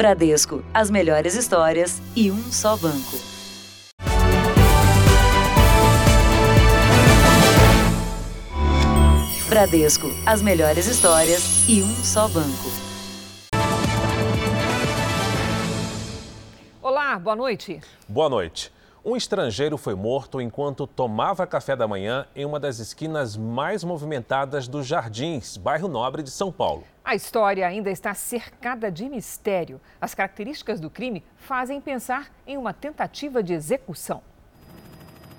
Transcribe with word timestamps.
Bradesco, 0.00 0.64
as 0.72 0.88
melhores 0.88 1.34
histórias 1.34 2.00
e 2.16 2.30
um 2.30 2.50
só 2.50 2.74
banco. 2.74 3.18
Bradesco, 9.46 10.06
as 10.24 10.40
melhores 10.40 10.86
histórias 10.86 11.68
e 11.68 11.82
um 11.82 11.94
só 11.96 12.26
banco. 12.28 12.70
Olá, 16.80 17.18
boa 17.18 17.36
noite. 17.36 17.82
Boa 18.08 18.30
noite. 18.30 18.72
Um 19.04 19.16
estrangeiro 19.16 19.76
foi 19.76 19.94
morto 19.94 20.40
enquanto 20.40 20.86
tomava 20.86 21.46
café 21.46 21.76
da 21.76 21.86
manhã 21.86 22.26
em 22.34 22.46
uma 22.46 22.58
das 22.58 22.78
esquinas 22.78 23.36
mais 23.36 23.84
movimentadas 23.84 24.66
dos 24.66 24.86
Jardins, 24.86 25.58
bairro 25.58 25.88
Nobre 25.88 26.22
de 26.22 26.30
São 26.30 26.50
Paulo. 26.50 26.84
A 27.04 27.14
história 27.14 27.66
ainda 27.66 27.90
está 27.90 28.14
cercada 28.14 28.90
de 28.90 29.08
mistério. 29.08 29.80
As 30.00 30.14
características 30.14 30.78
do 30.78 30.90
crime 30.90 31.24
fazem 31.36 31.80
pensar 31.80 32.30
em 32.46 32.56
uma 32.56 32.72
tentativa 32.72 33.42
de 33.42 33.54
execução. 33.54 34.22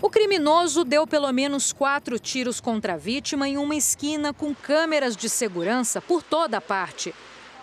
O 0.02 0.10
criminoso 0.10 0.84
deu 0.84 1.06
pelo 1.06 1.32
menos 1.32 1.72
quatro 1.72 2.18
tiros 2.18 2.60
contra 2.60 2.94
a 2.94 2.98
vítima 2.98 3.48
em 3.48 3.58
uma 3.58 3.76
esquina 3.76 4.34
com 4.34 4.54
câmeras 4.54 5.16
de 5.16 5.30
segurança 5.30 6.02
por 6.02 6.24
toda 6.24 6.58
a 6.58 6.62
parte. 6.62 7.14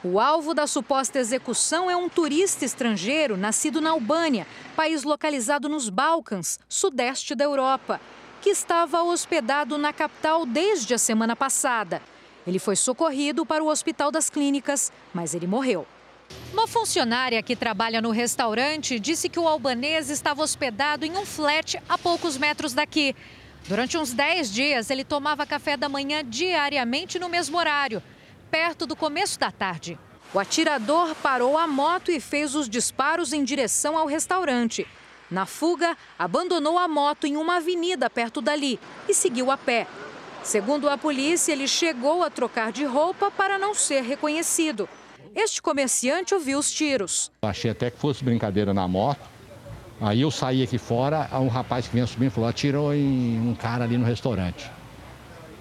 O 0.04 0.20
alvo 0.20 0.54
da 0.54 0.68
suposta 0.68 1.18
execução 1.18 1.90
é 1.90 1.96
um 1.96 2.08
turista 2.08 2.64
estrangeiro 2.64 3.36
nascido 3.36 3.80
na 3.80 3.90
Albânia, 3.90 4.46
país 4.76 5.02
localizado 5.02 5.68
nos 5.68 5.88
Balcãs, 5.88 6.60
sudeste 6.68 7.34
da 7.34 7.42
Europa, 7.42 8.00
que 8.40 8.50
estava 8.50 9.02
hospedado 9.02 9.76
na 9.76 9.92
capital 9.92 10.46
desde 10.46 10.94
a 10.94 10.98
semana 10.98 11.34
passada. 11.34 12.00
Ele 12.48 12.58
foi 12.58 12.76
socorrido 12.76 13.44
para 13.44 13.62
o 13.62 13.68
Hospital 13.68 14.10
das 14.10 14.30
Clínicas, 14.30 14.90
mas 15.12 15.34
ele 15.34 15.46
morreu. 15.46 15.86
Uma 16.50 16.66
funcionária 16.66 17.42
que 17.42 17.54
trabalha 17.54 18.00
no 18.00 18.10
restaurante 18.10 18.98
disse 18.98 19.28
que 19.28 19.38
o 19.38 19.46
albanês 19.46 20.08
estava 20.08 20.42
hospedado 20.42 21.04
em 21.04 21.14
um 21.14 21.26
flat 21.26 21.78
a 21.86 21.98
poucos 21.98 22.38
metros 22.38 22.72
daqui. 22.72 23.14
Durante 23.68 23.98
uns 23.98 24.14
10 24.14 24.50
dias, 24.50 24.88
ele 24.88 25.04
tomava 25.04 25.44
café 25.44 25.76
da 25.76 25.90
manhã 25.90 26.24
diariamente 26.24 27.18
no 27.18 27.28
mesmo 27.28 27.58
horário 27.58 28.02
perto 28.50 28.86
do 28.86 28.96
começo 28.96 29.38
da 29.38 29.50
tarde. 29.50 29.98
O 30.32 30.38
atirador 30.38 31.14
parou 31.16 31.58
a 31.58 31.66
moto 31.66 32.10
e 32.10 32.18
fez 32.18 32.54
os 32.54 32.66
disparos 32.66 33.34
em 33.34 33.44
direção 33.44 33.98
ao 33.98 34.06
restaurante. 34.06 34.86
Na 35.30 35.44
fuga, 35.44 35.94
abandonou 36.18 36.78
a 36.78 36.88
moto 36.88 37.26
em 37.26 37.36
uma 37.36 37.56
avenida 37.56 38.08
perto 38.08 38.40
dali 38.40 38.80
e 39.06 39.12
seguiu 39.12 39.50
a 39.50 39.58
pé. 39.58 39.86
Segundo 40.48 40.88
a 40.88 40.96
polícia, 40.96 41.52
ele 41.52 41.68
chegou 41.68 42.22
a 42.22 42.30
trocar 42.30 42.72
de 42.72 42.82
roupa 42.82 43.30
para 43.30 43.58
não 43.58 43.74
ser 43.74 44.02
reconhecido. 44.02 44.88
Este 45.34 45.60
comerciante 45.60 46.32
ouviu 46.32 46.58
os 46.58 46.72
tiros. 46.72 47.30
Achei 47.42 47.70
até 47.70 47.90
que 47.90 47.98
fosse 47.98 48.24
brincadeira 48.24 48.72
na 48.72 48.88
moto. 48.88 49.20
Aí 50.00 50.22
eu 50.22 50.30
saí 50.30 50.62
aqui 50.62 50.78
fora, 50.78 51.28
um 51.34 51.48
rapaz 51.48 51.86
que 51.86 51.92
vinha 51.92 52.06
subindo 52.06 52.30
falou: 52.30 52.48
atirou 52.48 52.94
em 52.94 53.38
um 53.38 53.54
cara 53.54 53.84
ali 53.84 53.98
no 53.98 54.06
restaurante. 54.06 54.70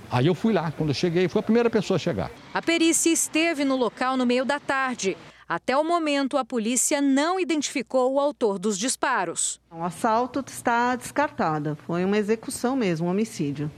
Aí 0.10 0.26
eu 0.26 0.34
fui 0.34 0.54
lá, 0.54 0.72
quando 0.72 0.92
eu 0.92 0.96
cheguei, 0.96 1.28
fui 1.28 1.42
a 1.42 1.44
primeira 1.44 1.70
pessoa 1.70 1.98
a 1.98 2.00
chegar. 2.00 2.32
A 2.54 2.62
perícia 2.62 3.10
esteve 3.10 3.66
no 3.66 3.76
local 3.76 4.16
no 4.16 4.26
meio 4.26 4.46
da 4.46 4.58
tarde. 4.58 5.18
Até 5.50 5.76
o 5.76 5.84
momento, 5.84 6.38
a 6.38 6.46
polícia 6.46 7.02
não 7.02 7.38
identificou 7.38 8.14
o 8.14 8.22
autor 8.22 8.58
dos 8.58 8.80
disparos. 8.80 9.60
O 9.70 9.84
assalto 9.84 10.42
está 10.48 10.96
descartado. 10.96 11.78
Foi 11.86 12.06
uma 12.06 12.18
execução 12.18 12.74
mesmo, 12.74 13.08
um 13.08 13.12
homicídio. 13.12 13.70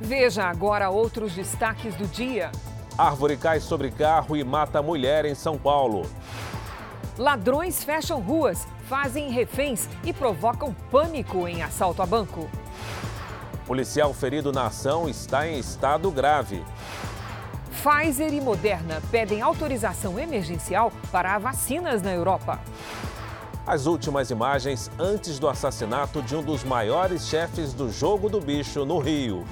Veja 0.00 0.44
agora 0.44 0.88
outros 0.88 1.34
destaques 1.34 1.94
do 1.94 2.06
dia. 2.06 2.50
Árvore 2.96 3.36
cai 3.36 3.60
sobre 3.60 3.90
carro 3.90 4.34
e 4.34 4.42
mata 4.42 4.82
mulher 4.82 5.26
em 5.26 5.34
São 5.34 5.58
Paulo. 5.58 6.08
Ladrões 7.18 7.84
fecham 7.84 8.18
ruas, 8.18 8.66
fazem 8.88 9.30
reféns 9.30 9.86
e 10.02 10.12
provocam 10.12 10.74
pânico 10.90 11.46
em 11.46 11.62
assalto 11.62 12.00
a 12.00 12.06
banco. 12.06 12.48
Policial 13.66 14.14
ferido 14.14 14.50
na 14.52 14.66
ação 14.66 15.08
está 15.08 15.46
em 15.46 15.58
estado 15.58 16.10
grave. 16.10 16.64
Pfizer 17.70 18.32
e 18.32 18.40
Moderna 18.40 19.02
pedem 19.10 19.42
autorização 19.42 20.18
emergencial 20.18 20.90
para 21.12 21.38
vacinas 21.38 22.02
na 22.02 22.12
Europa. 22.12 22.58
As 23.66 23.86
últimas 23.86 24.30
imagens 24.30 24.90
antes 24.98 25.38
do 25.38 25.48
assassinato 25.48 26.22
de 26.22 26.34
um 26.34 26.42
dos 26.42 26.64
maiores 26.64 27.28
chefes 27.28 27.72
do 27.72 27.92
jogo 27.92 28.28
do 28.28 28.40
bicho 28.40 28.84
no 28.84 28.98
Rio. 28.98 29.44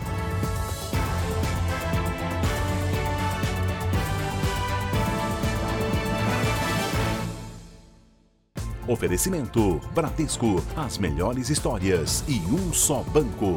Oferecimento: 8.88 9.78
Bradesco, 9.94 10.64
as 10.74 10.96
melhores 10.96 11.50
histórias 11.50 12.24
e 12.26 12.38
um 12.46 12.72
só 12.72 13.02
banco. 13.02 13.56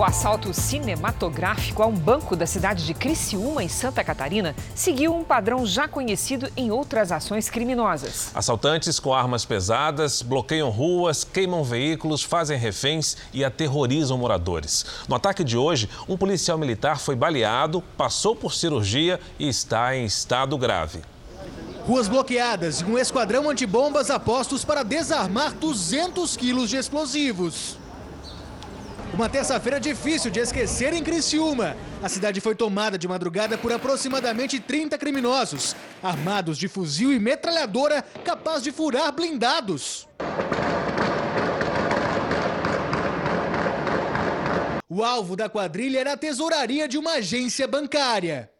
O 0.00 0.02
assalto 0.02 0.54
cinematográfico 0.54 1.82
a 1.82 1.86
um 1.86 1.92
banco 1.92 2.34
da 2.34 2.46
cidade 2.46 2.86
de 2.86 2.94
Criciúma, 2.94 3.62
em 3.62 3.68
Santa 3.68 4.02
Catarina, 4.02 4.56
seguiu 4.74 5.14
um 5.14 5.22
padrão 5.22 5.66
já 5.66 5.86
conhecido 5.86 6.50
em 6.56 6.70
outras 6.70 7.12
ações 7.12 7.50
criminosas. 7.50 8.30
Assaltantes 8.34 8.98
com 8.98 9.12
armas 9.12 9.44
pesadas 9.44 10.22
bloqueiam 10.22 10.70
ruas, 10.70 11.22
queimam 11.22 11.62
veículos, 11.62 12.22
fazem 12.22 12.58
reféns 12.58 13.14
e 13.30 13.44
aterrorizam 13.44 14.16
moradores. 14.16 14.86
No 15.06 15.16
ataque 15.16 15.44
de 15.44 15.58
hoje, 15.58 15.86
um 16.08 16.16
policial 16.16 16.56
militar 16.56 16.98
foi 16.98 17.14
baleado, 17.14 17.84
passou 17.98 18.34
por 18.34 18.54
cirurgia 18.54 19.20
e 19.38 19.50
está 19.50 19.94
em 19.94 20.06
estado 20.06 20.56
grave. 20.56 21.02
Ruas 21.86 22.08
bloqueadas 22.08 22.80
e 22.80 22.84
um 22.84 22.96
esquadrão 22.96 23.50
antibombas 23.50 24.08
apostos 24.08 24.64
para 24.64 24.82
desarmar 24.82 25.52
200 25.52 26.38
quilos 26.38 26.70
de 26.70 26.78
explosivos. 26.78 27.79
Uma 29.12 29.28
terça-feira 29.28 29.80
difícil 29.80 30.30
de 30.30 30.38
esquecer 30.38 30.92
em 30.92 31.02
Criciúma. 31.02 31.76
A 32.02 32.08
cidade 32.08 32.40
foi 32.40 32.54
tomada 32.54 32.96
de 32.96 33.08
madrugada 33.08 33.58
por 33.58 33.72
aproximadamente 33.72 34.60
30 34.60 34.96
criminosos, 34.96 35.74
armados 36.02 36.56
de 36.56 36.68
fuzil 36.68 37.12
e 37.12 37.18
metralhadora 37.18 38.02
capaz 38.24 38.62
de 38.62 38.70
furar 38.70 39.12
blindados. 39.12 40.08
O 44.88 45.04
alvo 45.04 45.36
da 45.36 45.48
quadrilha 45.48 45.98
era 45.98 46.12
a 46.12 46.16
tesouraria 46.16 46.88
de 46.88 46.96
uma 46.96 47.14
agência 47.14 47.66
bancária. 47.66 48.50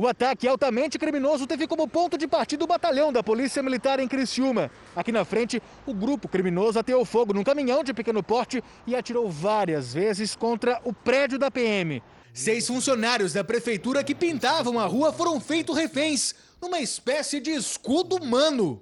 O 0.00 0.06
ataque 0.06 0.46
altamente 0.46 0.96
criminoso 0.96 1.44
teve 1.44 1.66
como 1.66 1.88
ponto 1.88 2.16
de 2.16 2.28
partida 2.28 2.62
o 2.62 2.68
batalhão 2.68 3.12
da 3.12 3.20
Polícia 3.20 3.60
Militar 3.64 3.98
em 3.98 4.06
Criciúma. 4.06 4.70
Aqui 4.94 5.10
na 5.10 5.24
frente, 5.24 5.60
o 5.84 5.92
grupo 5.92 6.28
criminoso 6.28 6.78
ateou 6.78 7.04
fogo 7.04 7.34
num 7.34 7.42
caminhão 7.42 7.82
de 7.82 7.92
pequeno 7.92 8.22
porte 8.22 8.62
e 8.86 8.94
atirou 8.94 9.28
várias 9.28 9.92
vezes 9.92 10.36
contra 10.36 10.80
o 10.84 10.92
prédio 10.92 11.36
da 11.36 11.50
PM. 11.50 12.00
Seis 12.32 12.68
funcionários 12.68 13.32
da 13.32 13.42
prefeitura 13.42 14.04
que 14.04 14.14
pintavam 14.14 14.78
a 14.78 14.86
rua 14.86 15.12
foram 15.12 15.40
feitos 15.40 15.76
reféns, 15.76 16.32
numa 16.62 16.78
espécie 16.78 17.40
de 17.40 17.50
escudo 17.50 18.22
humano. 18.22 18.80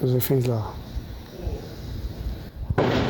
Os 0.00 0.14
reféns 0.14 0.44
lá. 0.44 0.72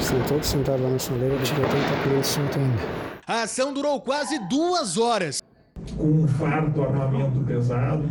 Estão 0.00 0.22
todos 0.26 0.46
sentados 0.46 0.80
lá 0.80 0.88
na 0.88 0.98
soleira, 0.98 1.36
de 1.36 1.52
repente 1.52 1.84
está 1.84 2.02
colhendo 2.02 2.24
cinto 2.24 2.58
ainda. 2.58 2.82
A 3.26 3.42
ação 3.42 3.74
durou 3.74 4.00
quase 4.00 4.38
duas 4.48 4.96
horas 4.96 5.42
com 5.96 6.04
um 6.04 6.28
fardo 6.28 6.82
armamento 6.82 7.40
pesado, 7.40 8.04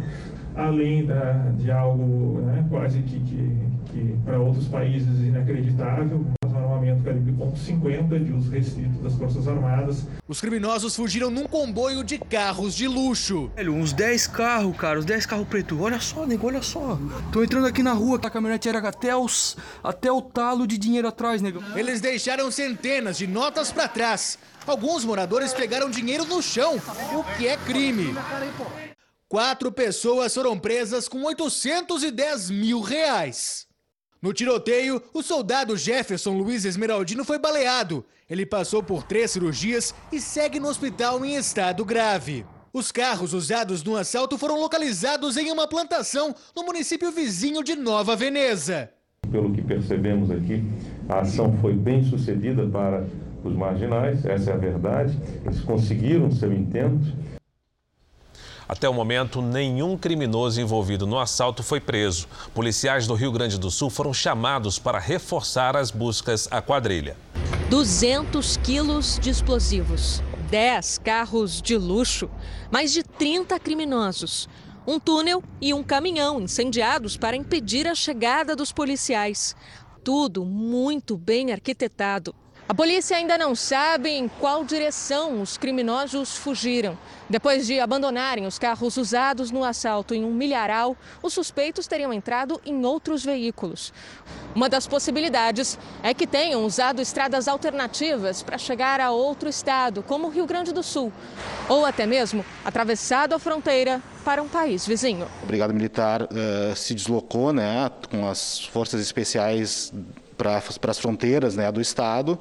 além 0.55 1.05
da, 1.05 1.51
de 1.57 1.71
algo 1.71 2.41
né, 2.41 2.65
quase 2.69 3.01
que, 3.01 3.19
que, 3.19 3.57
que 3.91 4.17
para 4.23 4.39
outros 4.39 4.67
países 4.67 5.19
inacreditável, 5.19 6.25
um 6.45 6.57
armamento 6.57 7.03
calibre 7.03 7.33
.50 7.33 8.23
de 8.23 8.31
uso 8.31 8.49
restrito 8.49 9.01
das 9.01 9.13
Forças 9.15 9.47
Armadas. 9.47 10.07
Os 10.27 10.39
criminosos 10.39 10.95
fugiram 10.95 11.29
num 11.29 11.45
comboio 11.45 12.03
de 12.03 12.17
carros 12.17 12.73
de 12.73 12.87
luxo. 12.87 13.51
Velho, 13.55 13.73
uns 13.73 13.93
10 13.93 14.27
carros, 14.27 14.77
cara, 14.77 14.99
uns 14.99 15.05
10 15.05 15.25
carros 15.25 15.47
preto. 15.47 15.81
Olha 15.81 15.99
só, 15.99 16.25
nego, 16.25 16.47
olha 16.47 16.61
só. 16.61 16.97
Tô 17.31 17.43
entrando 17.43 17.67
aqui 17.67 17.83
na 17.83 17.93
rua, 17.93 18.19
a 18.21 18.29
caminhonete 18.29 18.69
era 18.69 18.79
até, 18.79 19.15
os, 19.15 19.57
até 19.83 20.11
o 20.11 20.21
talo 20.21 20.65
de 20.65 20.77
dinheiro 20.77 21.07
atrás, 21.07 21.41
nego. 21.41 21.61
Eles 21.75 22.01
deixaram 22.01 22.49
centenas 22.49 23.17
de 23.17 23.27
notas 23.27 23.71
para 23.71 23.87
trás. 23.87 24.39
Alguns 24.67 25.05
moradores 25.05 25.53
pegaram 25.53 25.89
dinheiro 25.89 26.25
no 26.25 26.41
chão, 26.41 26.81
o 27.13 27.23
que 27.37 27.47
é 27.47 27.55
crime. 27.55 28.15
Quatro 29.27 29.71
pessoas 29.71 30.33
foram 30.33 30.57
presas 30.57 31.07
com 31.07 31.23
810 31.23 32.49
mil 32.49 32.81
reais. 32.81 33.67
No 34.21 34.33
tiroteio, 34.33 35.01
o 35.13 35.21
soldado 35.21 35.77
Jefferson 35.77 36.31
Luiz 36.31 36.65
Esmeraldino 36.65 37.23
foi 37.23 37.37
baleado. 37.37 38.03
Ele 38.27 38.45
passou 38.45 38.81
por 38.81 39.03
três 39.03 39.31
cirurgias 39.31 39.93
e 40.11 40.19
segue 40.19 40.59
no 40.59 40.67
hospital 40.67 41.23
em 41.23 41.35
estado 41.35 41.85
grave. 41.85 42.43
Os 42.73 42.91
carros 42.91 43.33
usados 43.33 43.83
no 43.83 43.95
assalto 43.95 44.37
foram 44.37 44.59
localizados 44.59 45.37
em 45.37 45.51
uma 45.51 45.67
plantação 45.67 46.33
no 46.55 46.63
município 46.63 47.11
vizinho 47.11 47.63
de 47.63 47.75
Nova 47.75 48.15
Veneza. 48.15 48.91
Pelo 49.31 49.53
que 49.53 49.61
percebemos 49.61 50.31
aqui, 50.31 50.63
a 51.07 51.19
ação 51.19 51.55
foi 51.61 51.73
bem 51.73 52.03
sucedida 52.03 52.65
para 52.67 53.05
os 53.45 53.55
marginais, 53.55 54.25
essa 54.25 54.51
é 54.51 54.53
a 54.53 54.57
verdade. 54.57 55.17
Eles 55.45 55.61
conseguiram 55.61 56.31
seu 56.31 56.51
intento. 56.51 57.13
Até 58.67 58.89
o 58.89 58.93
momento, 58.93 59.43
nenhum 59.43 59.95
criminoso 59.95 60.59
envolvido 60.59 61.05
no 61.05 61.19
assalto 61.19 61.61
foi 61.61 61.79
preso. 61.79 62.27
Policiais 62.53 63.05
do 63.05 63.13
Rio 63.13 63.31
Grande 63.31 63.59
do 63.59 63.69
Sul 63.69 63.91
foram 63.91 64.11
chamados 64.11 64.79
para 64.79 64.97
reforçar 64.97 65.77
as 65.77 65.91
buscas 65.91 66.47
à 66.49 66.61
quadrilha. 66.63 67.15
200 67.69 68.57
quilos 68.57 69.19
de 69.19 69.29
explosivos, 69.29 70.23
10 70.49 70.97
carros 70.99 71.61
de 71.61 71.77
luxo, 71.77 72.27
mais 72.71 72.91
de 72.91 73.03
30 73.03 73.59
criminosos, 73.59 74.49
um 74.87 74.99
túnel 74.99 75.43
e 75.61 75.71
um 75.71 75.83
caminhão 75.83 76.41
incendiados 76.41 77.17
para 77.17 77.35
impedir 77.35 77.87
a 77.87 77.93
chegada 77.93 78.55
dos 78.55 78.71
policiais. 78.71 79.55
Tudo 80.03 80.43
muito 80.43 81.17
bem 81.17 81.51
arquitetado. 81.51 82.33
A 82.67 82.73
polícia 82.73 83.15
ainda 83.15 83.37
não 83.37 83.53
sabe 83.53 84.09
em 84.09 84.27
qual 84.27 84.63
direção 84.63 85.39
os 85.39 85.55
criminosos 85.55 86.35
fugiram. 86.35 86.97
Depois 87.29 87.67
de 87.67 87.79
abandonarem 87.79 88.47
os 88.47 88.57
carros 88.57 88.97
usados 88.97 89.51
no 89.51 89.63
assalto 89.63 90.15
em 90.15 90.23
um 90.23 90.33
milharal, 90.33 90.97
os 91.21 91.31
suspeitos 91.31 91.85
teriam 91.85 92.11
entrado 92.11 92.59
em 92.65 92.83
outros 92.83 93.23
veículos. 93.23 93.93
Uma 94.55 94.67
das 94.67 94.87
possibilidades 94.87 95.77
é 96.01 96.11
que 96.11 96.25
tenham 96.25 96.65
usado 96.65 97.03
estradas 97.03 97.47
alternativas 97.47 98.41
para 98.41 98.57
chegar 98.57 98.99
a 98.99 99.11
outro 99.11 99.47
estado, 99.47 100.01
como 100.01 100.25
o 100.25 100.31
Rio 100.31 100.47
Grande 100.47 100.73
do 100.73 100.81
Sul, 100.81 101.13
ou 101.69 101.85
até 101.85 102.07
mesmo 102.07 102.43
atravessado 102.63 103.35
a 103.35 103.39
fronteira 103.39 104.01
para 104.23 104.41
um 104.41 104.47
país 104.47 104.87
vizinho. 104.87 105.27
O 105.43 105.45
Brigada 105.45 105.71
Militar 105.71 106.23
uh, 106.23 106.75
se 106.75 106.95
deslocou 106.95 107.53
né, 107.53 107.91
com 108.09 108.27
as 108.27 108.65
forças 108.65 108.99
especiais 109.01 109.93
para 110.37 110.57
as 110.57 110.99
fronteiras 110.99 111.55
né, 111.55 111.71
do 111.71 111.81
Estado, 111.81 112.39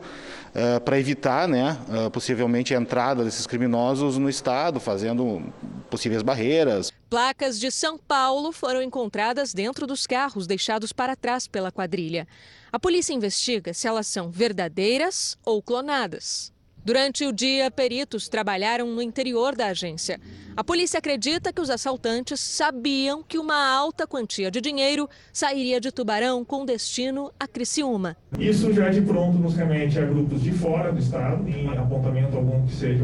uh, 0.55 0.81
para 0.81 0.99
evitar 0.99 1.49
né, 1.49 1.79
uh, 1.88 2.11
possivelmente 2.11 2.75
a 2.75 2.79
entrada 2.79 3.25
desses 3.25 3.46
criminosos 3.46 4.19
no 4.19 4.29
Estado, 4.29 4.81
fazendo 4.81 5.43
possíveis 5.91 6.23
barreiras. 6.23 6.93
Placas 7.08 7.58
de 7.61 7.70
São 7.70 7.96
Paulo 7.99 8.52
foram 8.52 8.82
encontradas 8.82 9.55
dentro 9.55 9.87
dos 9.87 10.06
carros 10.06 10.46
deixados 10.46 10.93
para 10.93 11.14
trás 11.14 11.46
pela 11.46 11.70
quadrilha. 11.70 12.26
A 12.73 12.79
polícia 12.79 13.12
investiga 13.12 13.73
se 13.73 13.87
elas 13.87 14.06
são 14.06 14.31
verdadeiras 14.31 15.38
ou 15.44 15.62
clonadas. 15.62 16.54
Durante 16.85 17.25
o 17.25 17.33
dia, 17.33 17.71
peritos 17.71 18.29
trabalharam 18.29 18.87
no 18.87 19.01
interior 19.01 19.57
da 19.57 19.69
agência. 19.69 20.21
A 20.55 20.63
polícia 20.63 20.99
acredita 20.99 21.51
que 21.51 21.63
os 21.63 21.71
assaltantes 21.71 22.39
sabiam 22.39 23.23
que 23.23 23.39
uma 23.39 23.75
alta 23.75 24.07
quantia 24.07 24.51
de 24.51 24.61
dinheiro 24.61 25.09
sairia 25.33 25.81
de 25.81 25.91
Tubarão 25.91 26.45
com 26.45 26.63
destino 26.67 27.33
a 27.41 27.49
Criciúma. 27.49 28.15
Isso 28.39 28.71
já 28.75 28.91
de 28.91 29.01
pronto 29.01 29.39
nos 29.39 29.55
remete 29.55 29.99
a 29.99 30.05
grupos 30.05 30.43
de 30.43 30.53
fora 30.53 30.93
do 30.93 30.99
estado, 30.99 31.49
em 31.49 31.67
apontamento 31.69 32.37
algum 32.37 32.67
que 32.67 32.75
seja 32.75 33.03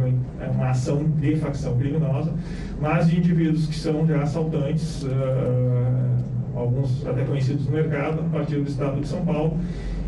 uma 0.53 0.69
ação 0.69 1.03
de 1.13 1.37
facção 1.37 1.79
criminosa, 1.79 2.35
mas 2.79 3.09
de 3.09 3.17
indivíduos 3.17 3.65
que 3.65 3.75
são 3.75 4.07
já 4.07 4.23
assaltantes, 4.23 5.05
uh, 5.05 6.59
alguns 6.59 7.07
até 7.07 7.25
conhecidos 7.25 7.65
no 7.65 7.73
mercado, 7.73 8.21
a 8.21 8.29
partir 8.29 8.57
do 8.57 8.69
estado 8.69 9.01
de 9.01 9.09
São 9.09 9.25
Paulo 9.25 9.59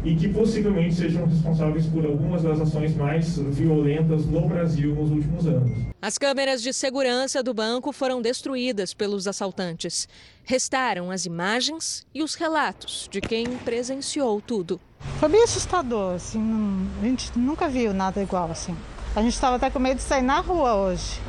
e 0.04 0.16
que 0.16 0.28
possivelmente 0.28 0.94
sejam 0.94 1.26
responsáveis 1.26 1.87
por 1.87 2.04
algumas 2.04 2.43
das 2.43 2.60
ações 2.60 2.94
mais 2.96 3.38
violentas 3.38 4.26
no 4.26 4.49
Brasil 4.49 4.94
nos 4.94 5.10
últimos 5.10 5.46
anos. 5.46 5.70
As 6.00 6.19
câmeras 6.19 6.62
de 6.62 6.72
segurança 6.72 7.43
do 7.43 7.54
banco 7.54 7.93
foram 7.93 8.20
destruídas 8.20 8.93
pelos 8.93 9.28
assaltantes. 9.28 10.08
Restaram 10.44 11.10
as 11.10 11.25
imagens 11.26 12.04
e 12.12 12.22
os 12.22 12.34
relatos 12.34 13.08
de 13.10 13.20
quem 13.20 13.46
presenciou 13.64 14.40
tudo. 14.40 14.81
Foi 15.19 15.28
bem 15.28 15.43
assustador, 15.43 16.14
assim, 16.14 16.88
a 17.00 17.04
gente 17.04 17.37
nunca 17.38 17.69
viu 17.69 17.94
nada 17.94 18.22
igual 18.22 18.50
assim. 18.50 18.76
A 19.14 19.22
gente 19.22 19.34
estava 19.34 19.56
até 19.56 19.70
com 19.70 19.78
medo 19.78 19.99
de 19.99 20.02
sair 20.02 20.22
na 20.22 20.40
rua 20.40 20.75
hoje. 20.75 21.20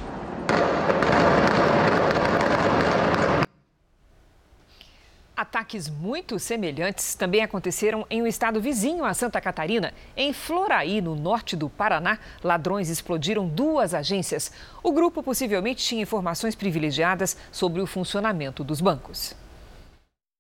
Ataques 5.35 5.89
muito 5.89 6.38
semelhantes 6.38 7.15
também 7.15 7.41
aconteceram 7.41 8.06
em 8.07 8.21
um 8.21 8.27
estado 8.27 8.62
vizinho 8.62 9.03
a 9.03 9.15
Santa 9.15 9.41
Catarina. 9.41 9.91
Em 10.15 10.31
Floraí, 10.31 11.01
no 11.01 11.15
norte 11.15 11.56
do 11.56 11.68
Paraná, 11.68 12.19
ladrões 12.44 12.88
explodiram 12.88 13.47
duas 13.47 13.95
agências. 13.95 14.51
O 14.83 14.91
grupo 14.91 15.24
possivelmente 15.24 15.83
tinha 15.83 16.03
informações 16.03 16.53
privilegiadas 16.53 17.35
sobre 17.51 17.81
o 17.81 17.88
funcionamento 17.88 18.63
dos 18.63 18.80
bancos. 18.80 19.35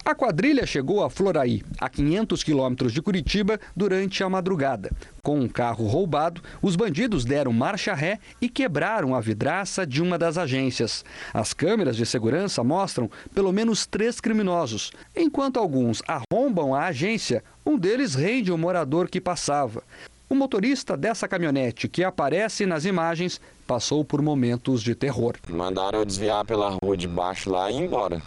A 0.05 0.13
quadrilha 0.13 0.65
chegou 0.65 1.01
a 1.01 1.09
Floraí, 1.09 1.63
a 1.79 1.87
500 1.87 2.43
quilômetros 2.43 2.91
de 2.91 3.01
Curitiba, 3.01 3.57
durante 3.73 4.21
a 4.21 4.29
madrugada. 4.29 4.91
Com 5.21 5.39
um 5.39 5.47
carro 5.47 5.87
roubado, 5.87 6.41
os 6.61 6.75
bandidos 6.75 7.23
deram 7.23 7.53
marcha 7.53 7.93
ré 7.93 8.19
e 8.41 8.49
quebraram 8.49 9.15
a 9.15 9.21
vidraça 9.21 9.87
de 9.87 10.01
uma 10.01 10.17
das 10.17 10.37
agências. 10.37 11.05
As 11.33 11.53
câmeras 11.53 11.95
de 11.95 12.05
segurança 12.05 12.61
mostram 12.65 13.09
pelo 13.33 13.53
menos 13.53 13.85
três 13.85 14.19
criminosos. 14.19 14.91
Enquanto 15.15 15.57
alguns 15.57 16.03
arrombam 16.05 16.75
a 16.75 16.87
agência, 16.87 17.41
um 17.65 17.77
deles 17.77 18.13
rende 18.13 18.51
o 18.51 18.57
morador 18.57 19.07
que 19.07 19.21
passava. 19.21 19.83
O 20.29 20.35
motorista 20.35 20.97
dessa 20.97 21.29
caminhonete 21.29 21.87
que 21.87 22.03
aparece 22.03 22.65
nas 22.65 22.83
imagens 22.83 23.39
passou 23.65 24.03
por 24.03 24.21
momentos 24.21 24.83
de 24.83 24.95
terror. 24.95 25.35
Mandaram 25.47 25.99
eu 25.99 26.05
desviar 26.05 26.43
pela 26.43 26.77
rua 26.83 26.97
de 26.97 27.07
baixo 27.07 27.49
lá 27.49 27.71
e 27.71 27.75
ir 27.75 27.83
embora. 27.83 28.21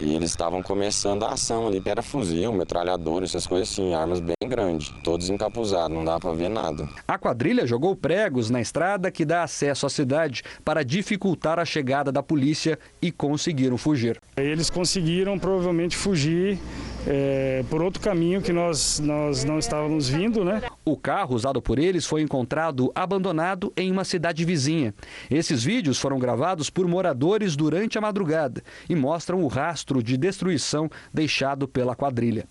E 0.00 0.14
eles 0.14 0.30
estavam 0.30 0.62
começando 0.62 1.24
a 1.24 1.32
ação 1.32 1.66
ali, 1.66 1.80
que 1.80 1.90
era 1.90 2.02
fuzil, 2.02 2.52
metralhador, 2.52 3.24
essas 3.24 3.46
coisas 3.46 3.68
assim, 3.68 3.94
armas 3.94 4.20
bem 4.20 4.36
grandes, 4.46 4.90
todos 5.02 5.28
encapuzados, 5.28 5.94
não 5.94 6.04
dá 6.04 6.20
para 6.20 6.32
ver 6.32 6.48
nada. 6.48 6.88
A 7.06 7.18
quadrilha 7.18 7.66
jogou 7.66 7.96
pregos 7.96 8.48
na 8.48 8.60
estrada 8.60 9.10
que 9.10 9.24
dá 9.24 9.42
acesso 9.42 9.86
à 9.86 9.90
cidade 9.90 10.42
para 10.64 10.84
dificultar 10.84 11.58
a 11.58 11.64
chegada 11.64 12.12
da 12.12 12.22
polícia 12.22 12.78
e 13.02 13.10
conseguiram 13.10 13.76
fugir. 13.76 14.20
Eles 14.36 14.70
conseguiram 14.70 15.36
provavelmente 15.36 15.96
fugir 15.96 16.58
é, 17.06 17.64
por 17.68 17.82
outro 17.82 18.00
caminho 18.00 18.40
que 18.40 18.52
nós, 18.52 19.00
nós 19.00 19.42
não 19.42 19.58
estávamos 19.58 20.08
vindo, 20.08 20.44
né? 20.44 20.62
O 20.84 20.96
carro 20.96 21.34
usado 21.34 21.60
por 21.60 21.78
eles 21.78 22.06
foi 22.06 22.22
encontrado 22.22 22.92
abandonado 22.94 23.72
em 23.76 23.90
uma 23.90 24.04
cidade 24.04 24.44
vizinha. 24.44 24.94
Esses 25.30 25.64
vídeos 25.64 25.98
foram 25.98 26.18
gravados 26.18 26.70
por 26.70 26.86
moradores 26.86 27.56
durante 27.56 27.98
a 27.98 28.00
madrugada 28.00 28.62
e 28.88 28.94
mostram 28.94 29.42
o 29.42 29.48
rastro 29.48 29.87
de 30.02 30.16
destruição 30.16 30.90
deixado 31.12 31.66
pela 31.66 31.96
quadrilha. 31.96 32.46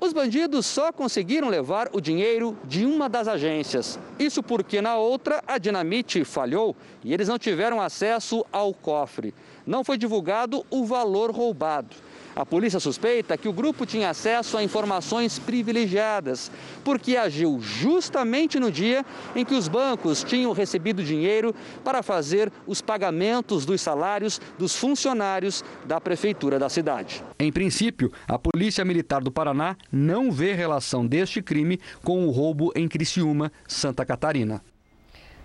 Os 0.00 0.12
bandidos 0.14 0.64
só 0.64 0.90
conseguiram 0.90 1.48
levar 1.48 1.90
o 1.92 2.00
dinheiro 2.00 2.56
de 2.64 2.86
uma 2.86 3.08
das 3.10 3.28
agências. 3.28 3.98
Isso 4.18 4.42
porque 4.42 4.80
na 4.80 4.96
outra 4.96 5.42
a 5.46 5.58
dinamite 5.58 6.24
falhou 6.24 6.74
e 7.04 7.12
eles 7.12 7.28
não 7.28 7.38
tiveram 7.38 7.80
acesso 7.80 8.44
ao 8.50 8.72
cofre. 8.72 9.34
Não 9.66 9.84
foi 9.84 9.98
divulgado 9.98 10.64
o 10.70 10.86
valor 10.86 11.30
roubado. 11.30 11.94
A 12.38 12.46
polícia 12.46 12.78
suspeita 12.78 13.36
que 13.36 13.48
o 13.48 13.52
grupo 13.52 13.84
tinha 13.84 14.10
acesso 14.10 14.56
a 14.56 14.62
informações 14.62 15.40
privilegiadas, 15.40 16.52
porque 16.84 17.16
agiu 17.16 17.58
justamente 17.60 18.60
no 18.60 18.70
dia 18.70 19.04
em 19.34 19.44
que 19.44 19.56
os 19.56 19.66
bancos 19.66 20.22
tinham 20.22 20.52
recebido 20.52 21.02
dinheiro 21.02 21.52
para 21.82 22.00
fazer 22.00 22.52
os 22.64 22.80
pagamentos 22.80 23.66
dos 23.66 23.80
salários 23.80 24.40
dos 24.56 24.76
funcionários 24.76 25.64
da 25.84 26.00
prefeitura 26.00 26.60
da 26.60 26.68
cidade. 26.68 27.24
Em 27.40 27.50
princípio, 27.50 28.12
a 28.28 28.38
Polícia 28.38 28.84
Militar 28.84 29.20
do 29.20 29.32
Paraná 29.32 29.76
não 29.90 30.30
vê 30.30 30.52
relação 30.52 31.04
deste 31.04 31.42
crime 31.42 31.80
com 32.04 32.24
o 32.24 32.30
roubo 32.30 32.70
em 32.76 32.86
Criciúma, 32.86 33.50
Santa 33.66 34.06
Catarina. 34.06 34.62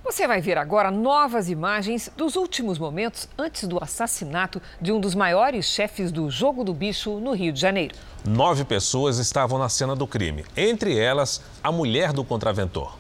Você 0.04 0.28
vai 0.28 0.42
ver 0.42 0.58
agora 0.58 0.92
novas 0.92 1.50
imagens 1.50 2.12
dos 2.18 2.36
últimos 2.36 2.78
momentos 2.78 3.30
antes 3.38 3.66
do 3.70 3.82
assassinato 3.82 4.62
de 4.82 4.92
um 4.92 5.00
dos 5.00 5.16
maiores 5.16 5.66
chefes 5.66 6.12
do 6.12 6.30
Jogo 6.30 6.62
do 6.62 6.74
Bicho 6.74 7.22
no 7.22 7.32
Rio 7.32 7.54
de 7.54 7.62
Janeiro. 7.62 7.96
Nove 8.28 8.66
pessoas 8.66 9.18
estavam 9.18 9.58
na 9.58 9.70
cena 9.70 9.96
do 9.96 10.06
crime, 10.06 10.44
entre 10.58 11.00
elas 11.00 11.42
a 11.64 11.72
mulher 11.72 12.12
do 12.12 12.22
contraventor. 12.26 13.00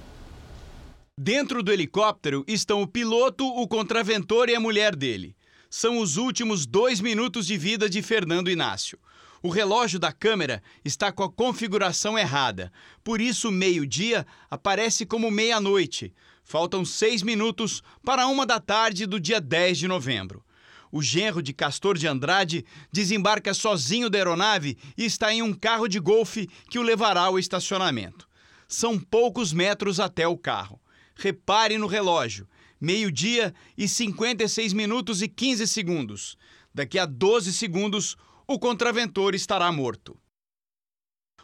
Dentro 1.19 1.61
do 1.61 1.73
helicóptero 1.73 2.45
estão 2.47 2.81
o 2.81 2.87
piloto, 2.87 3.45
o 3.45 3.67
contraventor 3.67 4.47
e 4.47 4.55
a 4.55 4.59
mulher 4.59 4.95
dele. 4.95 5.35
São 5.69 5.99
os 5.99 6.15
últimos 6.15 6.65
dois 6.65 7.01
minutos 7.01 7.45
de 7.45 7.57
vida 7.57 7.89
de 7.89 8.01
Fernando 8.01 8.49
Inácio. 8.49 8.97
O 9.41 9.49
relógio 9.49 9.99
da 9.99 10.13
câmera 10.13 10.63
está 10.85 11.11
com 11.11 11.21
a 11.21 11.29
configuração 11.29 12.17
errada, 12.17 12.71
por 13.03 13.19
isso 13.19 13.51
meio-dia 13.51 14.25
aparece 14.49 15.05
como 15.05 15.29
meia-noite. 15.29 16.13
Faltam 16.43 16.83
seis 16.83 17.23
minutos 17.23 17.81
para 18.03 18.27
uma 18.27 18.45
da 18.45 18.59
tarde 18.59 19.05
do 19.05 19.19
dia 19.19 19.39
10 19.39 19.77
de 19.77 19.87
novembro. 19.87 20.43
O 20.91 21.01
genro 21.01 21.41
de 21.41 21.53
Castor 21.53 21.97
de 21.97 22.07
Andrade 22.07 22.65
desembarca 22.91 23.53
sozinho 23.53 24.09
da 24.09 24.17
aeronave 24.19 24.77
e 24.95 25.05
está 25.05 25.33
em 25.33 25.41
um 25.41 25.53
carro 25.53 25.87
de 25.87 25.99
golfe 25.99 26.47
que 26.69 26.77
o 26.77 26.83
levará 26.83 27.21
ao 27.21 27.39
estacionamento. 27.39 28.27
São 28.67 28.99
poucos 28.99 29.51
metros 29.51 29.99
até 29.99 30.27
o 30.27 30.37
carro. 30.37 30.79
Repare 31.15 31.77
no 31.77 31.87
relógio: 31.87 32.47
meio-dia 32.79 33.53
e 33.77 33.87
56 33.87 34.73
minutos 34.73 35.21
e 35.21 35.27
15 35.27 35.65
segundos. 35.67 36.37
Daqui 36.73 36.99
a 36.99 37.05
12 37.05 37.53
segundos, 37.53 38.15
o 38.45 38.59
contraventor 38.59 39.33
estará 39.33 39.71
morto. 39.71 40.19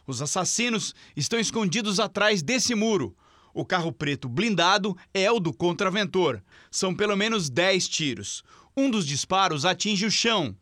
Os 0.05 0.21
assassinos 0.21 0.93
estão 1.15 1.39
escondidos 1.39 1.99
atrás 1.99 2.41
desse 2.41 2.75
muro. 2.75 3.15
O 3.53 3.65
carro 3.65 3.91
preto 3.91 4.29
blindado 4.29 4.95
é 5.13 5.31
o 5.31 5.39
do 5.39 5.53
contraventor. 5.53 6.41
São 6.69 6.95
pelo 6.95 7.15
menos 7.15 7.49
10 7.49 7.87
tiros. 7.87 8.43
Um 8.75 8.89
dos 8.89 9.05
disparos 9.05 9.65
atinge 9.65 10.05
o 10.05 10.11
chão. 10.11 10.55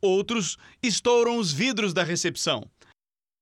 Outros 0.00 0.58
estouram 0.82 1.38
os 1.38 1.52
vidros 1.52 1.92
da 1.92 2.02
recepção. 2.02 2.68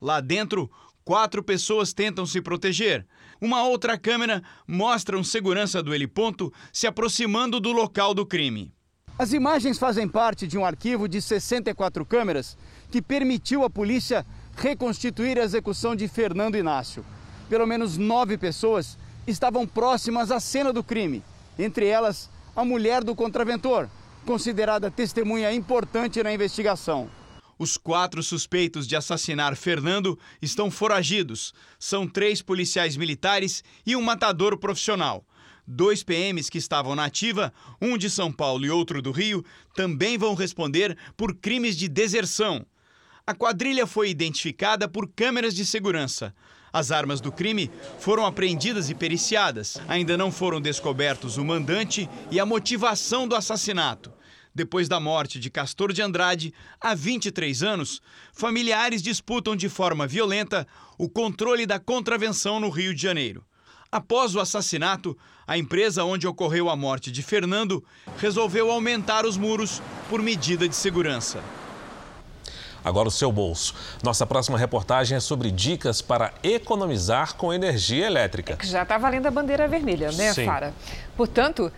Lá 0.01 0.21
dentro, 0.21 0.71
quatro 1.05 1.43
pessoas 1.43 1.93
tentam 1.93 2.25
se 2.25 2.41
proteger. 2.41 3.07
Uma 3.41 3.65
outra 3.65 3.99
câmera 3.99 4.43
mostra 4.67 5.19
um 5.19 5.25
segurança 5.25 5.83
do 5.83 5.95
heliponto 5.95 6.53
se 6.73 6.87
aproximando 6.87 7.59
do 7.59 7.73
local 7.73 8.15
do 8.15 8.27
crime. 8.27 8.73
As 9.19 9.33
imagens 9.35 9.79
fazem 9.79 10.09
parte 10.09 10.47
de 10.47 10.57
um 10.57 10.65
arquivo 10.65 11.07
de 11.07 11.21
64 11.21 12.07
câmeras 12.07 12.57
que 12.91 13.03
permitiu 13.03 13.65
à 13.65 13.69
polícia 13.69 14.25
reconstituir 14.57 15.39
a 15.39 15.45
execução 15.45 15.95
de 15.95 16.09
Fernando 16.09 16.57
Inácio. 16.57 17.05
Pelo 17.51 17.67
menos 17.67 17.99
nove 17.99 18.39
pessoas 18.39 18.97
estavam 19.27 19.67
próximas 19.67 20.31
à 20.31 20.39
cena 20.39 20.73
do 20.73 20.85
crime, 20.85 21.21
entre 21.59 21.85
elas 21.85 22.31
a 22.55 22.65
mulher 22.65 23.03
do 23.03 23.13
contraventor, 23.13 23.89
considerada 24.25 24.89
testemunha 24.89 25.53
importante 25.53 26.23
na 26.23 26.33
investigação. 26.33 27.11
Os 27.59 27.77
quatro 27.77 28.23
suspeitos 28.23 28.87
de 28.87 28.95
assassinar 28.95 29.57
Fernando 29.57 30.17
estão 30.41 30.71
foragidos. 30.71 31.53
São 31.77 32.07
três 32.07 32.41
policiais 32.41 32.97
militares 32.97 33.65
e 33.85 33.97
um 33.97 34.01
matador 34.01 34.57
profissional. 34.57 35.25
Dois 35.67 36.05
PMs 36.05 36.49
que 36.49 36.59
estavam 36.59 36.95
na 36.95 37.07
ativa, 37.07 37.53
um 37.83 37.99
de 37.99 38.09
São 38.09 38.31
Paulo 38.31 38.65
e 38.65 38.71
outro 38.71 39.03
do 39.03 39.11
Rio, 39.11 39.45
também 39.75 40.17
vão 40.17 40.35
responder 40.35 40.97
por 41.17 41.35
crimes 41.35 41.77
de 41.77 41.89
deserção. 41.89 42.65
A 43.27 43.35
quadrilha 43.35 43.89
foi 43.89 44.09
identificada 44.09 44.89
por 44.89 45.09
câmeras 45.09 45.53
de 45.53 45.67
segurança. 45.67 46.33
As 46.73 46.93
armas 46.93 47.21
do 47.21 47.33
crime 47.33 47.71
foram 47.99 48.25
apreendidas 48.25 48.91
e 48.91 48.95
periciadas. 48.95 49.81
Ainda 49.89 50.17
não 50.17 50.31
foram 50.31 50.61
descobertos 50.61 51.37
o 51.37 51.45
mandante 51.45 52.09
e 52.31 52.39
a 52.39 52.47
motivação 52.47 53.27
do 53.27 53.35
assassinato. 53.35 54.13
Depois 54.55 54.89
da 54.89 54.99
morte 54.99 55.39
de 55.39 55.49
Castor 55.49 55.93
de 55.93 56.03
Andrade, 56.03 56.53
há 56.81 56.95
23 56.95 57.63
anos, 57.63 58.01
familiares 58.33 59.03
disputam 59.03 59.55
de 59.55 59.69
forma 59.69 60.07
violenta 60.07 60.67
o 60.99 61.09
controle 61.09 61.67
da 61.67 61.79
contravenção 61.79 62.59
no 62.59 62.69
Rio 62.69 62.95
de 62.95 63.01
Janeiro. 63.01 63.45
Após 63.93 64.35
o 64.35 64.41
assassinato, 64.41 65.17
a 65.47 65.59
empresa 65.59 66.05
onde 66.05 66.27
ocorreu 66.27 66.71
a 66.71 66.77
morte 66.77 67.11
de 67.11 67.23
Fernando 67.23 67.85
resolveu 68.19 68.71
aumentar 68.71 69.25
os 69.27 69.37
muros 69.37 69.83
por 70.09 70.23
medida 70.23 70.69
de 70.69 70.77
segurança. 70.77 71.43
Agora 72.85 73.09
o 73.09 73.11
seu 73.11 73.31
bolso. 73.31 73.75
Nossa 74.03 74.27
próxima 74.27 74.59
reportagem 74.59 75.17
é 75.17 75.21
sobre 75.21 75.51
dicas 75.51 76.01
para 76.01 76.33
economizar 76.43 77.37
com 77.37 77.53
energia 77.53 78.07
elétrica. 78.07 78.59
É 78.61 78.65
já 78.65 78.83
está 78.83 78.97
valendo 78.99 79.27
a 79.27 79.31
bandeira 79.31 79.69
vermelha, 79.69 80.11
né, 80.13 80.33
Sim. 80.33 80.45
Fara? 80.45 80.73
Portanto, 81.17 81.71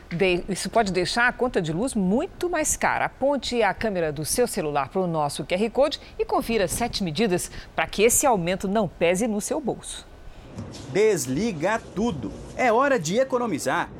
isso 0.49 0.71
pode 0.71 0.93
deixar 0.93 1.27
a 1.27 1.33
conta 1.33 1.61
de 1.61 1.73
luz 1.73 1.95
muito 1.95 2.49
mais 2.49 2.77
cara. 2.77 3.07
Aponte 3.07 3.63
a 3.63 3.75
câmera 3.75 4.13
do 4.13 4.25
seu 4.25 4.47
celular 4.47 4.89
para 4.89 5.01
o 5.01 5.07
nosso 5.07 5.45
QR 5.45 5.71
Code 5.71 6.01
e 6.19 6.25
confira 6.25 6.69
sete 6.69 7.03
medidas 7.03 7.51
para 7.75 7.87
que 7.87 8.03
esse 8.03 8.25
aumento 8.25 8.69
não 8.69 8.87
pese 8.87 9.27
no 9.27 9.41
seu 9.41 9.61
bolso. 9.61 10.07
Desliga 10.93 11.81
tudo. 11.95 12.31
É 12.57 12.73
hora 12.73 12.99
de 12.99 13.19
economizar. 13.19 13.91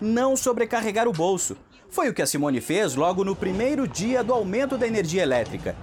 Não 0.00 0.36
sobrecarregar 0.36 1.06
o 1.06 1.12
bolso. 1.12 1.56
Foi 1.90 2.08
o 2.08 2.14
que 2.14 2.22
a 2.22 2.26
Simone 2.26 2.60
fez 2.60 2.94
logo 2.94 3.22
no 3.22 3.36
primeiro 3.36 3.86
dia 3.86 4.24
do 4.24 4.32
aumento 4.32 4.78
da 4.78 4.86
energia 4.86 5.22
elétrica. 5.22 5.76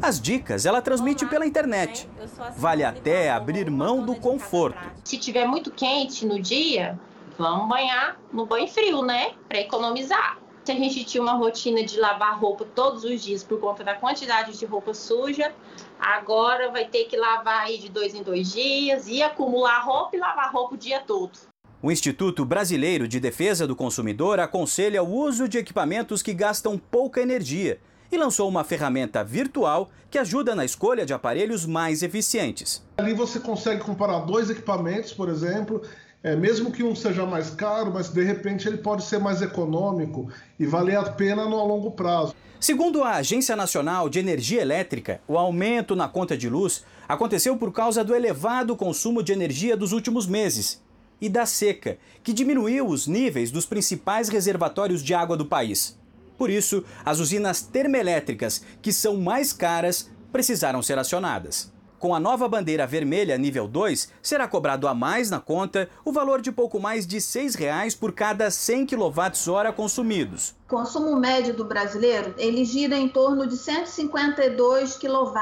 As 0.00 0.20
dicas 0.20 0.64
ela 0.64 0.80
transmite 0.80 1.26
pela 1.26 1.46
internet. 1.46 2.08
Vale 2.56 2.84
até 2.84 3.30
abrir 3.30 3.70
mão 3.70 4.04
do 4.04 4.14
conforto. 4.14 4.78
Se 5.04 5.18
tiver 5.18 5.46
muito 5.46 5.70
quente 5.70 6.24
no 6.24 6.40
dia, 6.40 6.98
vamos 7.36 7.68
banhar 7.68 8.18
no 8.32 8.46
banho 8.46 8.68
frio, 8.68 9.02
né? 9.02 9.32
Para 9.48 9.60
economizar. 9.60 10.38
Se 10.64 10.72
a 10.72 10.74
gente 10.74 11.02
tinha 11.04 11.22
uma 11.22 11.32
rotina 11.32 11.82
de 11.82 11.98
lavar 11.98 12.38
roupa 12.38 12.64
todos 12.74 13.02
os 13.02 13.22
dias 13.22 13.42
por 13.42 13.58
conta 13.58 13.82
da 13.82 13.94
quantidade 13.94 14.56
de 14.56 14.66
roupa 14.66 14.92
suja, 14.92 15.52
agora 15.98 16.70
vai 16.70 16.84
ter 16.84 17.04
que 17.04 17.16
lavar 17.16 17.64
aí 17.64 17.78
de 17.78 17.88
dois 17.88 18.14
em 18.14 18.22
dois 18.22 18.52
dias 18.52 19.08
e 19.08 19.22
acumular 19.22 19.80
roupa 19.80 20.14
e 20.14 20.20
lavar 20.20 20.52
roupa 20.52 20.74
o 20.74 20.78
dia 20.78 21.00
todo. 21.00 21.32
O 21.80 21.90
Instituto 21.90 22.44
Brasileiro 22.44 23.08
de 23.08 23.18
Defesa 23.18 23.66
do 23.66 23.74
Consumidor 23.74 24.40
aconselha 24.40 25.02
o 25.02 25.10
uso 25.10 25.48
de 25.48 25.58
equipamentos 25.58 26.22
que 26.22 26.34
gastam 26.34 26.76
pouca 26.76 27.20
energia 27.22 27.80
e 28.10 28.16
lançou 28.16 28.48
uma 28.48 28.64
ferramenta 28.64 29.22
virtual 29.22 29.90
que 30.10 30.18
ajuda 30.18 30.54
na 30.54 30.64
escolha 30.64 31.04
de 31.04 31.12
aparelhos 31.12 31.66
mais 31.66 32.02
eficientes. 32.02 32.82
Ali 32.96 33.12
você 33.12 33.38
consegue 33.38 33.82
comparar 33.82 34.20
dois 34.20 34.48
equipamentos, 34.50 35.12
por 35.12 35.28
exemplo, 35.28 35.82
é, 36.22 36.34
mesmo 36.34 36.72
que 36.72 36.82
um 36.82 36.94
seja 36.94 37.24
mais 37.24 37.50
caro, 37.50 37.92
mas 37.92 38.08
de 38.08 38.22
repente 38.22 38.66
ele 38.66 38.78
pode 38.78 39.04
ser 39.04 39.18
mais 39.18 39.42
econômico 39.42 40.28
e 40.58 40.66
valer 40.66 40.96
a 40.96 41.04
pena 41.04 41.44
no 41.44 41.64
longo 41.64 41.90
prazo. 41.90 42.34
Segundo 42.60 43.04
a 43.04 43.12
Agência 43.12 43.54
Nacional 43.54 44.08
de 44.08 44.18
Energia 44.18 44.60
Elétrica, 44.60 45.20
o 45.28 45.38
aumento 45.38 45.94
na 45.94 46.08
conta 46.08 46.36
de 46.36 46.48
luz 46.48 46.84
aconteceu 47.08 47.56
por 47.56 47.72
causa 47.72 48.02
do 48.02 48.14
elevado 48.14 48.74
consumo 48.74 49.22
de 49.22 49.32
energia 49.32 49.76
dos 49.76 49.92
últimos 49.92 50.26
meses 50.26 50.82
e 51.20 51.28
da 51.28 51.46
seca, 51.46 51.98
que 52.22 52.32
diminuiu 52.32 52.86
os 52.86 53.06
níveis 53.06 53.50
dos 53.50 53.64
principais 53.64 54.28
reservatórios 54.28 55.02
de 55.02 55.14
água 55.14 55.36
do 55.36 55.46
país. 55.46 55.97
Por 56.38 56.48
isso, 56.48 56.84
as 57.04 57.18
usinas 57.18 57.60
termoelétricas, 57.60 58.62
que 58.80 58.92
são 58.92 59.16
mais 59.16 59.52
caras, 59.52 60.08
precisaram 60.32 60.80
ser 60.80 60.96
acionadas. 60.96 61.76
Com 61.98 62.14
a 62.14 62.20
nova 62.20 62.48
bandeira 62.48 62.86
vermelha 62.86 63.36
nível 63.36 63.66
2, 63.66 64.12
será 64.22 64.46
cobrado 64.46 64.86
a 64.86 64.94
mais 64.94 65.30
na 65.30 65.40
conta 65.40 65.90
o 66.04 66.12
valor 66.12 66.40
de 66.40 66.52
pouco 66.52 66.78
mais 66.78 67.04
de 67.04 67.16
R$ 67.16 67.22
6,00 67.22 67.98
por 67.98 68.12
cada 68.12 68.52
100 68.52 68.86
kWh 68.86 69.72
consumidos. 69.74 70.54
O 70.66 70.68
consumo 70.68 71.16
médio 71.18 71.56
do 71.56 71.64
brasileiro, 71.64 72.32
ele 72.38 72.64
gira 72.64 72.96
em 72.96 73.08
torno 73.08 73.48
de 73.48 73.56
152 73.56 74.96
kW 74.96 75.34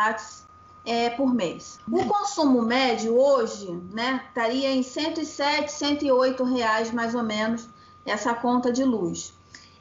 é, 0.86 1.10
por 1.10 1.34
mês. 1.34 1.78
O 1.92 2.06
consumo 2.06 2.62
médio 2.62 3.20
hoje, 3.20 3.70
né, 3.92 4.22
estaria 4.26 4.72
em 4.72 4.82
107, 4.82 5.70
108 5.70 6.42
reais 6.42 6.90
mais 6.90 7.14
ou 7.14 7.22
menos 7.22 7.68
essa 8.06 8.32
conta 8.32 8.72
de 8.72 8.82
luz. 8.82 9.35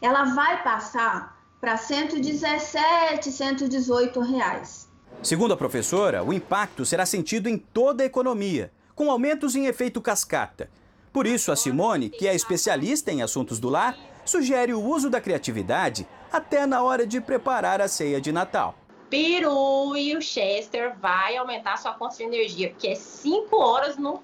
Ela 0.05 0.23
vai 0.23 0.61
passar 0.61 1.35
para 1.59 1.77
117, 1.77 3.31
118 3.31 4.19
reais. 4.19 4.87
Segundo 5.23 5.55
a 5.55 5.57
professora, 5.57 6.23
o 6.23 6.31
impacto 6.31 6.85
será 6.85 7.07
sentido 7.07 7.49
em 7.49 7.57
toda 7.57 8.03
a 8.03 8.05
economia, 8.05 8.71
com 8.93 9.09
aumentos 9.09 9.55
em 9.55 9.65
efeito 9.65 9.99
cascata. 9.99 10.69
Por 11.11 11.25
isso, 11.25 11.51
a 11.51 11.55
Simone, 11.55 12.11
que 12.11 12.27
é 12.27 12.35
especialista 12.35 13.11
em 13.11 13.23
assuntos 13.23 13.59
do 13.59 13.67
lar, 13.67 13.97
sugere 14.23 14.75
o 14.75 14.79
uso 14.79 15.09
da 15.09 15.19
criatividade 15.19 16.07
até 16.31 16.67
na 16.67 16.83
hora 16.83 17.07
de 17.07 17.19
preparar 17.19 17.81
a 17.81 17.87
ceia 17.87 18.21
de 18.21 18.31
Natal. 18.31 18.75
Peru 19.09 19.97
e 19.97 20.15
o 20.15 20.21
Chester 20.21 20.95
vai 20.99 21.35
aumentar 21.35 21.77
sua 21.77 21.93
conta 21.93 22.17
de 22.17 22.23
energia, 22.25 22.69
porque 22.69 22.89
é 22.89 22.95
5 22.95 23.57
horas 23.57 23.97
no, 23.97 24.21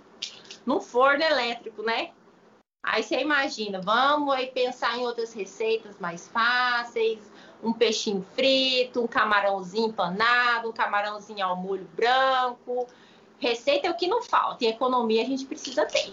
no 0.64 0.80
forno 0.80 1.24
elétrico, 1.24 1.82
né? 1.82 2.12
Aí 2.84 3.04
você 3.04 3.20
imagina, 3.20 3.80
vamos 3.80 4.34
aí 4.34 4.48
pensar 4.48 4.98
em 4.98 5.06
outras 5.06 5.34
receitas 5.34 6.00
mais 6.00 6.28
fáceis, 6.28 7.20
um 7.62 7.72
peixinho 7.72 8.26
frito, 8.34 9.02
um 9.02 9.08
camarãozinho 9.08 9.90
empanado, 9.90 10.70
um 10.70 10.74
camarãozinho 10.74 11.46
ao 11.46 11.56
molho 11.56 11.88
branco. 11.96 12.88
Receita 13.38 13.88
é 13.88 13.92
o 13.92 13.96
que 13.96 14.08
não 14.08 14.24
falta, 14.24 14.66
e 14.66 14.68
economia 14.68 15.22
a 15.22 15.26
gente 15.26 15.46
precisa 15.46 15.86
ter. 15.86 16.12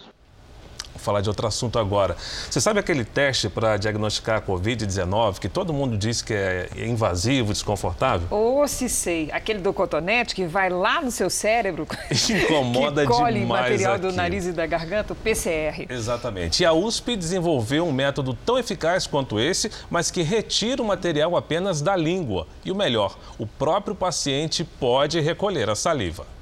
Falar 0.98 1.20
de 1.20 1.28
outro 1.28 1.46
assunto 1.46 1.78
agora. 1.78 2.16
Você 2.50 2.60
sabe 2.60 2.80
aquele 2.80 3.04
teste 3.04 3.48
para 3.48 3.76
diagnosticar 3.76 4.38
a 4.38 4.42
Covid-19 4.42 5.38
que 5.38 5.48
todo 5.48 5.72
mundo 5.72 5.96
diz 5.96 6.22
que 6.22 6.34
é 6.34 6.68
invasivo, 6.76 7.52
desconfortável? 7.52 8.28
Ou 8.30 8.66
se 8.68 8.88
sei, 8.88 9.30
aquele 9.32 9.60
do 9.60 9.72
cotonete 9.72 10.34
que 10.34 10.46
vai 10.46 10.68
lá 10.68 11.00
no 11.00 11.10
seu 11.10 11.30
cérebro 11.30 11.86
Incomoda 12.30 13.02
que 13.02 13.08
colhe 13.08 13.40
demais 13.40 13.70
material 13.70 13.98
do 13.98 14.12
nariz 14.12 14.46
e 14.46 14.52
da 14.52 14.66
garganta, 14.66 15.12
o 15.12 15.16
PCR. 15.16 15.86
Exatamente. 15.88 16.62
E 16.62 16.66
a 16.66 16.72
USP 16.72 17.16
desenvolveu 17.16 17.86
um 17.86 17.92
método 17.92 18.34
tão 18.34 18.58
eficaz 18.58 19.06
quanto 19.06 19.38
esse, 19.38 19.70
mas 19.90 20.10
que 20.10 20.22
retira 20.22 20.82
o 20.82 20.84
material 20.86 21.36
apenas 21.36 21.80
da 21.80 21.96
língua. 21.96 22.46
E 22.64 22.70
o 22.70 22.74
melhor, 22.74 23.16
o 23.38 23.46
próprio 23.46 23.94
paciente 23.94 24.64
pode 24.64 25.20
recolher 25.20 25.68
a 25.70 25.74
saliva. 25.74 26.37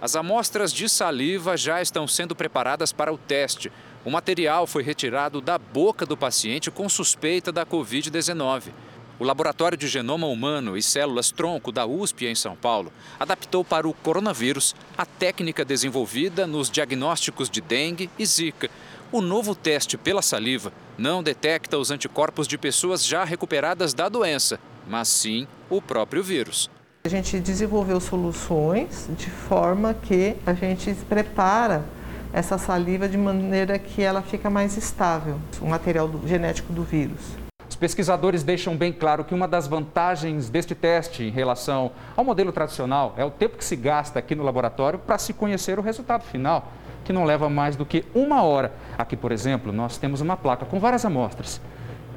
As 0.00 0.16
amostras 0.16 0.72
de 0.72 0.88
saliva 0.88 1.58
já 1.58 1.82
estão 1.82 2.08
sendo 2.08 2.34
preparadas 2.34 2.90
para 2.90 3.12
o 3.12 3.18
teste. 3.18 3.70
O 4.02 4.10
material 4.10 4.66
foi 4.66 4.82
retirado 4.82 5.42
da 5.42 5.58
boca 5.58 6.06
do 6.06 6.16
paciente 6.16 6.70
com 6.70 6.88
suspeita 6.88 7.52
da 7.52 7.66
Covid-19. 7.66 8.72
O 9.18 9.24
Laboratório 9.24 9.76
de 9.76 9.86
Genoma 9.86 10.26
Humano 10.26 10.74
e 10.78 10.82
Células 10.82 11.30
Tronco 11.30 11.70
da 11.70 11.84
USP 11.84 12.24
em 12.24 12.34
São 12.34 12.56
Paulo 12.56 12.90
adaptou 13.18 13.62
para 13.62 13.86
o 13.86 13.92
coronavírus 13.92 14.74
a 14.96 15.04
técnica 15.04 15.66
desenvolvida 15.66 16.46
nos 16.46 16.70
diagnósticos 16.70 17.50
de 17.50 17.60
dengue 17.60 18.08
e 18.18 18.24
zika. 18.24 18.70
O 19.12 19.20
novo 19.20 19.54
teste 19.54 19.98
pela 19.98 20.22
saliva 20.22 20.72
não 20.96 21.22
detecta 21.22 21.76
os 21.76 21.90
anticorpos 21.90 22.48
de 22.48 22.56
pessoas 22.56 23.04
já 23.04 23.22
recuperadas 23.22 23.92
da 23.92 24.08
doença, 24.08 24.58
mas 24.88 25.08
sim 25.08 25.46
o 25.68 25.82
próprio 25.82 26.22
vírus. 26.22 26.70
A 27.02 27.08
gente 27.08 27.40
desenvolveu 27.40 27.98
soluções 27.98 29.08
de 29.16 29.30
forma 29.30 29.94
que 29.94 30.36
a 30.44 30.52
gente 30.52 30.94
prepara 31.08 31.82
essa 32.30 32.58
saliva 32.58 33.08
de 33.08 33.16
maneira 33.16 33.78
que 33.78 34.02
ela 34.02 34.20
fica 34.20 34.50
mais 34.50 34.76
estável, 34.76 35.36
o 35.62 35.66
material 35.66 36.06
do, 36.06 36.28
genético 36.28 36.74
do 36.74 36.82
vírus. 36.82 37.38
Os 37.66 37.74
pesquisadores 37.74 38.42
deixam 38.42 38.76
bem 38.76 38.92
claro 38.92 39.24
que 39.24 39.34
uma 39.34 39.48
das 39.48 39.66
vantagens 39.66 40.50
deste 40.50 40.74
teste 40.74 41.22
em 41.22 41.30
relação 41.30 41.90
ao 42.14 42.22
modelo 42.22 42.52
tradicional 42.52 43.14
é 43.16 43.24
o 43.24 43.30
tempo 43.30 43.56
que 43.56 43.64
se 43.64 43.76
gasta 43.76 44.18
aqui 44.18 44.34
no 44.34 44.44
laboratório 44.44 44.98
para 44.98 45.16
se 45.16 45.32
conhecer 45.32 45.78
o 45.78 45.82
resultado 45.82 46.24
final, 46.24 46.70
que 47.02 47.14
não 47.14 47.24
leva 47.24 47.48
mais 47.48 47.76
do 47.76 47.86
que 47.86 48.04
uma 48.14 48.42
hora. 48.42 48.74
Aqui, 48.98 49.16
por 49.16 49.32
exemplo, 49.32 49.72
nós 49.72 49.96
temos 49.96 50.20
uma 50.20 50.36
placa 50.36 50.66
com 50.66 50.78
várias 50.78 51.06
amostras. 51.06 51.62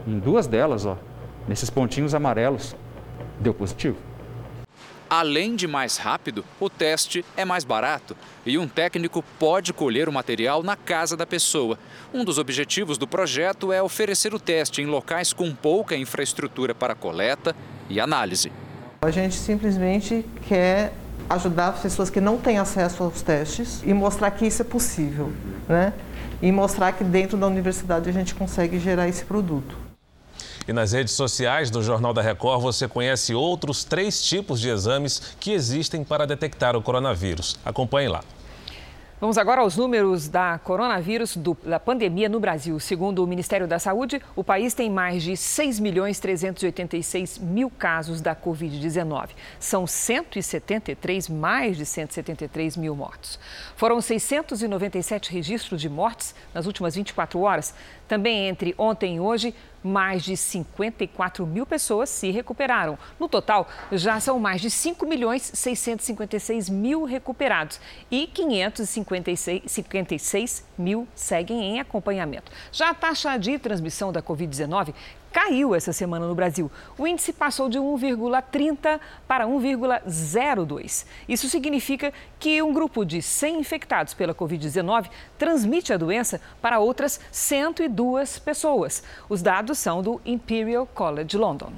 Em 0.06 0.20
duas 0.20 0.46
delas, 0.46 0.86
ó, 0.86 0.98
nesses 1.48 1.70
pontinhos 1.70 2.14
amarelos, 2.14 2.76
deu 3.40 3.54
positivo. 3.54 3.96
Além 5.16 5.56
de 5.56 5.68
mais 5.68 5.98
rápido, 5.98 6.44
o 6.60 6.68
teste 6.68 7.24
é 7.38 7.46
mais 7.46 7.64
barato 7.64 8.18
e 8.44 8.58
um 8.58 8.68
técnico 8.68 9.24
pode 9.38 9.72
colher 9.72 10.10
o 10.10 10.12
material 10.12 10.64
na 10.64 10.76
casa 10.76 11.16
da 11.16 11.24
pessoa. 11.24 11.78
Um 12.12 12.26
dos 12.26 12.40
objetivos 12.40 12.98
do 12.98 13.08
projeto 13.08 13.72
é 13.72 13.80
oferecer 13.80 14.34
o 14.34 14.40
teste 14.40 14.82
em 14.82 14.88
locais 14.88 15.32
com 15.32 15.54
pouca 15.54 15.96
infraestrutura 15.96 16.74
para 16.74 16.96
coleta 16.96 17.56
e 17.88 18.00
análise. 18.00 18.52
A 19.04 19.12
gente 19.12 19.36
simplesmente 19.36 20.26
quer 20.48 20.94
ajudar 21.30 21.68
as 21.68 21.82
pessoas 21.82 22.10
que 22.10 22.20
não 22.20 22.40
têm 22.40 22.58
acesso 22.58 23.04
aos 23.04 23.22
testes 23.22 23.84
e 23.86 23.94
mostrar 23.94 24.32
que 24.32 24.48
isso 24.48 24.64
é 24.64 24.66
possível, 24.66 25.32
né? 25.70 25.94
E 26.42 26.52
mostrar 26.52 26.92
que 26.92 27.04
dentro 27.04 27.38
da 27.38 27.46
universidade 27.46 28.10
a 28.10 28.12
gente 28.12 28.34
consegue 28.34 28.80
gerar 28.80 29.08
esse 29.08 29.24
produto. 29.24 29.83
E 30.68 30.74
nas 30.74 30.92
redes 30.92 31.14
sociais 31.14 31.70
do 31.70 31.84
Jornal 31.84 32.14
da 32.14 32.22
Record 32.22 32.62
você 32.62 32.88
conhece 32.88 33.34
outros 33.34 33.84
três 33.84 34.22
tipos 34.24 34.60
de 34.60 34.70
exames 34.70 35.36
que 35.40 35.52
existem 35.52 36.04
para 36.04 36.26
detectar 36.26 36.76
o 36.76 36.82
coronavírus. 36.82 37.60
Acompanhe 37.66 38.08
lá. 38.08 38.24
Vamos 39.24 39.38
agora 39.38 39.62
aos 39.62 39.78
números 39.78 40.28
da 40.28 40.60
coronavírus, 40.60 41.38
do, 41.38 41.58
da 41.64 41.80
pandemia 41.80 42.28
no 42.28 42.42
Brasil. 42.42 42.78
Segundo 42.78 43.24
o 43.24 43.26
Ministério 43.26 43.66
da 43.66 43.80
Saúde, 43.80 44.22
o 44.36 44.44
país 44.44 44.74
tem 44.74 44.90
mais 44.90 45.24
de 45.24 45.38
6 45.38 45.80
milhões 45.80 46.20
386 46.20 47.38
mil 47.38 47.70
casos 47.70 48.20
da 48.20 48.36
Covid-19. 48.36 49.30
São 49.62 49.88
173, 49.88 51.30
mais 51.30 51.78
de 51.78 51.86
173 51.86 52.76
mil 52.76 52.98
mortos. 52.98 53.40
Foram 53.78 54.02
697 54.02 55.32
registros 55.32 55.80
de 55.80 55.88
mortes 55.88 56.36
nas 56.54 56.66
últimas 56.66 56.94
24 56.94 57.40
horas. 57.40 57.74
Também 58.10 58.50
entre 58.50 58.76
ontem 58.78 59.16
e 59.16 59.20
hoje, 59.22 59.56
mais 59.84 60.24
de 60.24 60.38
54 60.38 61.46
mil 61.46 61.66
pessoas 61.66 62.10
se 62.10 62.32
recuperaram. 62.32 62.98
No 63.20 63.28
total, 63.28 63.68
já 63.92 64.20
são 64.20 64.40
mais 64.40 64.62
de 64.62 64.70
5 64.70 65.06
milhões 65.06 65.52
656 65.54 66.70
mil 66.70 67.04
recuperados 67.04 67.80
e 68.10 68.28
556 68.28 69.64
56 69.66 70.66
mil 70.78 71.08
seguem 71.16 71.64
em 71.64 71.80
acompanhamento. 71.80 72.52
Já 72.72 72.90
a 72.90 72.94
taxa 72.94 73.38
de 73.38 73.58
transmissão 73.60 74.12
da 74.12 74.22
Covid-19 74.22 74.94
caiu 75.34 75.74
essa 75.74 75.92
semana 75.92 76.28
no 76.28 76.36
Brasil. 76.36 76.72
O 76.98 77.08
índice 77.08 77.34
passou 77.34 77.68
de 77.68 77.80
1,30 77.80 79.00
para 79.28 79.48
1,02. 79.48 81.06
Isso 81.28 81.50
significa 81.50 82.14
que 82.40 82.62
um 82.62 82.72
grupo 82.72 83.04
de 83.04 83.22
100 83.22 83.60
infectados 83.60 84.14
pela 84.14 84.36
Covid-19 84.36 85.10
transmite 85.38 85.92
a 85.92 85.98
doença 85.98 86.40
para 86.62 86.80
outras 86.80 87.20
102 87.32 88.38
pessoas. 88.40 89.04
Os 89.28 89.42
dados 89.42 89.80
são 89.80 90.04
do 90.04 90.22
Imperial 90.24 90.86
College 90.86 91.36
London. 91.36 91.74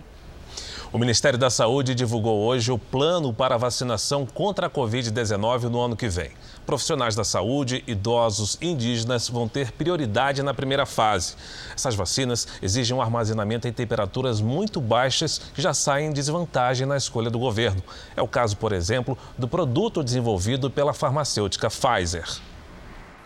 O 0.96 0.98
Ministério 0.98 1.38
da 1.38 1.50
Saúde 1.50 1.94
divulgou 1.94 2.46
hoje 2.46 2.72
o 2.72 2.80
plano 2.80 3.34
para 3.34 3.58
vacinação 3.58 4.26
contra 4.26 4.68
a 4.68 4.70
Covid-19 4.70 5.64
no 5.64 5.82
ano 5.82 5.94
que 5.94 6.08
vem. 6.08 6.32
Profissionais 6.66 7.14
da 7.14 7.26
saúde, 7.26 7.84
idosos 7.86 8.58
e 8.62 8.70
indígenas 8.70 9.28
vão 9.28 9.46
ter 9.46 9.74
prioridade 9.74 10.42
na 10.42 10.54
primeira 10.54 10.86
fase. 10.86 11.36
Essas 11.76 11.96
vacinas 11.96 12.48
exigem 12.62 12.96
um 12.96 13.02
armazenamento 13.02 13.68
em 13.68 13.74
temperaturas 13.74 14.40
muito 14.40 14.80
baixas 14.80 15.38
que 15.54 15.62
já 15.62 15.74
saem 15.74 16.08
em 16.08 16.14
desvantagem 16.14 16.88
na 16.88 16.96
escolha 16.96 17.30
do 17.30 17.40
governo. 17.40 17.84
É 18.16 18.22
o 18.22 18.28
caso, 18.30 18.56
por 18.56 18.72
exemplo, 18.72 19.18
do 19.38 19.50
produto 19.50 20.02
desenvolvido 20.02 20.72
pela 20.72 20.94
farmacêutica 20.94 21.70
Pfizer. 21.70 22.40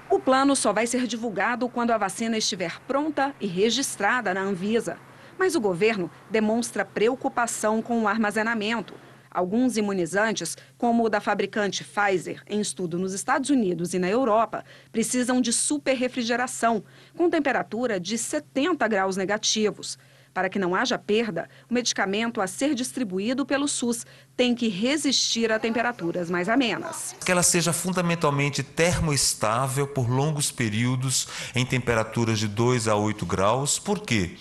O 0.09 0.19
plano 0.19 0.55
só 0.55 0.73
vai 0.73 0.87
ser 0.87 1.05
divulgado 1.05 1.69
quando 1.69 1.91
a 1.91 1.99
vacina 1.99 2.35
estiver 2.35 2.79
pronta 2.87 3.31
e 3.39 3.45
registrada 3.45 4.33
na 4.33 4.41
Anvisa. 4.41 4.97
Mas 5.39 5.55
o 5.55 5.61
governo 5.61 6.11
demonstra 6.29 6.83
preocupação 6.83 7.81
com 7.81 8.03
o 8.03 8.07
armazenamento. 8.09 8.93
Alguns 9.31 9.77
imunizantes, 9.77 10.57
como 10.77 11.05
o 11.05 11.09
da 11.09 11.21
fabricante 11.21 11.81
Pfizer, 11.81 12.43
em 12.45 12.59
estudo 12.59 12.99
nos 12.99 13.13
Estados 13.13 13.49
Unidos 13.49 13.93
e 13.93 13.99
na 13.99 14.09
Europa, 14.09 14.65
precisam 14.91 15.39
de 15.39 15.53
superrefrigeração, 15.53 16.83
com 17.15 17.29
temperatura 17.29 18.01
de 18.01 18.17
70 18.17 18.85
graus 18.89 19.15
negativos. 19.15 19.97
Para 20.33 20.49
que 20.49 20.59
não 20.59 20.75
haja 20.75 20.97
perda, 20.97 21.49
o 21.69 21.73
medicamento 21.73 22.41
a 22.41 22.47
ser 22.47 22.75
distribuído 22.75 23.45
pelo 23.45 23.67
SUS 23.67 24.05
tem 24.35 24.53
que 24.53 24.67
resistir 24.67 25.53
a 25.53 25.59
temperaturas 25.59 26.29
mais 26.29 26.49
amenas. 26.49 27.15
Que 27.23 27.31
ela 27.31 27.43
seja 27.43 27.71
fundamentalmente 27.71 28.61
termoestável 28.61 29.87
por 29.87 30.09
longos 30.09 30.51
períodos 30.51 31.29
em 31.55 31.65
temperaturas 31.65 32.39
de 32.39 32.47
2 32.49 32.89
a 32.89 32.95
8 32.97 33.25
graus. 33.25 33.79
Por 33.79 34.01
quê? 34.01 34.35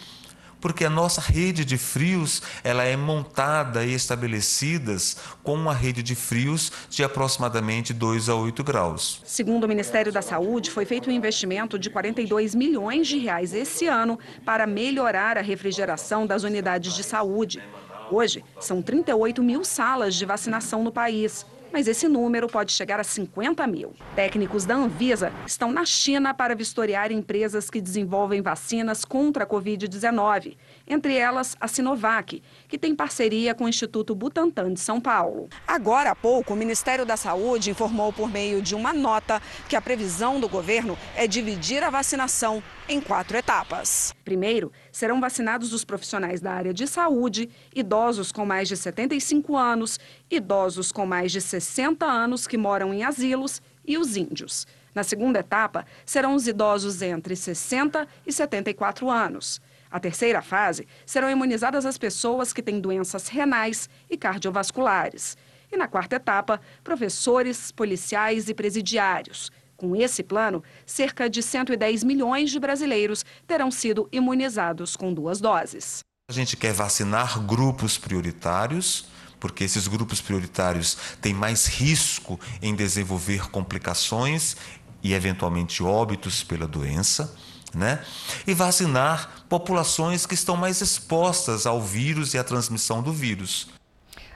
Porque 0.60 0.84
a 0.84 0.90
nossa 0.90 1.20
rede 1.20 1.64
de 1.64 1.78
frios 1.78 2.42
ela 2.62 2.84
é 2.84 2.96
montada 2.96 3.84
e 3.84 3.94
estabelecidas 3.94 5.16
com 5.42 5.54
uma 5.54 5.74
rede 5.74 6.02
de 6.02 6.14
frios 6.14 6.72
de 6.90 7.04
aproximadamente 7.04 7.92
2 7.92 8.28
a 8.28 8.34
8 8.34 8.64
graus. 8.64 9.20
Segundo 9.24 9.64
o 9.64 9.68
Ministério 9.68 10.12
da 10.12 10.22
Saúde, 10.22 10.70
foi 10.70 10.84
feito 10.84 11.10
um 11.10 11.12
investimento 11.12 11.78
de 11.78 11.90
42 11.90 12.54
milhões 12.54 13.06
de 13.06 13.18
reais 13.18 13.54
esse 13.54 13.86
ano 13.86 14.18
para 14.44 14.66
melhorar 14.66 15.38
a 15.38 15.42
refrigeração 15.42 16.26
das 16.26 16.42
unidades 16.42 16.94
de 16.94 17.02
saúde. 17.02 17.62
Hoje, 18.10 18.42
são 18.58 18.80
38 18.80 19.42
mil 19.42 19.64
salas 19.64 20.14
de 20.14 20.24
vacinação 20.24 20.82
no 20.82 20.90
país 20.90 21.44
mas 21.72 21.88
esse 21.88 22.08
número 22.08 22.46
pode 22.46 22.72
chegar 22.72 23.00
a 23.00 23.04
50 23.04 23.66
mil. 23.66 23.92
Técnicos 24.14 24.64
da 24.64 24.74
Anvisa 24.74 25.32
estão 25.46 25.72
na 25.72 25.84
China 25.84 26.32
para 26.34 26.54
vistoriar 26.54 27.12
empresas 27.12 27.70
que 27.70 27.80
desenvolvem 27.80 28.40
vacinas 28.40 29.04
contra 29.04 29.44
a 29.44 29.46
Covid-19, 29.46 30.56
entre 30.88 31.14
elas 31.14 31.56
a 31.60 31.68
Sinovac, 31.68 32.42
que 32.66 32.78
tem 32.78 32.94
parceria 32.94 33.54
com 33.54 33.64
o 33.64 33.68
Instituto 33.68 34.14
Butantan 34.14 34.72
de 34.72 34.80
São 34.80 35.00
Paulo. 35.00 35.48
Agora 35.66 36.10
há 36.10 36.14
pouco, 36.16 36.54
o 36.54 36.56
Ministério 36.56 37.04
da 37.04 37.16
Saúde 37.16 37.70
informou 37.70 38.12
por 38.12 38.30
meio 38.30 38.62
de 38.62 38.74
uma 38.74 38.92
nota 38.92 39.40
que 39.68 39.76
a 39.76 39.80
previsão 39.80 40.40
do 40.40 40.48
governo 40.48 40.96
é 41.14 41.26
dividir 41.26 41.82
a 41.82 41.90
vacinação 41.90 42.62
em 42.88 43.00
quatro 43.00 43.36
etapas. 43.36 44.14
Primeiro, 44.24 44.72
serão 44.90 45.20
vacinados 45.20 45.72
os 45.72 45.84
profissionais 45.84 46.40
da 46.40 46.52
área 46.52 46.72
de 46.72 46.86
saúde, 46.86 47.50
idosos 47.74 48.32
com 48.32 48.46
mais 48.46 48.68
de 48.68 48.76
75 48.76 49.56
anos, 49.56 50.00
idosos 50.30 50.90
com 50.90 51.04
mais 51.04 51.30
de 51.30 51.40
60 51.40 52.06
anos 52.06 52.46
que 52.46 52.56
moram 52.56 52.94
em 52.94 53.04
asilos 53.04 53.60
e 53.86 53.98
os 53.98 54.16
índios. 54.16 54.66
Na 54.94 55.04
segunda 55.04 55.40
etapa, 55.40 55.86
serão 56.04 56.34
os 56.34 56.48
idosos 56.48 57.02
entre 57.02 57.36
60 57.36 58.08
e 58.26 58.32
74 58.32 59.08
anos. 59.10 59.60
A 59.90 59.98
terceira 59.98 60.42
fase 60.42 60.86
serão 61.06 61.30
imunizadas 61.30 61.86
as 61.86 61.96
pessoas 61.96 62.52
que 62.52 62.62
têm 62.62 62.80
doenças 62.80 63.28
renais 63.28 63.88
e 64.10 64.16
cardiovasculares. 64.16 65.36
E 65.70 65.76
na 65.76 65.88
quarta 65.88 66.16
etapa, 66.16 66.60
professores, 66.82 67.70
policiais 67.72 68.48
e 68.48 68.54
presidiários. 68.54 69.50
Com 69.76 69.94
esse 69.94 70.22
plano, 70.22 70.62
cerca 70.84 71.30
de 71.30 71.42
110 71.42 72.02
milhões 72.02 72.50
de 72.50 72.58
brasileiros 72.58 73.24
terão 73.46 73.70
sido 73.70 74.08
imunizados 74.10 74.96
com 74.96 75.14
duas 75.14 75.40
doses. 75.40 76.00
A 76.28 76.32
gente 76.32 76.56
quer 76.56 76.72
vacinar 76.72 77.40
grupos 77.46 77.96
prioritários, 77.96 79.06
porque 79.38 79.64
esses 79.64 79.86
grupos 79.86 80.20
prioritários 80.20 80.96
têm 81.20 81.32
mais 81.32 81.66
risco 81.66 82.40
em 82.60 82.74
desenvolver 82.74 83.50
complicações 83.50 84.56
e 85.02 85.14
eventualmente 85.14 85.82
óbitos 85.82 86.42
pela 86.42 86.66
doença. 86.66 87.34
Né? 87.74 88.00
E 88.46 88.54
vacinar 88.54 89.44
populações 89.48 90.24
que 90.24 90.34
estão 90.34 90.56
mais 90.56 90.80
expostas 90.80 91.66
ao 91.66 91.80
vírus 91.80 92.34
e 92.34 92.38
à 92.38 92.44
transmissão 92.44 93.02
do 93.02 93.12
vírus. 93.12 93.68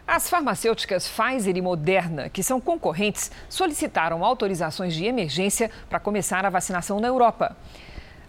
As 0.06 0.28
farmacêuticas 0.28 1.08
Pfizer 1.08 1.56
e 1.56 1.62
Moderna, 1.62 2.28
que 2.28 2.42
são 2.42 2.60
concorrentes, 2.60 3.30
solicitaram 3.48 4.24
autorizações 4.24 4.94
de 4.94 5.06
emergência 5.06 5.70
para 5.88 6.00
começar 6.00 6.44
a 6.44 6.50
vacinação 6.50 7.00
na 7.00 7.08
Europa. 7.08 7.56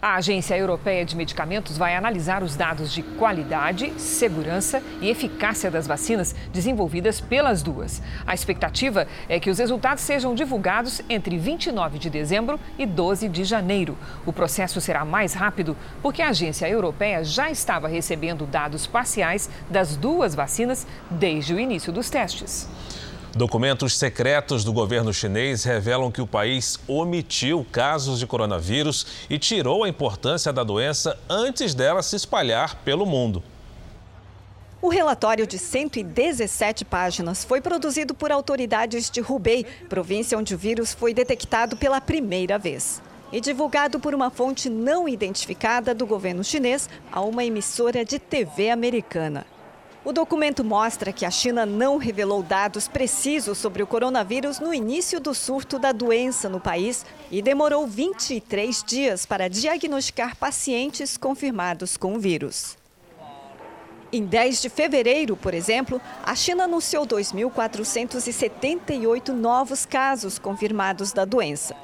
A 0.04 0.16
Agência 0.16 0.54
Europeia 0.54 1.02
de 1.02 1.16
Medicamentos 1.16 1.78
vai 1.78 1.96
analisar 1.96 2.42
os 2.42 2.54
dados 2.54 2.92
de 2.92 3.02
qualidade, 3.02 3.90
segurança 3.98 4.82
e 5.00 5.08
eficácia 5.08 5.70
das 5.70 5.86
vacinas 5.86 6.36
desenvolvidas 6.52 7.22
pelas 7.22 7.62
duas. 7.62 8.02
A 8.26 8.34
expectativa 8.34 9.08
é 9.30 9.40
que 9.40 9.48
os 9.48 9.58
resultados 9.58 10.02
sejam 10.02 10.34
divulgados 10.34 11.00
entre 11.08 11.38
29 11.38 11.98
de 11.98 12.10
dezembro 12.10 12.60
e 12.78 12.84
12 12.84 13.30
de 13.30 13.44
janeiro. 13.44 13.96
O 14.26 14.32
processo 14.32 14.78
será 14.78 15.06
mais 15.06 15.32
rápido 15.32 15.74
porque 16.02 16.20
a 16.20 16.28
Agência 16.28 16.68
Europeia 16.68 17.24
já 17.24 17.50
estava 17.50 17.88
recebendo 17.88 18.44
dados 18.44 18.86
parciais 18.86 19.48
das 19.70 19.96
duas 19.96 20.34
vacinas 20.34 20.86
desde 21.10 21.54
o 21.54 21.58
início 21.58 21.90
dos 21.90 22.10
testes. 22.10 22.68
Documentos 23.36 23.98
secretos 23.98 24.62
do 24.62 24.72
governo 24.72 25.12
chinês 25.12 25.64
revelam 25.64 26.08
que 26.08 26.22
o 26.22 26.26
país 26.26 26.78
omitiu 26.86 27.66
casos 27.72 28.20
de 28.20 28.28
coronavírus 28.28 29.26
e 29.28 29.40
tirou 29.40 29.82
a 29.82 29.88
importância 29.88 30.52
da 30.52 30.62
doença 30.62 31.18
antes 31.28 31.74
dela 31.74 32.00
se 32.00 32.14
espalhar 32.14 32.76
pelo 32.84 33.04
mundo. 33.04 33.42
O 34.80 34.88
relatório 34.88 35.48
de 35.48 35.58
117 35.58 36.84
páginas 36.84 37.42
foi 37.42 37.60
produzido 37.60 38.14
por 38.14 38.30
autoridades 38.30 39.10
de 39.10 39.20
Hubei, 39.20 39.64
província 39.88 40.38
onde 40.38 40.54
o 40.54 40.58
vírus 40.58 40.92
foi 40.92 41.12
detectado 41.12 41.76
pela 41.76 42.00
primeira 42.00 42.56
vez. 42.56 43.02
E 43.32 43.40
divulgado 43.40 43.98
por 43.98 44.14
uma 44.14 44.30
fonte 44.30 44.70
não 44.70 45.08
identificada 45.08 45.92
do 45.92 46.06
governo 46.06 46.44
chinês 46.44 46.88
a 47.10 47.20
uma 47.20 47.44
emissora 47.44 48.04
de 48.04 48.20
TV 48.20 48.70
americana. 48.70 49.44
O 50.04 50.12
documento 50.12 50.62
mostra 50.62 51.12
que 51.14 51.24
a 51.24 51.30
China 51.30 51.64
não 51.64 51.96
revelou 51.96 52.42
dados 52.42 52.86
precisos 52.86 53.56
sobre 53.56 53.82
o 53.82 53.86
coronavírus 53.86 54.60
no 54.60 54.74
início 54.74 55.18
do 55.18 55.32
surto 55.32 55.78
da 55.78 55.92
doença 55.92 56.46
no 56.46 56.60
país 56.60 57.06
e 57.30 57.40
demorou 57.40 57.86
23 57.86 58.84
dias 58.84 59.24
para 59.24 59.48
diagnosticar 59.48 60.36
pacientes 60.36 61.16
confirmados 61.16 61.96
com 61.96 62.16
o 62.16 62.18
vírus. 62.18 62.76
Em 64.12 64.26
10 64.26 64.60
de 64.60 64.68
fevereiro, 64.68 65.38
por 65.38 65.54
exemplo, 65.54 65.98
a 66.22 66.34
China 66.34 66.64
anunciou 66.64 67.06
2.478 67.06 69.30
novos 69.30 69.86
casos 69.86 70.38
confirmados 70.38 71.14
da 71.14 71.24
doença. 71.24 71.74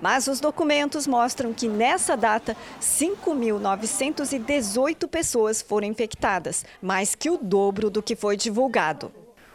Mas 0.00 0.26
os 0.26 0.40
documentos 0.40 1.06
mostram 1.06 1.52
que 1.52 1.68
nessa 1.68 2.16
data, 2.16 2.56
5.918 2.80 5.06
pessoas 5.08 5.60
foram 5.62 5.86
infectadas, 5.88 6.64
mais 6.82 7.14
que 7.14 7.30
o 7.30 7.38
dobro 7.38 7.88
do 7.88 8.02
que 8.02 8.16
foi 8.16 8.36
divulgado. 8.36 9.12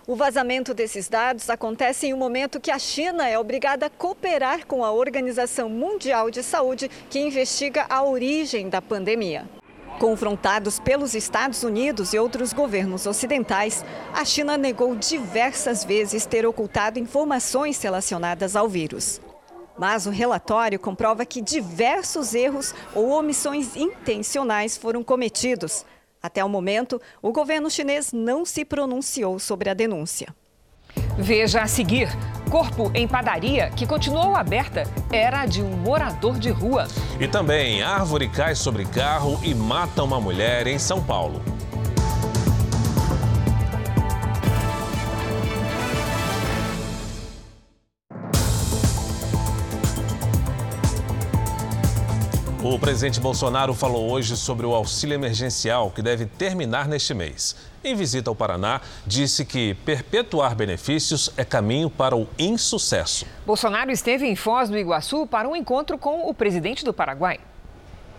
O 0.07 0.15
vazamento 0.15 0.73
desses 0.73 1.07
dados 1.07 1.47
acontece 1.49 2.07
em 2.07 2.13
um 2.13 2.17
momento 2.17 2.59
que 2.59 2.71
a 2.71 2.79
China 2.79 3.27
é 3.27 3.37
obrigada 3.37 3.85
a 3.85 3.89
cooperar 3.89 4.65
com 4.65 4.83
a 4.83 4.91
Organização 4.91 5.69
Mundial 5.69 6.31
de 6.31 6.41
Saúde, 6.41 6.89
que 7.09 7.19
investiga 7.19 7.85
a 7.87 8.03
origem 8.03 8.67
da 8.67 8.81
pandemia. 8.81 9.47
Confrontados 9.99 10.79
pelos 10.79 11.13
Estados 11.13 11.61
Unidos 11.61 12.13
e 12.13 12.19
outros 12.19 12.51
governos 12.51 13.05
ocidentais, 13.05 13.85
a 14.11 14.25
China 14.25 14.57
negou 14.57 14.95
diversas 14.95 15.85
vezes 15.85 16.25
ter 16.25 16.47
ocultado 16.47 16.97
informações 16.97 17.79
relacionadas 17.79 18.55
ao 18.55 18.67
vírus. 18.67 19.21
Mas 19.77 20.05
o 20.05 20.09
relatório 20.09 20.79
comprova 20.79 21.25
que 21.25 21.41
diversos 21.41 22.33
erros 22.33 22.73
ou 22.93 23.09
omissões 23.09 23.75
intencionais 23.75 24.77
foram 24.77 25.03
cometidos. 25.03 25.85
Até 26.21 26.43
o 26.43 26.49
momento, 26.49 27.01
o 27.21 27.31
governo 27.31 27.69
chinês 27.69 28.13
não 28.13 28.45
se 28.45 28.63
pronunciou 28.63 29.39
sobre 29.39 29.69
a 29.69 29.73
denúncia. 29.73 30.35
Veja 31.17 31.61
a 31.61 31.67
seguir: 31.67 32.09
corpo 32.49 32.91
em 32.93 33.07
padaria 33.07 33.71
que 33.71 33.87
continuou 33.87 34.35
aberta 34.35 34.83
era 35.11 35.45
de 35.45 35.61
um 35.61 35.69
morador 35.69 36.37
de 36.37 36.49
rua. 36.49 36.87
E 37.19 37.27
também 37.27 37.81
árvore 37.81 38.29
cai 38.29 38.55
sobre 38.55 38.85
carro 38.85 39.39
e 39.43 39.53
mata 39.53 40.03
uma 40.03 40.19
mulher 40.19 40.67
em 40.67 40.77
São 40.77 41.03
Paulo. 41.03 41.41
O 52.71 52.79
presidente 52.79 53.19
Bolsonaro 53.19 53.73
falou 53.73 54.09
hoje 54.09 54.37
sobre 54.37 54.65
o 54.65 54.73
auxílio 54.73 55.13
emergencial 55.13 55.91
que 55.91 56.01
deve 56.01 56.25
terminar 56.25 56.87
neste 56.87 57.13
mês. 57.13 57.53
Em 57.83 57.93
visita 57.93 58.31
ao 58.31 58.35
Paraná, 58.35 58.79
disse 59.05 59.43
que 59.43 59.73
perpetuar 59.73 60.55
benefícios 60.55 61.29
é 61.35 61.43
caminho 61.43 61.89
para 61.89 62.15
o 62.15 62.29
insucesso. 62.39 63.25
Bolsonaro 63.45 63.91
esteve 63.91 64.25
em 64.25 64.37
Foz 64.37 64.69
do 64.69 64.77
Iguaçu 64.77 65.27
para 65.27 65.49
um 65.49 65.55
encontro 65.55 65.97
com 65.97 66.29
o 66.29 66.33
presidente 66.33 66.85
do 66.85 66.93
Paraguai. 66.93 67.41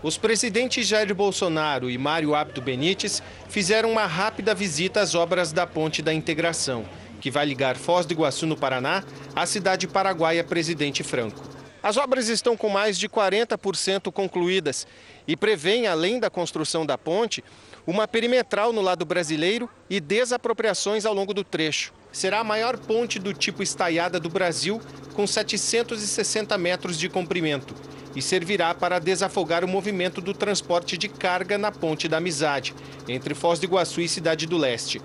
Os 0.03 0.19
presidentes 0.19 0.85
Jair 0.85 1.15
Bolsonaro 1.15 1.89
e 1.89 1.97
Mário 1.97 2.35
Abdo 2.35 2.61
Benítez 2.61 3.23
fizeram 3.49 3.91
uma 3.91 4.05
rápida 4.05 4.53
visita 4.53 5.01
às 5.01 5.15
obras 5.15 5.51
da 5.51 5.65
Ponte 5.65 5.99
da 6.03 6.13
Integração, 6.13 6.85
que 7.19 7.31
vai 7.31 7.47
ligar 7.47 7.75
Foz 7.75 8.05
do 8.05 8.13
Iguaçu, 8.13 8.45
no 8.45 8.55
Paraná, 8.55 9.03
à 9.35 9.47
cidade 9.47 9.87
paraguaia 9.87 10.43
Presidente 10.43 11.01
Franco. 11.01 11.62
As 11.83 11.97
obras 11.97 12.29
estão 12.29 12.55
com 12.55 12.69
mais 12.69 12.97
de 12.97 13.09
40% 13.09 14.09
concluídas 14.09 14.87
e 15.27 15.35
prevêem, 15.35 15.85
além 15.85 16.17
da 16.17 16.29
construção 16.29 16.85
da 16.85 16.97
ponte, 16.97 17.43
uma 17.85 18.07
perimetral 18.07 18.71
no 18.71 18.79
lado 18.79 19.03
brasileiro 19.03 19.69
e 19.89 19.99
desapropriações 19.99 21.05
ao 21.05 21.13
longo 21.13 21.33
do 21.33 21.43
trecho. 21.43 21.91
Será 22.09 22.39
a 22.39 22.43
maior 22.43 22.77
ponte 22.77 23.19
do 23.19 23.33
tipo 23.33 23.61
estaiada 23.61 24.17
do 24.17 24.29
Brasil, 24.29 24.81
com 25.13 25.27
760 25.27 26.57
metros 26.57 26.97
de 26.97 27.09
comprimento, 27.09 27.75
e 28.15 28.21
servirá 28.21 28.73
para 28.73 28.97
desafogar 28.97 29.65
o 29.65 29.67
movimento 29.67 30.21
do 30.21 30.33
transporte 30.33 30.97
de 30.97 31.09
carga 31.09 31.57
na 31.57 31.69
Ponte 31.69 32.07
da 32.07 32.15
Amizade, 32.15 32.73
entre 33.09 33.33
Foz 33.33 33.59
do 33.59 33.65
Iguaçu 33.65 33.99
e 33.99 34.07
Cidade 34.07 34.45
do 34.45 34.57
Leste. 34.57 35.01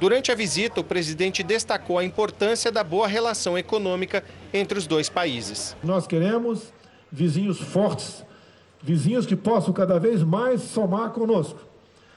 Durante 0.00 0.30
a 0.30 0.34
visita, 0.34 0.80
o 0.80 0.84
presidente 0.84 1.42
destacou 1.42 1.98
a 1.98 2.04
importância 2.04 2.70
da 2.70 2.84
boa 2.84 3.08
relação 3.08 3.58
econômica 3.58 4.22
entre 4.52 4.78
os 4.78 4.86
dois 4.86 5.08
países. 5.08 5.76
Nós 5.82 6.06
queremos 6.06 6.72
vizinhos 7.10 7.60
fortes, 7.60 8.24
vizinhos 8.82 9.26
que 9.26 9.34
possam 9.34 9.72
cada 9.72 9.98
vez 9.98 10.22
mais 10.22 10.62
somar 10.62 11.10
conosco, 11.10 11.60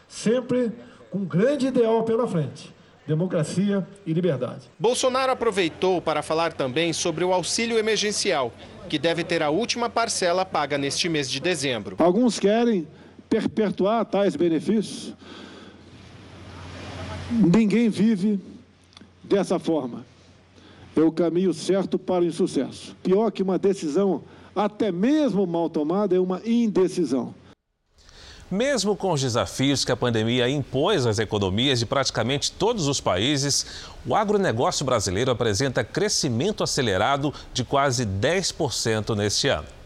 sempre 0.08 0.72
com 1.10 1.20
um 1.20 1.26
grande 1.26 1.68
ideal 1.68 2.04
pela 2.04 2.28
frente 2.28 2.72
democracia 3.08 3.86
e 4.06 4.14
liberdade. 4.14 4.70
Bolsonaro 4.80 5.32
aproveitou 5.32 6.02
para 6.02 6.22
falar 6.22 6.54
também 6.54 6.94
sobre 6.94 7.24
o 7.24 7.34
auxílio 7.34 7.78
emergencial, 7.78 8.54
que 8.88 9.00
deve 9.00 9.24
ter 9.24 9.42
a 9.42 9.50
última 9.50 9.90
parcela 9.90 10.46
paga 10.46 10.78
neste 10.78 11.10
mês 11.10 11.30
de 11.30 11.40
dezembro. 11.40 11.96
Alguns 12.00 12.40
querem 12.40 12.88
perpetuar 13.30 14.06
tais 14.06 14.36
benefícios. 14.36 15.16
Ninguém 17.32 17.90
vive 17.90 18.40
dessa 19.24 19.58
forma. 19.58 20.06
É 20.96 21.02
o 21.02 21.12
caminho 21.12 21.54
certo 21.54 21.98
para 21.98 22.24
o 22.24 22.28
insucesso. 22.28 22.96
Pior 23.02 23.32
que 23.32 23.42
uma 23.42 23.58
decisão, 23.58 24.24
até 24.54 24.92
mesmo 24.92 25.48
mal 25.48 25.70
tomada, 25.70 26.16
é 26.16 26.20
uma 26.20 26.42
indecisão. 26.46 27.34
Mesmo 28.52 28.98
com 28.98 29.14
os 29.14 29.22
desafios 29.22 29.86
que 29.86 29.94
a 29.94 29.96
pandemia 29.96 30.50
impôs 30.50 31.06
às 31.06 31.20
economias 31.20 31.80
de 31.80 31.86
praticamente 31.86 32.52
todos 32.52 32.86
os 32.88 33.00
países, 33.00 33.66
o 34.06 34.14
agronegócio 34.14 34.86
brasileiro 34.86 35.32
apresenta 35.32 35.86
crescimento 35.86 36.62
acelerado 36.62 37.34
de 37.54 37.64
quase 37.64 38.06
10% 38.06 39.16
neste 39.16 39.48
ano. 39.48 39.81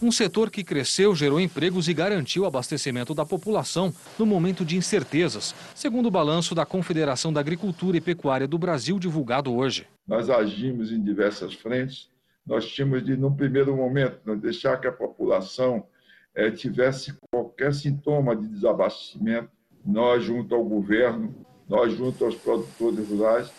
Um 0.00 0.12
setor 0.12 0.48
que 0.48 0.62
cresceu, 0.62 1.12
gerou 1.12 1.40
empregos 1.40 1.88
e 1.88 1.94
garantiu 1.94 2.44
o 2.44 2.46
abastecimento 2.46 3.12
da 3.12 3.26
população 3.26 3.92
no 4.16 4.24
momento 4.24 4.64
de 4.64 4.76
incertezas, 4.76 5.52
segundo 5.74 6.06
o 6.06 6.10
balanço 6.10 6.54
da 6.54 6.64
Confederação 6.64 7.32
da 7.32 7.40
Agricultura 7.40 7.96
e 7.96 8.00
Pecuária 8.00 8.46
do 8.46 8.56
Brasil, 8.56 8.96
divulgado 8.96 9.52
hoje. 9.52 9.88
Nós 10.06 10.30
agimos 10.30 10.92
em 10.92 11.02
diversas 11.02 11.52
frentes. 11.54 12.08
Nós 12.46 12.64
tínhamos 12.68 13.04
de, 13.04 13.16
no 13.16 13.34
primeiro 13.34 13.76
momento, 13.76 14.36
deixar 14.36 14.76
que 14.76 14.86
a 14.86 14.92
população 14.92 15.84
eh, 16.32 16.52
tivesse 16.52 17.14
qualquer 17.32 17.74
sintoma 17.74 18.36
de 18.36 18.46
desabastecimento. 18.46 19.50
Nós, 19.84 20.22
junto 20.22 20.54
ao 20.54 20.64
governo, 20.64 21.34
nós, 21.68 21.92
junto 21.92 22.24
aos 22.24 22.36
produtores 22.36 23.08
rurais, 23.08 23.50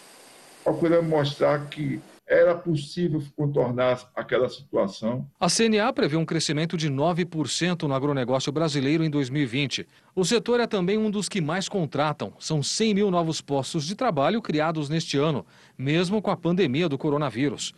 procuramos 0.64 1.10
mostrar 1.10 1.68
que 1.68 2.02
era 2.30 2.54
possível 2.54 3.22
contornar 3.36 4.08
aquela 4.16 4.48
situação. 4.48 5.28
A 5.40 5.48
CNA 5.50 5.92
prevê 5.92 6.16
um 6.16 6.24
crescimento 6.24 6.78
de 6.78 6.88
9% 6.88 7.88
no 7.88 7.94
agronegócio 7.94 8.52
brasileiro 8.52 9.04
em 9.04 9.10
2020. 9.10 9.88
O 10.16 10.24
setor 10.24 10.60
é 10.60 10.68
também 10.68 10.96
um 10.96 11.10
dos 11.10 11.28
que 11.28 11.42
mais 11.42 11.68
contratam. 11.68 12.32
São 12.38 12.62
100 12.62 12.94
mil 12.94 13.10
novos 13.10 13.42
postos 13.42 13.84
de 13.84 13.96
trabalho 13.96 14.44
criados 14.44 14.90
neste 14.90 15.18
ano, 15.18 15.44
mesmo 15.76 16.22
com 16.22 16.30
a 16.30 16.38
pandemia 16.38 16.88
do 16.88 17.00
coronavírus. 17.00 17.74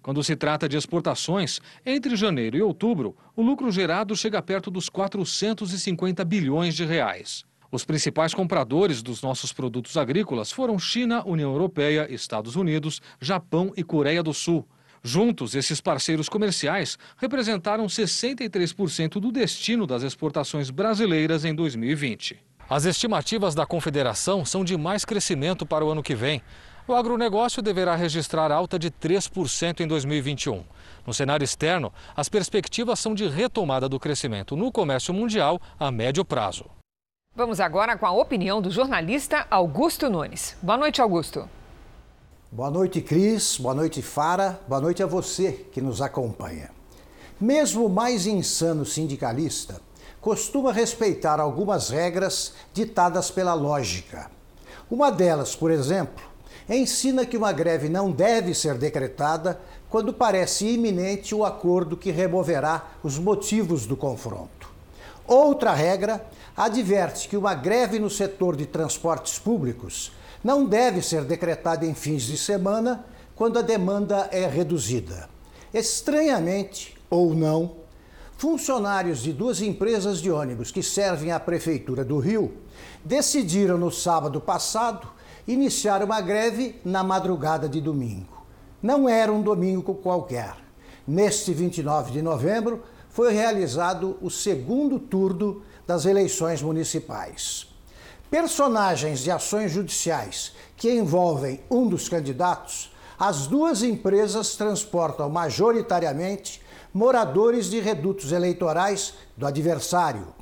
Quando 0.00 0.22
se 0.22 0.36
trata 0.36 0.68
de 0.68 0.76
exportações, 0.76 1.60
entre 1.84 2.14
janeiro 2.14 2.56
e 2.56 2.62
outubro, 2.62 3.16
o 3.34 3.42
lucro 3.42 3.72
gerado 3.72 4.14
chega 4.14 4.40
perto 4.40 4.70
dos 4.70 4.88
450 4.88 6.24
bilhões 6.24 6.76
de 6.76 6.84
reais. 6.84 7.44
Os 7.76 7.84
principais 7.84 8.32
compradores 8.32 9.02
dos 9.02 9.20
nossos 9.20 9.52
produtos 9.52 9.98
agrícolas 9.98 10.50
foram 10.50 10.78
China, 10.78 11.22
União 11.26 11.52
Europeia, 11.52 12.10
Estados 12.10 12.56
Unidos, 12.56 13.02
Japão 13.20 13.70
e 13.76 13.84
Coreia 13.84 14.22
do 14.22 14.32
Sul. 14.32 14.66
Juntos, 15.02 15.54
esses 15.54 15.78
parceiros 15.78 16.26
comerciais 16.26 16.96
representaram 17.18 17.84
63% 17.84 19.20
do 19.20 19.30
destino 19.30 19.86
das 19.86 20.02
exportações 20.02 20.70
brasileiras 20.70 21.44
em 21.44 21.54
2020. 21.54 22.38
As 22.66 22.86
estimativas 22.86 23.54
da 23.54 23.66
Confederação 23.66 24.42
são 24.42 24.64
de 24.64 24.74
mais 24.74 25.04
crescimento 25.04 25.66
para 25.66 25.84
o 25.84 25.90
ano 25.90 26.02
que 26.02 26.14
vem. 26.14 26.40
O 26.88 26.94
agronegócio 26.94 27.60
deverá 27.60 27.94
registrar 27.94 28.50
alta 28.50 28.78
de 28.78 28.90
3% 28.90 29.80
em 29.80 29.86
2021. 29.86 30.64
No 31.06 31.12
cenário 31.12 31.44
externo, 31.44 31.92
as 32.16 32.30
perspectivas 32.30 32.98
são 32.98 33.14
de 33.14 33.28
retomada 33.28 33.86
do 33.86 34.00
crescimento 34.00 34.56
no 34.56 34.72
comércio 34.72 35.12
mundial 35.12 35.60
a 35.78 35.90
médio 35.90 36.24
prazo. 36.24 36.75
Vamos 37.36 37.60
agora 37.60 37.98
com 37.98 38.06
a 38.06 38.12
opinião 38.12 38.62
do 38.62 38.70
jornalista 38.70 39.46
Augusto 39.50 40.08
Nunes. 40.08 40.56
Boa 40.62 40.78
noite, 40.78 41.02
Augusto. 41.02 41.46
Boa 42.50 42.70
noite, 42.70 43.02
Cris. 43.02 43.58
Boa 43.58 43.74
noite, 43.74 44.00
Fara. 44.00 44.58
Boa 44.66 44.80
noite 44.80 45.02
a 45.02 45.06
você 45.06 45.52
que 45.70 45.82
nos 45.82 46.00
acompanha. 46.00 46.70
Mesmo 47.38 47.84
o 47.84 47.90
mais 47.90 48.26
insano 48.26 48.86
sindicalista 48.86 49.82
costuma 50.18 50.72
respeitar 50.72 51.38
algumas 51.38 51.90
regras 51.90 52.54
ditadas 52.72 53.30
pela 53.30 53.52
lógica. 53.52 54.30
Uma 54.90 55.10
delas, 55.10 55.54
por 55.54 55.70
exemplo, 55.70 56.24
ensina 56.66 57.26
que 57.26 57.36
uma 57.36 57.52
greve 57.52 57.90
não 57.90 58.10
deve 58.10 58.54
ser 58.54 58.78
decretada 58.78 59.60
quando 59.90 60.10
parece 60.10 60.66
iminente 60.66 61.34
o 61.34 61.44
acordo 61.44 61.98
que 61.98 62.10
removerá 62.10 62.92
os 63.02 63.18
motivos 63.18 63.84
do 63.84 63.94
confronto. 63.94 64.55
Outra 65.26 65.72
regra 65.72 66.24
adverte 66.56 67.28
que 67.28 67.36
uma 67.36 67.54
greve 67.54 67.98
no 67.98 68.08
setor 68.08 68.56
de 68.56 68.66
transportes 68.66 69.38
públicos 69.38 70.12
não 70.42 70.64
deve 70.64 71.02
ser 71.02 71.24
decretada 71.24 71.84
em 71.84 71.94
fins 71.94 72.22
de 72.22 72.38
semana 72.38 73.04
quando 73.34 73.58
a 73.58 73.62
demanda 73.62 74.28
é 74.30 74.46
reduzida. 74.46 75.28
Estranhamente, 75.74 76.96
ou 77.10 77.34
não, 77.34 77.76
funcionários 78.36 79.18
de 79.18 79.32
duas 79.32 79.60
empresas 79.60 80.20
de 80.20 80.30
ônibus 80.30 80.70
que 80.70 80.82
servem 80.82 81.32
à 81.32 81.40
Prefeitura 81.40 82.04
do 82.04 82.18
Rio 82.18 82.54
decidiram 83.04 83.76
no 83.76 83.90
sábado 83.90 84.40
passado 84.40 85.08
iniciar 85.46 86.02
uma 86.02 86.20
greve 86.20 86.80
na 86.84 87.02
madrugada 87.02 87.68
de 87.68 87.80
domingo. 87.80 88.46
Não 88.82 89.08
era 89.08 89.32
um 89.32 89.42
domingo 89.42 89.94
qualquer. 89.94 90.54
Neste 91.06 91.52
29 91.52 92.12
de 92.12 92.22
novembro 92.22 92.82
foi 93.16 93.32
realizado 93.32 94.18
o 94.20 94.30
segundo 94.30 94.98
turno 94.98 95.62
das 95.86 96.04
eleições 96.04 96.60
municipais. 96.60 97.66
Personagens 98.30 99.20
de 99.20 99.30
ações 99.30 99.72
judiciais 99.72 100.52
que 100.76 100.92
envolvem 100.92 101.62
um 101.70 101.88
dos 101.88 102.10
candidatos, 102.10 102.94
as 103.18 103.46
duas 103.46 103.82
empresas 103.82 104.54
transportam 104.54 105.30
majoritariamente 105.30 106.60
moradores 106.92 107.70
de 107.70 107.80
redutos 107.80 108.32
eleitorais 108.32 109.14
do 109.34 109.46
adversário. 109.46 110.34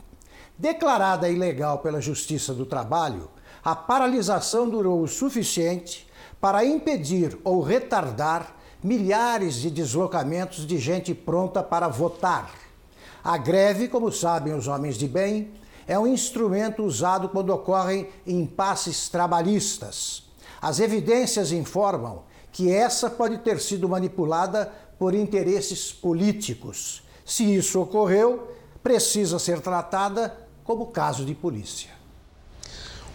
Declarada 0.58 1.28
ilegal 1.28 1.78
pela 1.78 2.00
Justiça 2.00 2.52
do 2.52 2.66
Trabalho, 2.66 3.30
a 3.62 3.76
paralisação 3.76 4.68
durou 4.68 5.00
o 5.00 5.06
suficiente 5.06 6.08
para 6.40 6.64
impedir 6.64 7.38
ou 7.44 7.62
retardar 7.62 8.52
milhares 8.82 9.54
de 9.54 9.70
deslocamentos 9.70 10.66
de 10.66 10.76
gente 10.76 11.14
pronta 11.14 11.62
para 11.62 11.86
votar. 11.86 12.63
A 13.24 13.38
greve, 13.38 13.88
como 13.88 14.12
sabem 14.12 14.52
os 14.52 14.68
homens 14.68 14.98
de 14.98 15.08
bem, 15.08 15.50
é 15.86 15.98
um 15.98 16.06
instrumento 16.06 16.84
usado 16.84 17.30
quando 17.30 17.48
ocorrem 17.48 18.10
impasses 18.26 19.08
trabalhistas. 19.08 20.24
As 20.60 20.78
evidências 20.78 21.50
informam 21.50 22.24
que 22.52 22.70
essa 22.70 23.08
pode 23.08 23.38
ter 23.38 23.58
sido 23.60 23.88
manipulada 23.88 24.70
por 24.98 25.14
interesses 25.14 25.90
políticos. 25.90 27.02
Se 27.24 27.54
isso 27.54 27.80
ocorreu, 27.80 28.54
precisa 28.82 29.38
ser 29.38 29.60
tratada 29.62 30.46
como 30.62 30.88
caso 30.88 31.24
de 31.24 31.34
polícia. 31.34 31.93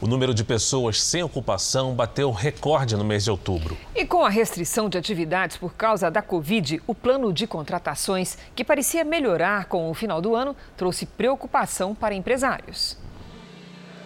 O 0.02 0.08
número 0.08 0.34
de 0.34 0.46
pessoas 0.46 1.02
sem 1.04 1.22
ocupação 1.24 1.94
bateu 1.94 2.32
recorde 2.32 2.96
no 2.96 3.04
mês 3.04 3.26
de 3.26 3.32
outubro. 3.32 3.78
E 3.94 4.06
com 4.06 4.24
a 4.24 4.30
restrição 4.30 4.88
de 4.88 4.98
atividades 4.98 5.58
por 5.58 5.74
causa 5.74 6.10
da 6.10 6.22
Covid, 6.22 6.82
o 6.88 6.96
plano 6.96 7.34
de 7.34 7.46
contratações, 7.46 8.38
que 8.56 8.64
parecia 8.64 9.04
melhorar 9.04 9.66
com 9.66 9.92
o 9.92 9.94
final 9.94 10.22
do 10.22 10.36
ano, 10.36 10.56
trouxe 10.78 11.06
preocupação 11.06 11.94
para 11.94 12.16
empresários. 12.16 12.98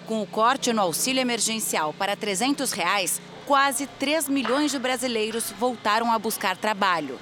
Com 0.07 0.19
o 0.23 0.25
corte 0.25 0.73
no 0.73 0.81
auxílio 0.81 1.21
emergencial 1.21 1.93
para 1.93 2.15
300 2.15 2.71
reais, 2.71 3.21
quase 3.45 3.85
3 3.85 4.27
milhões 4.27 4.71
de 4.71 4.79
brasileiros 4.79 5.53
voltaram 5.59 6.11
a 6.11 6.17
buscar 6.17 6.57
trabalho. 6.57 7.19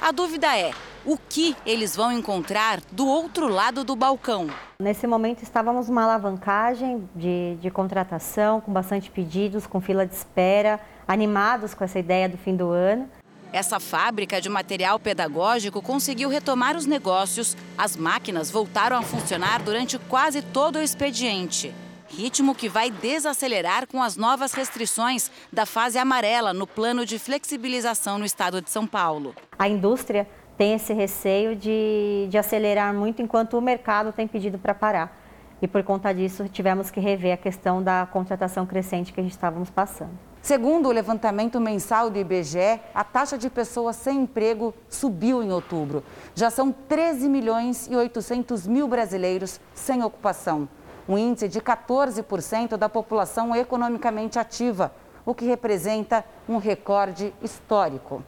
A 0.00 0.12
dúvida 0.12 0.56
é: 0.56 0.70
o 1.04 1.16
que 1.16 1.56
eles 1.66 1.96
vão 1.96 2.12
encontrar 2.12 2.80
do 2.92 3.06
outro 3.06 3.48
lado 3.48 3.84
do 3.84 3.96
balcão? 3.96 4.48
Nesse 4.80 5.06
momento 5.06 5.42
estávamos 5.42 5.88
numa 5.88 6.04
alavancagem 6.04 7.08
de, 7.14 7.56
de 7.60 7.70
contratação, 7.70 8.60
com 8.60 8.72
bastante 8.72 9.10
pedidos, 9.10 9.66
com 9.66 9.80
fila 9.80 10.06
de 10.06 10.14
espera, 10.14 10.80
animados 11.06 11.74
com 11.74 11.84
essa 11.84 11.98
ideia 11.98 12.28
do 12.28 12.38
fim 12.38 12.54
do 12.56 12.70
ano. 12.70 13.08
Essa 13.52 13.78
fábrica 13.78 14.40
de 14.40 14.48
material 14.48 14.98
pedagógico 14.98 15.82
conseguiu 15.82 16.30
retomar 16.30 16.76
os 16.76 16.86
negócios. 16.86 17.56
As 17.76 17.96
máquinas 17.96 18.50
voltaram 18.50 18.96
a 18.96 19.02
funcionar 19.02 19.62
durante 19.62 19.98
quase 19.98 20.40
todo 20.40 20.76
o 20.76 20.82
expediente. 20.82 21.74
Ritmo 22.08 22.54
que 22.54 22.68
vai 22.68 22.90
desacelerar 22.90 23.86
com 23.86 24.02
as 24.02 24.16
novas 24.16 24.52
restrições 24.52 25.30
da 25.50 25.64
fase 25.64 25.98
amarela 25.98 26.52
no 26.52 26.66
plano 26.66 27.06
de 27.06 27.18
flexibilização 27.18 28.18
no 28.18 28.24
estado 28.24 28.60
de 28.60 28.70
São 28.70 28.86
Paulo. 28.86 29.34
A 29.58 29.66
indústria 29.66 30.26
tem 30.56 30.74
esse 30.74 30.92
receio 30.92 31.56
de, 31.56 32.26
de 32.30 32.38
acelerar 32.38 32.94
muito 32.94 33.22
enquanto 33.22 33.56
o 33.56 33.60
mercado 33.60 34.12
tem 34.12 34.26
pedido 34.26 34.58
para 34.58 34.74
parar. 34.74 35.20
E 35.60 35.68
por 35.68 35.82
conta 35.82 36.12
disso, 36.12 36.48
tivemos 36.48 36.90
que 36.90 37.00
rever 37.00 37.34
a 37.34 37.36
questão 37.36 37.82
da 37.82 38.06
contratação 38.10 38.66
crescente 38.66 39.12
que 39.12 39.20
a 39.20 39.22
gente 39.22 39.32
estávamos 39.32 39.70
passando. 39.70 40.10
Segundo 40.40 40.88
o 40.88 40.92
levantamento 40.92 41.60
mensal 41.60 42.10
do 42.10 42.18
IBGE, 42.18 42.80
a 42.92 43.04
taxa 43.04 43.38
de 43.38 43.48
pessoas 43.48 43.94
sem 43.94 44.22
emprego 44.22 44.74
subiu 44.88 45.40
em 45.42 45.52
outubro. 45.52 46.02
Já 46.34 46.50
são 46.50 46.72
13 46.72 47.28
milhões 47.28 47.86
e 47.88 47.94
800 47.94 48.66
mil 48.66 48.88
brasileiros 48.88 49.60
sem 49.72 50.02
ocupação 50.02 50.68
um 51.08 51.18
índice 51.18 51.48
de 51.48 51.60
14% 51.60 52.76
da 52.76 52.88
população 52.88 53.54
economicamente 53.54 54.38
ativa, 54.38 54.92
o 55.24 55.34
que 55.34 55.44
representa 55.44 56.24
um 56.48 56.56
recorde 56.56 57.34
histórico. 57.42 58.22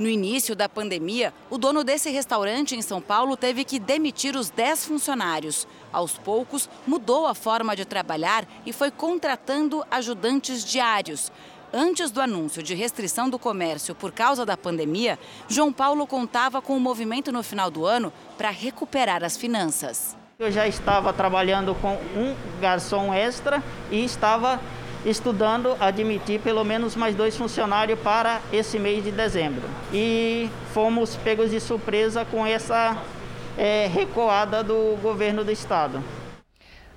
No 0.00 0.08
início 0.08 0.56
da 0.56 0.66
pandemia, 0.66 1.30
o 1.50 1.58
dono 1.58 1.84
desse 1.84 2.08
restaurante 2.08 2.74
em 2.74 2.80
São 2.80 3.02
Paulo 3.02 3.36
teve 3.36 3.64
que 3.66 3.78
demitir 3.78 4.34
os 4.34 4.48
10 4.48 4.86
funcionários. 4.86 5.68
Aos 5.92 6.16
poucos, 6.16 6.70
mudou 6.86 7.26
a 7.26 7.34
forma 7.34 7.76
de 7.76 7.84
trabalhar 7.84 8.48
e 8.64 8.72
foi 8.72 8.90
contratando 8.90 9.84
ajudantes 9.90 10.64
diários. 10.64 11.30
Antes 11.70 12.10
do 12.10 12.18
anúncio 12.18 12.62
de 12.62 12.74
restrição 12.74 13.28
do 13.28 13.38
comércio 13.38 13.94
por 13.94 14.10
causa 14.10 14.46
da 14.46 14.56
pandemia, 14.56 15.18
João 15.46 15.70
Paulo 15.70 16.06
contava 16.06 16.62
com 16.62 16.74
o 16.74 16.80
movimento 16.80 17.30
no 17.30 17.42
final 17.42 17.70
do 17.70 17.84
ano 17.84 18.10
para 18.38 18.48
recuperar 18.48 19.22
as 19.22 19.36
finanças. 19.36 20.16
Eu 20.38 20.50
já 20.50 20.66
estava 20.66 21.12
trabalhando 21.12 21.74
com 21.74 21.92
um 22.18 22.34
garçom 22.58 23.12
extra 23.12 23.62
e 23.90 24.02
estava 24.02 24.58
estudando 25.04 25.76
admitir 25.80 26.40
pelo 26.40 26.64
menos 26.64 26.96
mais 26.96 27.14
dois 27.14 27.36
funcionários 27.36 27.98
para 28.00 28.40
esse 28.52 28.78
mês 28.78 29.04
de 29.04 29.10
dezembro. 29.10 29.62
E 29.92 30.48
fomos 30.72 31.16
pegos 31.16 31.50
de 31.50 31.60
surpresa 31.60 32.24
com 32.24 32.46
essa 32.46 32.96
é, 33.56 33.86
recuada 33.92 34.62
do 34.62 34.98
governo 35.02 35.44
do 35.44 35.50
estado. 35.50 36.02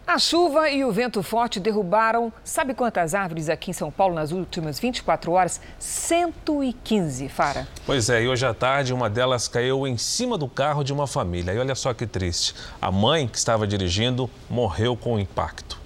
A 0.05 0.19
chuva 0.19 0.69
e 0.69 0.83
o 0.83 0.91
vento 0.91 1.23
forte 1.23 1.61
derrubaram, 1.61 2.31
sabe 2.43 2.73
quantas 2.73 3.15
árvores 3.15 3.47
aqui 3.47 3.71
em 3.71 3.73
São 3.73 3.89
Paulo 3.89 4.13
nas 4.13 4.33
últimas 4.33 4.77
24 4.77 5.31
horas? 5.31 5.61
115, 5.79 7.29
Fara. 7.29 7.65
Pois 7.85 8.09
é, 8.09 8.21
e 8.21 8.27
hoje 8.27 8.45
à 8.45 8.53
tarde 8.53 8.93
uma 8.93 9.09
delas 9.09 9.47
caiu 9.47 9.87
em 9.87 9.97
cima 9.97 10.37
do 10.37 10.49
carro 10.49 10.83
de 10.83 10.91
uma 10.91 11.07
família. 11.07 11.53
E 11.53 11.57
olha 11.57 11.73
só 11.73 11.93
que 11.93 12.05
triste. 12.05 12.53
A 12.81 12.91
mãe 12.91 13.29
que 13.29 13.37
estava 13.37 13.65
dirigindo 13.65 14.29
morreu 14.49 14.97
com 14.97 15.15
o 15.15 15.19
impacto. 15.19 15.79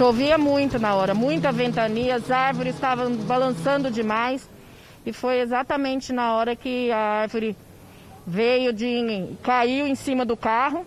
Chovia 0.00 0.38
muito 0.38 0.78
na 0.78 0.94
hora, 0.94 1.12
muita 1.12 1.52
ventania, 1.52 2.14
as 2.14 2.30
árvores 2.30 2.74
estavam 2.74 3.14
balançando 3.16 3.90
demais. 3.90 4.48
E 5.04 5.12
foi 5.12 5.40
exatamente 5.40 6.10
na 6.10 6.32
hora 6.32 6.56
que 6.56 6.90
a 6.90 6.96
árvore 6.96 7.54
veio 8.26 8.72
de. 8.72 9.36
caiu 9.42 9.86
em 9.86 9.94
cima 9.94 10.24
do 10.24 10.38
carro 10.38 10.86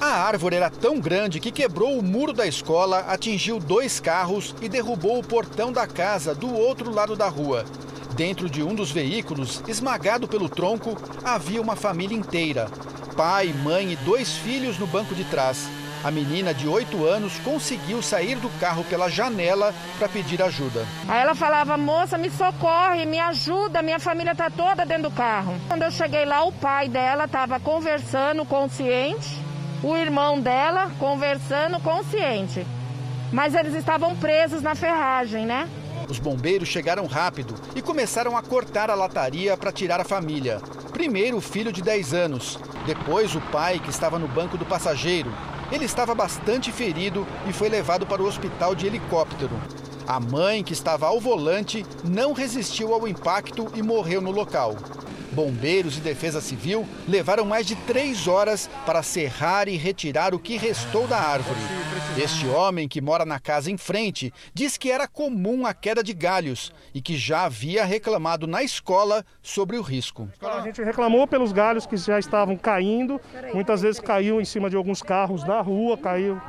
a 0.00 0.08
árvore 0.08 0.56
era 0.56 0.68
tão 0.68 0.98
grande 0.98 1.38
que 1.38 1.52
quebrou 1.52 1.96
o 1.96 2.02
muro 2.02 2.32
da 2.32 2.48
escola, 2.48 3.04
atingiu 3.06 3.60
dois 3.60 4.00
carros 4.00 4.52
e 4.60 4.68
derrubou 4.68 5.20
o 5.20 5.24
portão 5.24 5.70
da 5.70 5.86
casa 5.86 6.34
do 6.34 6.52
outro 6.52 6.92
lado 6.92 7.14
da 7.14 7.28
rua. 7.28 7.64
Dentro 8.16 8.50
de 8.50 8.60
um 8.60 8.74
dos 8.74 8.90
veículos, 8.90 9.62
esmagado 9.68 10.26
pelo 10.26 10.48
tronco, 10.48 10.98
havia 11.22 11.62
uma 11.62 11.76
família 11.76 12.18
inteira: 12.18 12.68
pai, 13.16 13.54
mãe 13.62 13.92
e 13.92 13.96
dois 13.96 14.36
filhos 14.36 14.76
no 14.80 14.86
banco 14.88 15.14
de 15.14 15.22
trás. 15.22 15.68
A 16.04 16.12
menina 16.12 16.54
de 16.54 16.68
8 16.68 17.04
anos 17.04 17.38
conseguiu 17.40 18.00
sair 18.00 18.36
do 18.36 18.48
carro 18.60 18.84
pela 18.84 19.10
janela 19.10 19.74
para 19.98 20.08
pedir 20.08 20.40
ajuda. 20.40 20.86
Aí 21.08 21.20
ela 21.20 21.34
falava: 21.34 21.76
"Moça, 21.76 22.16
me 22.16 22.30
socorre, 22.30 23.04
me 23.04 23.18
ajuda, 23.18 23.82
minha 23.82 23.98
família 23.98 24.32
está 24.32 24.48
toda 24.48 24.86
dentro 24.86 25.04
do 25.04 25.10
carro". 25.10 25.54
Quando 25.66 25.82
eu 25.82 25.90
cheguei 25.90 26.24
lá, 26.24 26.44
o 26.44 26.52
pai 26.52 26.88
dela 26.88 27.24
estava 27.24 27.58
conversando 27.58 28.44
consciente, 28.44 29.36
o 29.82 29.96
irmão 29.96 30.40
dela 30.40 30.90
conversando 31.00 31.80
consciente. 31.80 32.64
Mas 33.32 33.54
eles 33.54 33.74
estavam 33.74 34.14
presos 34.16 34.62
na 34.62 34.74
ferragem, 34.74 35.44
né? 35.44 35.68
Os 36.08 36.18
bombeiros 36.18 36.68
chegaram 36.68 37.06
rápido 37.06 37.54
e 37.74 37.82
começaram 37.82 38.36
a 38.36 38.42
cortar 38.42 38.88
a 38.88 38.94
lataria 38.94 39.56
para 39.56 39.72
tirar 39.72 40.00
a 40.00 40.04
família. 40.04 40.60
Primeiro 40.92 41.36
o 41.36 41.40
filho 41.40 41.72
de 41.72 41.82
10 41.82 42.14
anos, 42.14 42.58
depois 42.86 43.34
o 43.34 43.40
pai 43.40 43.78
que 43.78 43.90
estava 43.90 44.18
no 44.18 44.26
banco 44.26 44.56
do 44.56 44.64
passageiro. 44.64 45.30
Ele 45.70 45.84
estava 45.84 46.14
bastante 46.14 46.72
ferido 46.72 47.26
e 47.46 47.52
foi 47.52 47.68
levado 47.68 48.06
para 48.06 48.22
o 48.22 48.26
hospital 48.26 48.74
de 48.74 48.86
helicóptero. 48.86 49.52
A 50.06 50.18
mãe, 50.18 50.64
que 50.64 50.72
estava 50.72 51.06
ao 51.06 51.20
volante, 51.20 51.84
não 52.02 52.32
resistiu 52.32 52.94
ao 52.94 53.06
impacto 53.06 53.66
e 53.74 53.82
morreu 53.82 54.22
no 54.22 54.30
local. 54.30 54.74
Bombeiros 55.38 55.96
e 55.96 56.00
Defesa 56.00 56.40
Civil 56.40 56.84
levaram 57.06 57.44
mais 57.44 57.64
de 57.64 57.76
três 57.76 58.26
horas 58.26 58.68
para 58.84 59.04
serrar 59.04 59.68
e 59.68 59.76
retirar 59.76 60.34
o 60.34 60.38
que 60.40 60.56
restou 60.56 61.06
da 61.06 61.16
árvore. 61.16 61.60
Este 62.20 62.48
homem, 62.48 62.88
que 62.88 63.00
mora 63.00 63.24
na 63.24 63.38
casa 63.38 63.70
em 63.70 63.76
frente, 63.76 64.34
diz 64.52 64.76
que 64.76 64.90
era 64.90 65.06
comum 65.06 65.64
a 65.64 65.72
queda 65.72 66.02
de 66.02 66.12
galhos 66.12 66.72
e 66.92 67.00
que 67.00 67.16
já 67.16 67.44
havia 67.44 67.84
reclamado 67.84 68.48
na 68.48 68.64
escola 68.64 69.24
sobre 69.40 69.78
o 69.78 69.80
risco. 69.80 70.28
A 70.42 70.60
gente 70.62 70.82
reclamou 70.82 71.24
pelos 71.24 71.52
galhos 71.52 71.86
que 71.86 71.96
já 71.96 72.18
estavam 72.18 72.56
caindo, 72.56 73.20
muitas 73.54 73.82
vezes 73.82 74.00
caiu 74.00 74.40
em 74.40 74.44
cima 74.44 74.68
de 74.68 74.74
alguns 74.74 75.02
carros 75.02 75.44
na 75.44 75.60
rua, 75.60 75.96
caiu 75.96 76.42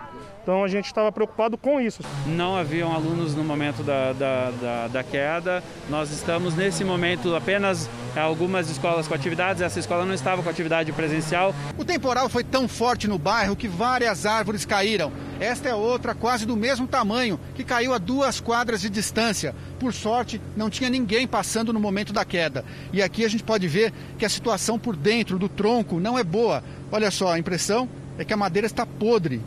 então 0.49 0.63
a 0.63 0.67
gente 0.67 0.85
estava 0.85 1.11
preocupado 1.11 1.59
com 1.59 1.79
isso. 1.79 2.01
Não 2.25 2.55
haviam 2.55 2.91
alunos 2.91 3.35
no 3.35 3.43
momento 3.43 3.83
da, 3.83 4.13
da, 4.13 4.49
da, 4.49 4.87
da, 4.87 5.03
queda. 5.03 5.63
Nós 5.87 6.09
estamos 6.09 6.55
nesse 6.55 6.83
momento 6.83 7.35
apenas 7.35 7.87
algumas 8.15 8.67
escolas 8.67 9.07
com 9.07 9.13
atividades. 9.13 9.61
Essa 9.61 9.79
escola 9.79 10.05
não 10.05 10.13
estava 10.15 10.41
com 10.41 10.49
atividade 10.49 10.91
presencial. 10.91 11.53
O 11.77 11.85
temporal 11.85 12.27
foi 12.29 12.43
tão 12.43 12.67
forte 12.67 13.07
no 13.07 13.19
bairro 13.19 13.55
que 13.55 13.67
várias 13.67 14.25
árvores 14.25 14.65
caíram. 14.65 15.11
Esta 15.39 15.69
é 15.69 15.75
outra 15.75 16.15
quase 16.15 16.47
do 16.47 16.57
mesmo 16.57 16.87
tamanho, 16.87 17.39
que 17.53 17.63
caiu 17.63 17.93
a 17.93 17.99
duas 17.99 18.39
quadras 18.39 18.81
de 18.81 18.89
distância. 18.89 19.53
Por 19.79 19.93
sorte, 19.93 20.41
não 20.57 20.67
tinha 20.67 20.89
ninguém 20.89 21.27
passando 21.27 21.71
no 21.71 21.79
momento 21.79 22.11
da 22.11 22.25
queda. 22.25 22.65
E 22.91 23.03
aqui 23.03 23.23
a 23.23 23.29
gente 23.29 23.43
pode 23.43 23.67
ver 23.67 23.93
que 24.17 24.25
a 24.25 24.29
situação 24.29 24.79
por 24.79 24.95
dentro 24.95 25.37
do 25.37 25.47
tronco 25.47 25.99
não 25.99 26.17
é 26.17 26.23
boa. 26.23 26.63
Olha 26.91 27.11
só, 27.11 27.33
a 27.33 27.37
impressão 27.37 27.87
é 28.17 28.25
que 28.25 28.33
a 28.33 28.37
madeira 28.37 28.65
está 28.65 28.83
podre. 28.83 29.39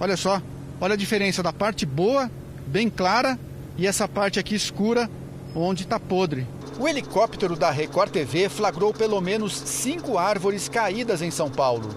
Olha 0.00 0.16
só, 0.16 0.40
olha 0.80 0.94
a 0.94 0.96
diferença 0.96 1.42
da 1.42 1.52
parte 1.52 1.84
boa, 1.84 2.30
bem 2.66 2.88
clara, 2.88 3.38
e 3.76 3.86
essa 3.86 4.08
parte 4.08 4.38
aqui 4.38 4.54
escura, 4.54 5.10
onde 5.54 5.82
está 5.82 6.00
podre. 6.00 6.46
O 6.78 6.88
helicóptero 6.88 7.54
da 7.54 7.70
Record 7.70 8.10
TV 8.10 8.48
flagrou 8.48 8.94
pelo 8.94 9.20
menos 9.20 9.52
cinco 9.52 10.16
árvores 10.16 10.70
caídas 10.70 11.20
em 11.20 11.30
São 11.30 11.50
Paulo. 11.50 11.90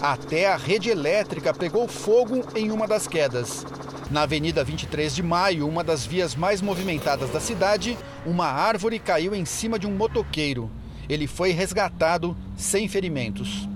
Até 0.00 0.50
a 0.50 0.56
rede 0.56 0.88
elétrica 0.88 1.52
pegou 1.52 1.86
fogo 1.86 2.46
em 2.56 2.70
uma 2.70 2.88
das 2.88 3.06
quedas. 3.06 3.66
Na 4.10 4.22
Avenida 4.22 4.64
23 4.64 5.14
de 5.14 5.22
Maio, 5.22 5.68
uma 5.68 5.84
das 5.84 6.06
vias 6.06 6.34
mais 6.34 6.62
movimentadas 6.62 7.28
da 7.28 7.40
cidade, 7.40 7.98
uma 8.24 8.46
árvore 8.46 8.98
caiu 8.98 9.34
em 9.34 9.44
cima 9.44 9.78
de 9.78 9.86
um 9.86 9.94
motoqueiro. 9.94 10.70
Ele 11.06 11.26
foi 11.26 11.50
resgatado 11.50 12.34
sem 12.56 12.88
ferimentos 12.88 13.68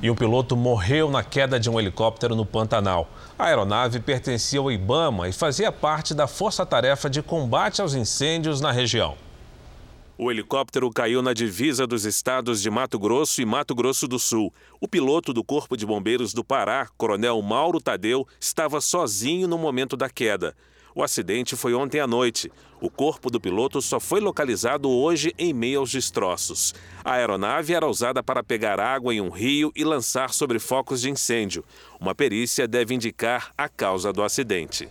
e 0.00 0.10
um 0.10 0.14
piloto 0.14 0.56
morreu 0.56 1.10
na 1.10 1.22
queda 1.22 1.58
de 1.58 1.68
um 1.68 1.78
helicóptero 1.78 2.36
no 2.36 2.46
Pantanal. 2.46 3.10
A 3.38 3.46
aeronave 3.46 4.00
pertencia 4.00 4.60
ao 4.60 4.70
Ibama 4.70 5.28
e 5.28 5.32
fazia 5.32 5.72
parte 5.72 6.14
da 6.14 6.26
força-tarefa 6.26 7.10
de 7.10 7.22
combate 7.22 7.80
aos 7.80 7.94
incêndios 7.94 8.60
na 8.60 8.70
região. 8.70 9.16
O 10.16 10.32
helicóptero 10.32 10.90
caiu 10.90 11.22
na 11.22 11.32
divisa 11.32 11.86
dos 11.86 12.04
estados 12.04 12.60
de 12.60 12.68
Mato 12.68 12.98
Grosso 12.98 13.40
e 13.40 13.44
Mato 13.44 13.72
Grosso 13.72 14.08
do 14.08 14.18
Sul. 14.18 14.52
O 14.80 14.88
piloto 14.88 15.32
do 15.32 15.44
Corpo 15.44 15.76
de 15.76 15.86
Bombeiros 15.86 16.34
do 16.34 16.42
Pará, 16.42 16.88
Coronel 16.96 17.40
Mauro 17.40 17.80
Tadeu, 17.80 18.26
estava 18.40 18.80
sozinho 18.80 19.46
no 19.46 19.56
momento 19.56 19.96
da 19.96 20.10
queda. 20.10 20.56
O 20.98 21.02
acidente 21.04 21.54
foi 21.54 21.74
ontem 21.74 22.00
à 22.00 22.08
noite. 22.08 22.50
O 22.80 22.90
corpo 22.90 23.30
do 23.30 23.40
piloto 23.40 23.80
só 23.80 24.00
foi 24.00 24.18
localizado 24.18 24.90
hoje 24.90 25.32
em 25.38 25.54
meio 25.54 25.78
aos 25.78 25.92
destroços. 25.92 26.74
A 27.04 27.12
aeronave 27.12 27.72
era 27.72 27.86
usada 27.86 28.20
para 28.20 28.42
pegar 28.42 28.80
água 28.80 29.14
em 29.14 29.20
um 29.20 29.30
rio 29.30 29.70
e 29.76 29.84
lançar 29.84 30.34
sobre 30.34 30.58
focos 30.58 31.00
de 31.00 31.08
incêndio. 31.08 31.64
Uma 32.00 32.16
perícia 32.16 32.66
deve 32.66 32.96
indicar 32.96 33.52
a 33.56 33.68
causa 33.68 34.12
do 34.12 34.24
acidente. 34.24 34.88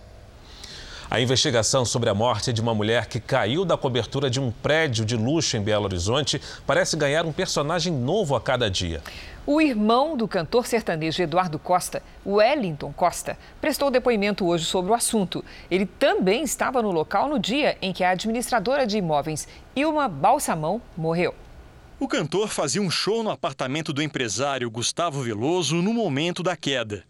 A 1.10 1.22
investigação 1.22 1.86
sobre 1.86 2.10
a 2.10 2.14
morte 2.14 2.52
de 2.52 2.60
uma 2.60 2.76
mulher 2.76 3.08
que 3.08 3.22
caiu 3.22 3.64
da 3.64 3.78
cobertura 3.78 4.30
de 4.30 4.42
um 4.42 4.52
prédio 4.52 5.06
de 5.06 5.16
luxo 5.16 5.56
em 5.56 5.62
Belo 5.62 5.86
Horizonte 5.86 6.42
parece 6.66 6.98
ganhar 6.98 7.26
um 7.26 7.32
personagem 7.32 7.94
novo 7.94 8.36
a 8.36 8.42
cada 8.42 8.70
dia. 8.70 9.02
O 9.46 9.62
irmão 9.62 10.18
do 10.18 10.28
cantor 10.28 10.68
sertanejo 10.68 11.24
Eduardo 11.24 11.58
Costa, 11.58 12.04
Wellington 12.26 12.92
Costa, 12.92 13.38
prestou 13.62 13.90
depoimento 13.90 14.46
hoje 14.46 14.66
sobre 14.66 14.92
o 14.92 14.94
assunto. 14.94 15.46
Ele 15.72 15.86
também 15.86 16.44
estava 16.44 16.82
no 16.82 16.92
local 16.92 17.30
no 17.30 17.40
dia 17.40 17.78
em 17.82 17.94
que 17.94 18.04
a 18.04 18.10
administradora 18.10 18.86
de 18.86 18.98
imóveis, 18.98 19.48
Ilma 19.74 20.10
Balsamão, 20.10 20.82
morreu. 20.98 21.34
O 21.98 22.08
cantor 22.10 22.50
fazia 22.50 22.82
um 22.82 22.92
show 22.92 23.24
no 23.24 23.32
apartamento 23.32 23.94
do 23.94 24.04
empresário 24.04 24.70
Gustavo 24.70 25.22
Veloso 25.22 25.78
no 25.78 25.94
momento 25.94 26.44
da 26.44 26.58
queda. 26.58 27.06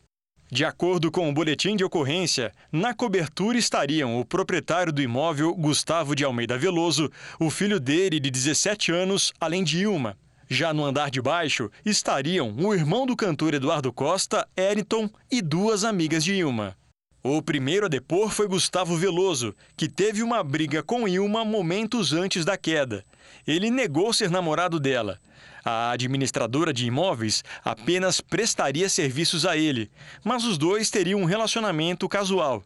De 0.49 0.63
acordo 0.63 1.11
com 1.11 1.29
o 1.29 1.33
boletim 1.33 1.75
de 1.75 1.83
ocorrência, 1.83 2.53
na 2.71 2.93
cobertura 2.93 3.57
estariam 3.57 4.19
o 4.19 4.23
proprietário 4.23 4.93
do 4.93 5.01
imóvel, 5.01 5.53
Gustavo 5.53 6.15
de 6.15 6.23
Almeida 6.23 6.57
Veloso, 6.57 7.11
o 7.39 7.49
filho 7.49 7.79
dele, 7.79 8.19
de 8.19 8.31
17 8.31 8.91
anos, 8.91 9.33
além 9.41 9.63
de 9.63 9.79
Ilma, 9.79 10.17
já 10.49 10.73
no 10.73 10.85
andar 10.85 11.11
de 11.11 11.21
baixo 11.21 11.69
estariam 11.85 12.55
o 12.57 12.73
irmão 12.73 13.05
do 13.05 13.15
cantor 13.15 13.53
Eduardo 13.53 13.91
Costa, 13.91 14.47
Eriton, 14.57 15.09
e 15.29 15.41
duas 15.41 15.83
amigas 15.83 16.23
de 16.23 16.33
Ilma. 16.35 16.77
O 17.21 17.41
primeiro 17.41 17.87
a 17.87 17.89
depor 17.89 18.29
foi 18.29 18.47
Gustavo 18.47 18.95
Veloso, 18.95 19.53
que 19.75 19.89
teve 19.89 20.23
uma 20.23 20.41
briga 20.41 20.81
com 20.81 21.05
Ilma 21.05 21.43
momentos 21.43 22.13
antes 22.13 22.45
da 22.45 22.55
queda. 22.57 23.03
Ele 23.45 23.69
negou 23.69 24.11
ser 24.13 24.29
namorado 24.29 24.79
dela. 24.79 25.19
A 25.63 25.91
administradora 25.91 26.71
de 26.71 26.85
imóveis 26.85 27.43
apenas 27.63 28.21
prestaria 28.21 28.87
serviços 28.87 29.45
a 29.45 29.57
ele, 29.57 29.91
mas 30.23 30.43
os 30.45 30.57
dois 30.57 30.89
teriam 30.89 31.21
um 31.21 31.25
relacionamento 31.25 32.07
casual. 32.07 32.63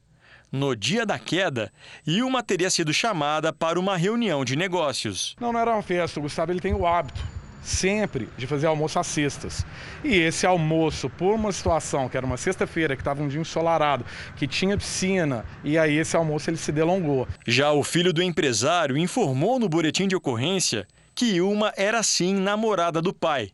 No 0.51 0.75
dia 0.75 1.05
da 1.05 1.17
queda, 1.17 1.71
Ilma 2.05 2.43
teria 2.43 2.69
sido 2.69 2.93
chamada 2.93 3.53
para 3.53 3.79
uma 3.79 3.95
reunião 3.95 4.43
de 4.43 4.55
negócios. 4.55 5.35
Não, 5.39 5.53
não 5.53 5.59
era 5.59 5.71
uma 5.71 5.81
festa. 5.81 6.19
Gustavo 6.19 6.51
ele 6.51 6.59
tem 6.59 6.73
o 6.73 6.85
hábito 6.85 7.40
sempre 7.61 8.27
de 8.37 8.47
fazer 8.47 8.67
almoço 8.67 8.99
às 8.99 9.07
sextas. 9.07 9.65
E 10.03 10.15
esse 10.15 10.45
almoço, 10.45 11.09
por 11.09 11.35
uma 11.35 11.51
situação 11.51 12.09
que 12.09 12.17
era 12.17 12.25
uma 12.25 12.37
sexta-feira, 12.37 12.95
que 12.95 13.01
estava 13.01 13.21
um 13.21 13.27
dia 13.27 13.39
ensolarado, 13.39 14.05
que 14.35 14.47
tinha 14.47 14.77
piscina, 14.77 15.45
e 15.63 15.77
aí 15.77 15.97
esse 15.97 16.15
almoço 16.15 16.49
ele 16.49 16.57
se 16.57 16.71
delongou. 16.71 17.27
Já 17.45 17.71
o 17.71 17.83
filho 17.83 18.11
do 18.11 18.21
empresário 18.21 18.97
informou 18.97 19.59
no 19.59 19.69
boletim 19.69 20.07
de 20.07 20.15
ocorrência 20.15 20.87
que 21.13 21.35
Ilma 21.35 21.73
era 21.75 22.01
sim 22.01 22.33
namorada 22.33 23.01
do 23.01 23.13
pai. 23.13 23.51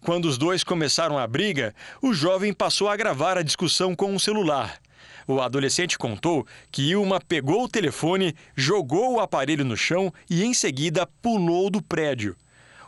Quando 0.00 0.26
os 0.26 0.38
dois 0.38 0.64
começaram 0.64 1.18
a 1.18 1.26
briga, 1.26 1.74
o 2.00 2.12
jovem 2.12 2.52
passou 2.52 2.88
a 2.88 2.96
gravar 2.96 3.36
a 3.36 3.42
discussão 3.42 3.94
com 3.94 4.06
o 4.06 4.14
um 4.14 4.18
celular. 4.18 4.78
O 5.26 5.40
adolescente 5.40 5.98
contou 5.98 6.46
que 6.72 6.90
Ilma 6.90 7.20
pegou 7.20 7.64
o 7.64 7.68
telefone, 7.68 8.34
jogou 8.56 9.14
o 9.14 9.20
aparelho 9.20 9.64
no 9.64 9.76
chão 9.76 10.12
e 10.28 10.44
em 10.44 10.54
seguida 10.54 11.06
pulou 11.20 11.68
do 11.70 11.82
prédio. 11.82 12.34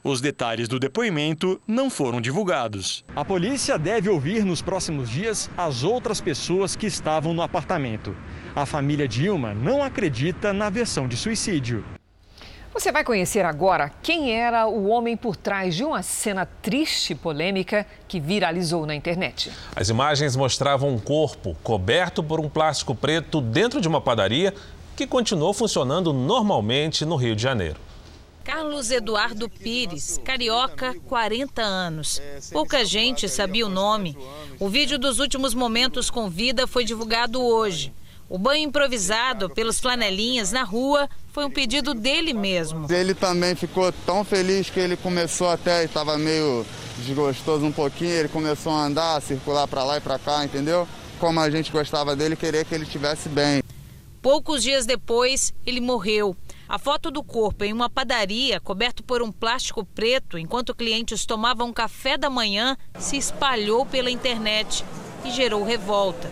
Os 0.05 0.21
detalhes 0.21 0.67
do 0.67 0.81
depoimento 0.81 1.61
não 1.65 1.89
foram 1.89 2.21
divulgados. 2.21 3.05
A 3.15 3.25
polícia 3.25 3.79
deve 3.79 4.11
ouvir 4.11 4.45
nos 4.45 4.61
próximos 4.61 5.09
dias 5.09 5.49
as 5.57 5.85
outras 5.85 6.21
pessoas 6.21 6.75
que 6.75 6.87
estavam 6.87 7.33
no 7.33 7.41
apartamento. 7.41 8.17
A 8.53 8.67
família 8.67 9.07
Dilma 9.07 9.55
não 9.55 9.81
acredita 9.81 10.53
na 10.53 10.69
versão 10.69 11.07
de 11.07 11.17
suicídio. 11.17 11.85
Você 12.75 12.91
vai 12.91 13.05
conhecer 13.05 13.45
agora 13.45 13.93
quem 14.03 14.33
era 14.35 14.67
o 14.67 14.89
homem 14.89 15.17
por 15.17 15.37
trás 15.37 15.77
de 15.77 15.85
uma 15.85 16.03
cena 16.03 16.47
triste 16.47 17.13
e 17.13 17.15
polêmica 17.15 17.87
que 18.09 18.19
viralizou 18.19 18.85
na 18.85 18.97
internet. 18.97 19.53
As 19.77 19.89
imagens 19.89 20.35
mostravam 20.35 20.89
um 20.89 20.99
corpo 20.99 21.57
coberto 21.63 22.25
por 22.25 22.41
um 22.41 22.49
plástico 22.49 22.93
preto 22.93 23.41
dentro 23.41 23.81
de 23.81 23.87
uma 23.87 24.01
padaria 24.01 24.53
que 24.97 25.07
continuou 25.07 25.55
funcionando 25.55 26.13
normalmente 26.13 27.05
no 27.05 27.15
Rio 27.15 27.37
de 27.37 27.43
Janeiro. 27.43 27.92
Carlos 28.45 28.91
Eduardo 28.91 29.49
Pires, 29.49 30.21
carioca, 30.25 30.95
40 31.07 31.63
anos. 31.63 32.21
Pouca 32.51 32.85
gente 32.85 33.29
sabia 33.29 33.67
o 33.67 33.71
nome. 33.71 34.17
O 34.59 34.69
vídeo 34.69 34.99
dos 34.99 35.19
últimos 35.19 35.55
momentos 35.55 36.11
com 36.11 36.29
vida 36.29 36.67
foi 36.67 36.85
divulgado 36.85 37.41
hoje. 37.41 37.93
O 38.29 38.39
banho 38.39 38.65
improvisado 38.65 39.51
pelos 39.51 39.79
flanelinhas 39.79 40.53
na 40.53 40.65
rua 40.65 41.09
foi 41.33 41.45
um 41.45 41.51
pedido 41.51 41.95
dele 41.95 42.33
mesmo. 42.33 42.87
Ele 42.91 43.15
também 43.15 43.55
ficou 43.55 43.93
tão 44.07 44.25
feliz 44.25 44.71
que 44.71 44.81
ele 44.81 44.97
começou 44.97 45.49
até, 45.49 45.85
estava 45.85 46.17
meio 46.19 46.65
desgostoso 46.99 47.65
um 47.65 47.73
pouquinho, 47.73 48.11
ele 48.11 48.29
começou 48.29 48.73
a 48.73 48.85
andar, 48.87 49.17
a 49.17 49.21
circular 49.21 49.69
para 49.69 49.85
lá 49.85 49.99
e 49.99 50.01
para 50.01 50.19
cá, 50.19 50.45
entendeu? 50.45 50.89
Como 51.21 51.39
a 51.41 51.51
gente 51.51 51.71
gostava 51.71 52.17
dele, 52.17 52.35
queria 52.35 52.65
que 52.65 52.75
ele 52.75 52.85
estivesse 52.85 53.29
bem. 53.29 53.63
Poucos 54.21 54.63
dias 54.63 54.87
depois, 54.87 55.53
ele 55.67 55.81
morreu. 55.81 56.37
A 56.73 56.79
foto 56.79 57.11
do 57.11 57.23
corpo 57.23 57.65
em 57.65 57.73
uma 57.75 57.91
padaria, 57.91 58.59
coberto 58.59 59.03
por 59.03 59.21
um 59.21 59.31
plástico 59.31 59.85
preto, 59.85 60.39
enquanto 60.39 60.75
clientes 60.75 61.27
tomavam 61.27 61.71
café 61.71 62.17
da 62.17 62.31
manhã, 62.31 62.79
se 62.99 63.19
espalhou 63.19 63.85
pela 63.85 64.11
internet 64.11 64.83
e 65.23 65.31
gerou 65.31 65.63
revolta. 65.65 66.31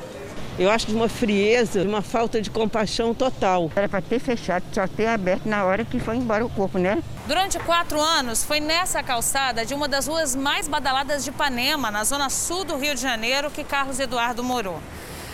Eu 0.58 0.70
acho 0.70 0.86
de 0.86 0.94
uma 0.94 1.10
frieza, 1.10 1.82
de 1.82 1.86
uma 1.86 2.00
falta 2.00 2.40
de 2.40 2.48
compaixão 2.48 3.12
total. 3.12 3.70
Era 3.76 3.86
para 3.86 4.00
ter 4.00 4.18
fechado, 4.18 4.64
só 4.72 4.88
ter 4.88 5.08
aberto 5.08 5.46
na 5.46 5.62
hora 5.62 5.84
que 5.84 6.00
foi 6.00 6.16
embora 6.16 6.42
o 6.42 6.48
corpo, 6.48 6.78
né? 6.78 7.02
Durante 7.26 7.58
quatro 7.58 8.00
anos, 8.00 8.42
foi 8.42 8.60
nessa 8.60 9.02
calçada 9.02 9.66
de 9.66 9.74
uma 9.74 9.86
das 9.86 10.06
ruas 10.06 10.34
mais 10.34 10.66
badaladas 10.66 11.22
de 11.22 11.28
Ipanema, 11.28 11.90
na 11.90 12.02
zona 12.02 12.30
sul 12.30 12.64
do 12.64 12.78
Rio 12.78 12.94
de 12.94 13.02
Janeiro, 13.02 13.50
que 13.50 13.62
Carlos 13.62 14.00
Eduardo 14.00 14.42
morou. 14.42 14.80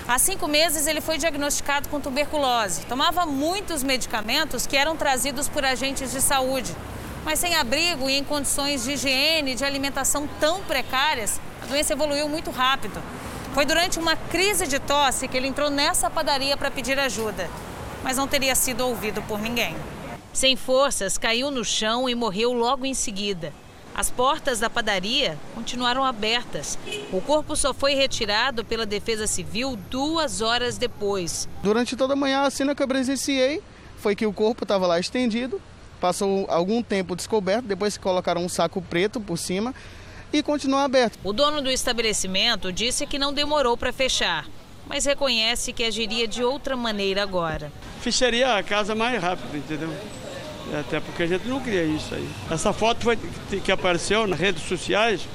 Há 0.08 0.20
cinco 0.20 0.46
meses, 0.46 0.86
ele 0.86 1.00
foi 1.00 1.18
diagnosticado 1.18 1.88
com 1.88 2.00
tuberculose. 2.00 2.86
Tomava 2.86 3.26
muitos 3.26 3.82
medicamentos 3.82 4.64
que 4.64 4.76
eram 4.76 4.96
trazidos 4.96 5.48
por 5.48 5.64
agentes 5.64 6.12
de 6.12 6.20
saúde. 6.20 6.72
Mas 7.24 7.40
sem 7.40 7.56
abrigo 7.56 8.08
e 8.08 8.16
em 8.16 8.22
condições 8.22 8.84
de 8.84 8.92
higiene 8.92 9.50
e 9.50 9.54
de 9.56 9.64
alimentação 9.64 10.28
tão 10.38 10.62
precárias, 10.62 11.40
a 11.60 11.66
doença 11.66 11.92
evoluiu 11.92 12.28
muito 12.28 12.52
rápido. 12.52 13.02
Foi 13.52 13.64
durante 13.64 13.98
uma 13.98 14.14
crise 14.14 14.68
de 14.68 14.78
tosse 14.78 15.26
que 15.26 15.36
ele 15.36 15.48
entrou 15.48 15.70
nessa 15.70 16.08
padaria 16.08 16.56
para 16.56 16.70
pedir 16.70 16.96
ajuda, 17.00 17.50
mas 18.04 18.16
não 18.16 18.28
teria 18.28 18.54
sido 18.54 18.86
ouvido 18.86 19.20
por 19.22 19.40
ninguém. 19.40 19.74
Sem 20.32 20.54
forças, 20.54 21.18
caiu 21.18 21.50
no 21.50 21.64
chão 21.64 22.08
e 22.08 22.14
morreu 22.14 22.52
logo 22.52 22.86
em 22.86 22.94
seguida. 22.94 23.52
As 23.96 24.10
portas 24.10 24.60
da 24.60 24.68
padaria 24.68 25.38
continuaram 25.54 26.04
abertas. 26.04 26.78
O 27.10 27.18
corpo 27.22 27.56
só 27.56 27.72
foi 27.72 27.94
retirado 27.94 28.62
pela 28.62 28.84
Defesa 28.84 29.26
Civil 29.26 29.74
duas 29.90 30.42
horas 30.42 30.76
depois. 30.76 31.48
Durante 31.62 31.96
toda 31.96 32.12
a 32.12 32.16
manhã, 32.16 32.42
a 32.42 32.50
cena 32.50 32.74
que 32.74 32.82
eu 32.82 32.86
presenciei 32.86 33.62
foi 33.96 34.14
que 34.14 34.26
o 34.26 34.34
corpo 34.34 34.64
estava 34.64 34.86
lá 34.86 35.00
estendido, 35.00 35.58
passou 35.98 36.44
algum 36.50 36.82
tempo 36.82 37.16
descoberto, 37.16 37.64
depois 37.64 37.96
colocaram 37.96 38.44
um 38.44 38.50
saco 38.50 38.82
preto 38.82 39.18
por 39.18 39.38
cima 39.38 39.74
e 40.30 40.42
continua 40.42 40.84
aberto. 40.84 41.18
O 41.24 41.32
dono 41.32 41.62
do 41.62 41.70
estabelecimento 41.70 42.70
disse 42.70 43.06
que 43.06 43.18
não 43.18 43.32
demorou 43.32 43.78
para 43.78 43.94
fechar, 43.94 44.46
mas 44.86 45.06
reconhece 45.06 45.72
que 45.72 45.82
agiria 45.82 46.28
de 46.28 46.44
outra 46.44 46.76
maneira 46.76 47.22
agora. 47.22 47.72
Fecharia 48.02 48.56
a 48.58 48.62
casa 48.62 48.94
mais 48.94 49.18
rápido, 49.22 49.56
entendeu? 49.56 49.90
Até 50.72 51.00
porque 51.00 51.22
a 51.22 51.26
gente 51.26 51.46
não 51.46 51.60
queria 51.60 51.84
isso 51.84 52.14
aí. 52.14 52.28
Essa 52.50 52.72
foto 52.72 53.04
foi, 53.04 53.16
que 53.64 53.70
apareceu 53.70 54.26
nas 54.26 54.38
redes 54.38 54.62
sociais 54.64 55.26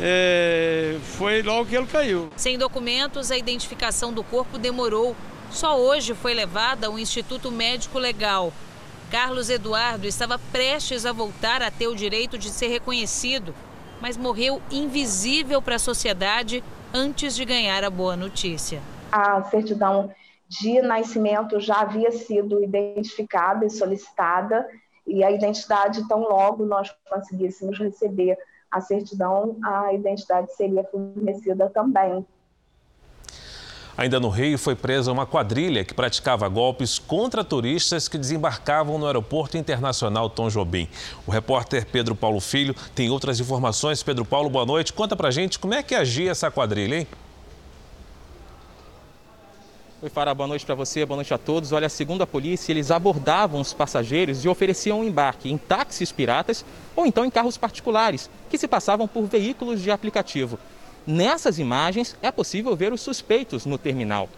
é, 0.00 0.96
foi 1.02 1.42
logo 1.42 1.66
que 1.66 1.76
ele 1.76 1.86
caiu. 1.86 2.28
Sem 2.36 2.58
documentos, 2.58 3.30
a 3.30 3.36
identificação 3.36 4.12
do 4.12 4.24
corpo 4.24 4.58
demorou. 4.58 5.14
Só 5.50 5.78
hoje 5.78 6.14
foi 6.14 6.34
levada 6.34 6.88
ao 6.88 6.98
Instituto 6.98 7.50
Médico 7.50 7.98
Legal. 7.98 8.52
Carlos 9.10 9.48
Eduardo 9.48 10.06
estava 10.06 10.38
prestes 10.50 11.06
a 11.06 11.12
voltar 11.12 11.62
a 11.62 11.70
ter 11.70 11.86
o 11.86 11.94
direito 11.94 12.36
de 12.36 12.50
ser 12.50 12.68
reconhecido 12.68 13.54
mas 14.04 14.18
morreu 14.18 14.60
invisível 14.70 15.62
para 15.62 15.76
a 15.76 15.78
sociedade 15.78 16.62
antes 16.92 17.34
de 17.34 17.42
ganhar 17.42 17.82
a 17.82 17.88
boa 17.88 18.14
notícia. 18.14 18.82
A 19.10 19.42
certidão 19.44 20.10
de 20.60 20.80
nascimento 20.82 21.58
já 21.58 21.80
havia 21.80 22.12
sido 22.12 22.62
identificada 22.62 23.64
e 23.64 23.70
solicitada, 23.70 24.66
e 25.06 25.22
a 25.22 25.30
identidade, 25.30 26.06
tão 26.08 26.20
logo 26.20 26.64
nós 26.64 26.94
conseguíssemos 27.10 27.78
receber 27.78 28.36
a 28.70 28.80
certidão, 28.80 29.56
a 29.62 29.92
identidade 29.92 30.54
seria 30.54 30.84
fornecida 30.84 31.68
também. 31.70 32.26
Ainda 33.96 34.18
no 34.18 34.28
Rio, 34.28 34.58
foi 34.58 34.74
presa 34.74 35.12
uma 35.12 35.24
quadrilha 35.24 35.84
que 35.84 35.94
praticava 35.94 36.48
golpes 36.48 36.98
contra 36.98 37.44
turistas 37.44 38.08
que 38.08 38.18
desembarcavam 38.18 38.98
no 38.98 39.06
Aeroporto 39.06 39.56
Internacional 39.56 40.28
Tom 40.28 40.48
Jobim. 40.48 40.88
O 41.24 41.30
repórter 41.30 41.86
Pedro 41.86 42.16
Paulo 42.16 42.40
Filho 42.40 42.74
tem 42.92 43.08
outras 43.10 43.38
informações. 43.38 44.02
Pedro 44.02 44.24
Paulo, 44.24 44.50
boa 44.50 44.66
noite. 44.66 44.92
Conta 44.92 45.14
pra 45.14 45.30
gente 45.30 45.60
como 45.60 45.74
é 45.74 45.82
que 45.82 45.94
agia 45.94 46.32
essa 46.32 46.50
quadrilha, 46.50 46.96
hein? 46.96 47.06
Oi, 50.04 50.10
Fara, 50.10 50.34
boa 50.34 50.46
noite 50.46 50.66
para 50.66 50.74
você, 50.74 51.06
boa 51.06 51.16
noite 51.16 51.32
a 51.32 51.38
todos. 51.38 51.72
Olha, 51.72 51.88
segundo 51.88 52.20
a 52.20 52.26
polícia, 52.26 52.70
eles 52.70 52.90
abordavam 52.90 53.58
os 53.58 53.72
passageiros 53.72 54.44
e 54.44 54.48
ofereciam 54.50 55.00
um 55.00 55.04
embarque 55.04 55.50
em 55.50 55.56
táxis 55.56 56.12
piratas 56.12 56.62
ou 56.94 57.06
então 57.06 57.24
em 57.24 57.30
carros 57.30 57.56
particulares, 57.56 58.28
que 58.50 58.58
se 58.58 58.68
passavam 58.68 59.08
por 59.08 59.24
veículos 59.24 59.80
de 59.80 59.90
aplicativo. 59.90 60.58
Nessas 61.06 61.58
imagens 61.58 62.14
é 62.20 62.30
possível 62.30 62.76
ver 62.76 62.92
os 62.92 63.00
suspeitos 63.00 63.64
no 63.64 63.78
terminal. 63.78 64.28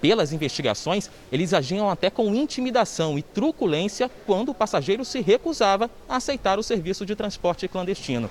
Pelas 0.00 0.32
investigações, 0.32 1.08
eles 1.30 1.54
agiam 1.54 1.88
até 1.88 2.10
com 2.10 2.34
intimidação 2.34 3.16
e 3.16 3.22
truculência 3.22 4.10
quando 4.26 4.48
o 4.48 4.54
passageiro 4.54 5.04
se 5.04 5.20
recusava 5.20 5.88
a 6.08 6.16
aceitar 6.16 6.58
o 6.58 6.62
serviço 6.64 7.06
de 7.06 7.14
transporte 7.14 7.68
clandestino. 7.68 8.28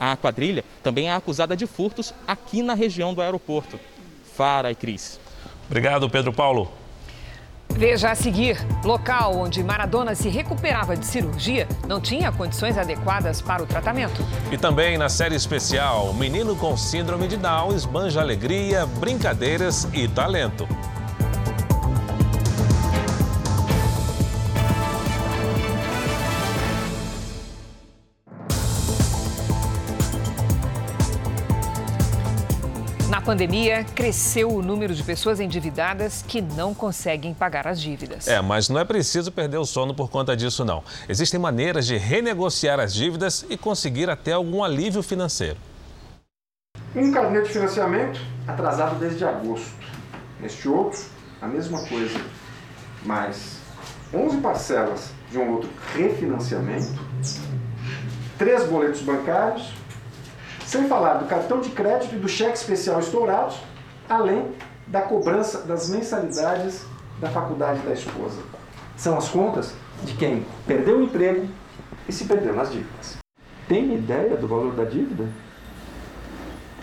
A 0.00 0.16
quadrilha 0.16 0.64
também 0.82 1.08
é 1.08 1.12
acusada 1.12 1.56
de 1.56 1.68
furtos 1.68 2.12
aqui 2.26 2.64
na 2.64 2.74
região 2.74 3.14
do 3.14 3.22
aeroporto. 3.22 3.78
Fara 4.34 4.72
e 4.72 4.74
Cris. 4.74 5.20
Obrigado, 5.68 6.08
Pedro 6.08 6.32
Paulo. 6.32 6.70
Veja 7.70 8.10
a 8.10 8.14
seguir: 8.14 8.56
local 8.84 9.36
onde 9.36 9.62
Maradona 9.62 10.14
se 10.14 10.28
recuperava 10.28 10.96
de 10.96 11.04
cirurgia 11.04 11.68
não 11.86 12.00
tinha 12.00 12.32
condições 12.32 12.78
adequadas 12.78 13.42
para 13.42 13.62
o 13.62 13.66
tratamento. 13.66 14.24
E 14.50 14.56
também 14.56 14.96
na 14.96 15.08
série 15.08 15.34
especial: 15.34 16.14
Menino 16.14 16.56
com 16.56 16.76
Síndrome 16.76 17.28
de 17.28 17.36
Down 17.36 17.74
esbanja 17.74 18.20
alegria, 18.20 18.86
brincadeiras 18.86 19.86
e 19.92 20.08
talento. 20.08 20.66
Pandemia, 33.26 33.82
cresceu 33.82 34.48
o 34.54 34.62
número 34.62 34.94
de 34.94 35.02
pessoas 35.02 35.40
endividadas 35.40 36.22
que 36.22 36.40
não 36.40 36.72
conseguem 36.72 37.34
pagar 37.34 37.66
as 37.66 37.80
dívidas. 37.80 38.28
É, 38.28 38.40
mas 38.40 38.68
não 38.68 38.78
é 38.78 38.84
preciso 38.84 39.32
perder 39.32 39.58
o 39.58 39.66
sono 39.66 39.92
por 39.92 40.08
conta 40.08 40.36
disso, 40.36 40.64
não. 40.64 40.84
Existem 41.08 41.40
maneiras 41.40 41.88
de 41.88 41.96
renegociar 41.96 42.78
as 42.78 42.94
dívidas 42.94 43.44
e 43.50 43.56
conseguir 43.56 44.08
até 44.08 44.30
algum 44.30 44.62
alívio 44.62 45.02
financeiro. 45.02 45.56
Um 46.94 47.10
carnê 47.10 47.42
de 47.42 47.48
financiamento 47.48 48.20
atrasado 48.46 48.96
desde 49.00 49.24
agosto. 49.24 49.74
Este 50.40 50.68
outro, 50.68 51.00
a 51.42 51.48
mesma 51.48 51.84
coisa, 51.88 52.20
mais 53.04 53.56
11 54.14 54.36
parcelas 54.36 55.10
de 55.32 55.38
um 55.38 55.50
outro 55.54 55.68
refinanciamento, 55.96 56.94
três 58.38 58.68
boletos 58.68 59.00
bancários 59.02 59.72
sem 60.66 60.88
falar 60.88 61.14
do 61.14 61.26
cartão 61.26 61.60
de 61.60 61.70
crédito 61.70 62.16
e 62.16 62.18
do 62.18 62.28
cheque 62.28 62.58
especial 62.58 62.98
estourados, 62.98 63.56
além 64.08 64.52
da 64.86 65.02
cobrança 65.02 65.62
das 65.62 65.88
mensalidades 65.88 66.84
da 67.20 67.30
faculdade 67.30 67.80
da 67.80 67.92
esposa. 67.92 68.42
São 68.96 69.16
as 69.16 69.28
contas 69.28 69.72
de 70.02 70.14
quem 70.14 70.44
perdeu 70.66 70.98
o 70.98 71.02
emprego 71.04 71.48
e 72.08 72.12
se 72.12 72.24
perdeu 72.24 72.54
nas 72.54 72.70
dívidas. 72.70 73.16
Tem 73.68 73.94
ideia 73.94 74.36
do 74.36 74.46
valor 74.46 74.74
da 74.74 74.84
dívida? 74.84 75.28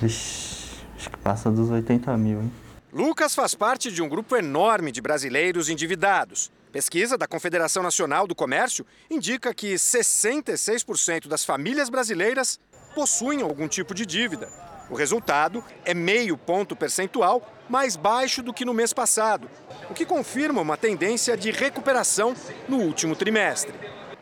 Ixi, 0.02 0.86
acho 0.98 1.10
que 1.10 1.18
passa 1.18 1.52
dos 1.52 1.70
80 1.70 2.16
mil, 2.18 2.42
hein? 2.42 2.52
Lucas 2.92 3.34
faz 3.34 3.56
parte 3.56 3.92
de 3.92 4.02
um 4.02 4.10
grupo 4.10 4.36
enorme 4.36 4.92
de 4.92 5.02
brasileiros 5.02 5.70
endividados. 5.70 6.52
Pesquisa 6.72 7.18
da 7.18 7.28
Confederação 7.28 7.84
Nacional 7.84 8.28
do 8.28 8.36
Comércio 8.36 8.86
indica 9.10 9.54
que 9.54 9.76
66% 9.76 11.28
das 11.28 11.46
famílias 11.46 11.90
brasileiras 11.90 12.60
possuem 12.94 13.42
algum 13.42 13.68
tipo 13.68 13.94
de 13.94 14.06
dívida. 14.06 14.50
O 14.90 14.96
resultado 14.96 15.64
é 15.84 15.94
meio 15.94 16.38
ponto 16.38 16.76
percentual 16.76 17.42
mais 17.68 17.96
baixo 17.96 18.44
do 18.44 18.54
que 18.54 18.66
no 18.66 18.74
mês 18.74 18.94
passado, 18.94 19.50
o 19.90 19.94
que 19.94 20.06
confirma 20.06 20.62
uma 20.62 20.78
tendência 20.78 21.36
de 21.36 21.52
recuperação 21.52 22.36
no 22.68 22.78
último 22.78 23.16
trimestre. 23.16 23.74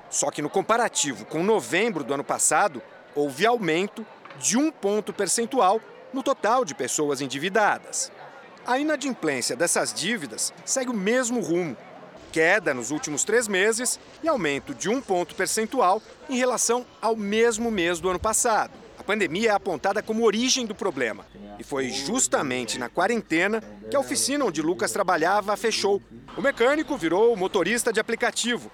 Só 0.10 0.30
que 0.30 0.42
no 0.42 0.50
comparativo 0.50 1.26
com 1.26 1.44
novembro 1.44 2.04
do 2.04 2.14
ano 2.14 2.24
passado, 2.24 2.82
houve 3.16 3.46
aumento 3.46 4.06
de 4.40 4.58
um 4.58 4.72
ponto 4.72 5.12
percentual 5.12 5.82
no 6.14 6.22
total 6.22 6.64
de 6.64 6.76
pessoas 6.76 7.22
endividadas. 7.22 8.12
A 8.66 8.78
inadimplência 8.78 9.56
dessas 9.56 9.94
dívidas 9.94 10.54
segue 10.64 10.92
o 10.92 10.94
mesmo 10.94 11.42
rumo, 11.42 11.76
queda 12.32 12.74
nos 12.74 12.92
últimos 12.92 13.24
três 13.24 13.48
meses 13.48 14.00
e 14.24 14.28
aumento 14.28 14.74
de 14.74 14.90
um 14.90 15.02
ponto 15.02 15.36
percentual 15.36 16.02
em 16.30 16.38
relação 16.38 16.86
ao 17.02 17.16
mesmo 17.16 17.70
mês 17.70 18.00
do 18.00 18.10
ano 18.10 18.20
passado. 18.20 18.72
A 18.98 19.04
pandemia 19.04 19.50
é 19.50 19.54
apontada 19.54 20.02
como 20.02 20.24
origem 20.24 20.66
do 20.66 20.76
problema. 20.76 21.26
E 21.60 21.64
foi 21.64 21.90
justamente 21.90 22.80
na 22.80 22.88
quarentena 22.88 23.62
que 23.90 23.96
a 23.96 24.00
oficina 24.00 24.46
onde 24.46 24.62
Lucas 24.62 24.92
trabalhava 24.92 25.58
fechou. 25.58 26.02
O 26.38 26.42
mecânico 26.42 26.96
virou 26.96 27.36
motorista 27.36 27.92
de 27.92 28.00
aplicativo, 28.00 28.72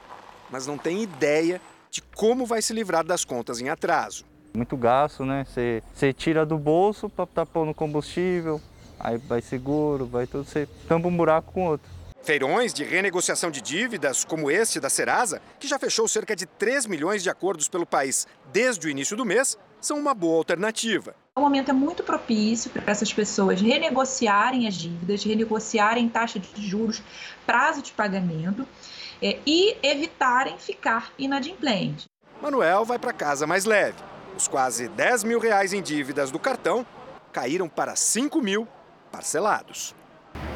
mas 0.50 0.68
não 0.68 0.78
tem 0.78 1.02
ideia 1.02 1.62
de 1.90 2.02
como 2.16 2.46
vai 2.46 2.62
se 2.62 2.74
livrar 2.74 3.06
das 3.06 3.26
contas 3.26 3.60
em 3.62 3.70
atraso. 3.70 4.26
Muito 4.54 4.76
gasto, 4.76 5.26
né? 5.26 5.46
Você, 5.46 6.14
tira 6.14 6.46
do 6.46 6.58
bolso 6.58 7.10
para 7.10 7.24
estar 7.24 7.46
tá 7.46 7.52
pondo 7.52 7.74
combustível, 7.74 8.62
aí 9.00 9.18
vai 9.18 9.42
seguro, 9.42 10.06
vai 10.06 10.28
tudo, 10.28 10.44
você 10.44 10.68
tampa 10.88 11.08
um 11.08 11.16
buraco 11.16 11.54
com 11.54 11.68
outro. 11.68 11.97
Feirões 12.28 12.74
de 12.74 12.84
renegociação 12.84 13.50
de 13.50 13.62
dívidas, 13.62 14.26
como 14.26 14.52
esse 14.52 14.82
da 14.82 14.90
Serasa, 14.90 15.42
que 15.58 15.66
já 15.66 15.80
fechou 15.80 16.10
cerca 16.10 16.36
de 16.36 16.46
3 16.46 16.86
milhões 16.86 17.24
de 17.24 17.30
acordos 17.30 17.70
pelo 17.70 17.86
país 17.86 18.28
desde 18.52 18.86
o 18.86 18.90
início 18.90 19.16
do 19.16 19.24
mês, 19.24 19.58
são 19.80 19.98
uma 19.98 20.14
boa 20.14 20.40
alternativa. 20.40 21.16
O 21.38 21.40
momento 21.40 21.70
é 21.70 21.74
muito 21.74 22.04
propício 22.04 22.70
para 22.70 22.84
essas 22.92 23.14
pessoas 23.14 23.62
renegociarem 23.62 24.68
as 24.68 24.74
dívidas, 24.74 25.24
renegociarem 25.24 26.10
taxa 26.10 26.38
de 26.38 26.68
juros, 26.68 27.02
prazo 27.46 27.82
de 27.82 27.94
pagamento 27.94 28.68
é, 29.24 29.40
e 29.46 29.78
evitarem 29.82 30.58
ficar 30.58 31.14
inadimplente. 31.18 32.08
Manuel 32.42 32.84
vai 32.84 33.00
para 33.00 33.14
casa 33.14 33.48
mais 33.48 33.64
leve. 33.64 34.04
Os 34.36 34.50
quase 34.50 34.90
10 34.90 35.24
mil 35.24 35.40
reais 35.40 35.72
em 35.72 35.82
dívidas 35.82 36.30
do 36.30 36.40
cartão 36.40 36.86
caíram 37.32 37.70
para 37.70 37.96
5 37.96 38.42
mil 38.42 38.68
parcelados. 39.14 39.96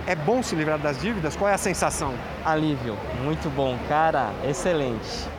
É 0.08 0.16
bom 0.16 0.42
se 0.42 0.56
livrar 0.56 0.80
das 0.80 1.00
dívidas? 1.00 1.36
Qual 1.36 1.50
é 1.50 1.54
a 1.54 1.58
sensação? 1.60 2.16
Alívio, 2.44 2.98
muito 3.24 3.50
bom, 3.52 3.78
cara, 3.88 4.32
excelente. 4.48 5.30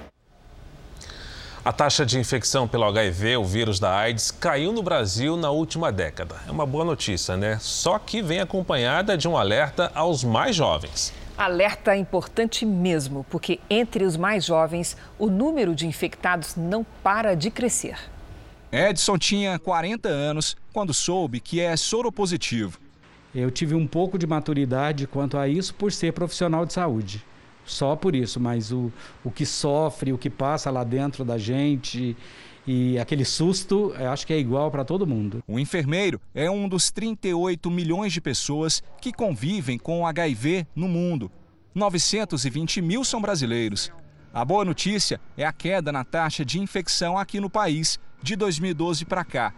A 1.65 1.73
taxa 1.73 2.07
de 2.07 2.19
infecção 2.19 2.67
pelo 2.69 2.85
HIV, 2.85 3.37
o 3.37 3.45
vírus 3.45 3.81
da 3.81 3.97
AIDS, 3.97 4.31
caiu 4.31 4.73
no 4.73 4.83
Brasil 4.83 5.37
na 5.37 5.51
última 5.51 5.91
década. 5.91 6.37
É 6.47 6.51
uma 6.51 6.67
boa 6.67 6.85
notícia, 6.85 7.37
né? 7.37 7.59
Só 7.61 7.99
que 7.99 8.23
vem 8.23 8.41
acompanhada 8.41 9.17
de 9.17 9.29
um 9.29 9.37
alerta 9.37 9.91
aos 9.95 10.23
mais 10.23 10.55
jovens. 10.55 11.13
Alerta 11.37 11.97
importante 11.97 12.65
mesmo, 12.65 13.27
porque 13.31 13.59
entre 13.69 14.05
os 14.05 14.17
mais 14.17 14.45
jovens, 14.45 14.97
o 15.19 15.29
número 15.29 15.75
de 15.75 15.87
infectados 15.87 16.55
não 16.57 16.85
para 17.03 17.35
de 17.35 17.51
crescer. 17.51 17.97
Edson 18.71 19.19
tinha 19.19 19.59
40 19.59 20.09
anos 20.09 20.57
quando 20.73 20.95
soube 20.95 21.41
que 21.41 21.61
é 21.61 21.77
soropositivo. 21.77 22.82
Eu 23.35 23.51
tive 23.51 23.75
um 23.75 23.87
pouco 23.87 24.19
de 24.19 24.27
maturidade 24.27 25.07
quanto 25.07 25.39
a 25.39 25.49
isso 25.49 25.75
por 25.75 25.91
ser 25.91 26.13
profissional 26.13 26.67
de 26.67 26.73
saúde 26.73 27.25
só 27.65 27.95
por 27.97 28.15
isso, 28.15 28.41
mas 28.41 28.73
o, 28.73 28.93
o 29.25 29.31
que 29.31 29.47
sofre, 29.47 30.13
o 30.13 30.19
que 30.19 30.31
passa 30.31 30.71
lá 30.71 30.85
dentro 30.85 31.25
da 31.25 31.39
gente 31.39 32.17
e 32.67 32.99
aquele 32.99 33.25
susto, 33.25 33.93
acho 34.13 34.27
que 34.27 34.33
é 34.33 34.39
igual 34.39 34.71
para 34.71 34.85
todo 34.85 35.07
mundo. 35.07 35.43
O 35.49 35.59
enfermeiro 35.59 36.21
é 36.35 36.51
um 36.51 36.69
dos 36.69 36.91
38 36.91 37.71
milhões 37.71 38.13
de 38.13 38.21
pessoas 38.21 38.83
que 39.01 39.13
convivem 39.13 39.79
com 39.79 40.07
HIV 40.07 40.67
no 40.75 40.89
mundo. 40.89 41.31
920 41.75 42.83
mil 42.83 43.05
são 43.05 43.21
brasileiros. 43.21 43.91
A 44.33 44.45
boa 44.45 44.65
notícia 44.65 45.21
é 45.37 45.45
a 45.45 45.53
queda 45.53 45.91
na 45.91 46.05
taxa 46.05 46.45
de 46.45 46.61
infecção 46.61 47.19
aqui 47.19 47.41
no 47.41 47.51
país 47.51 47.99
de 48.23 48.37
2012 48.37 49.05
para 49.05 49.25
cá, 49.25 49.53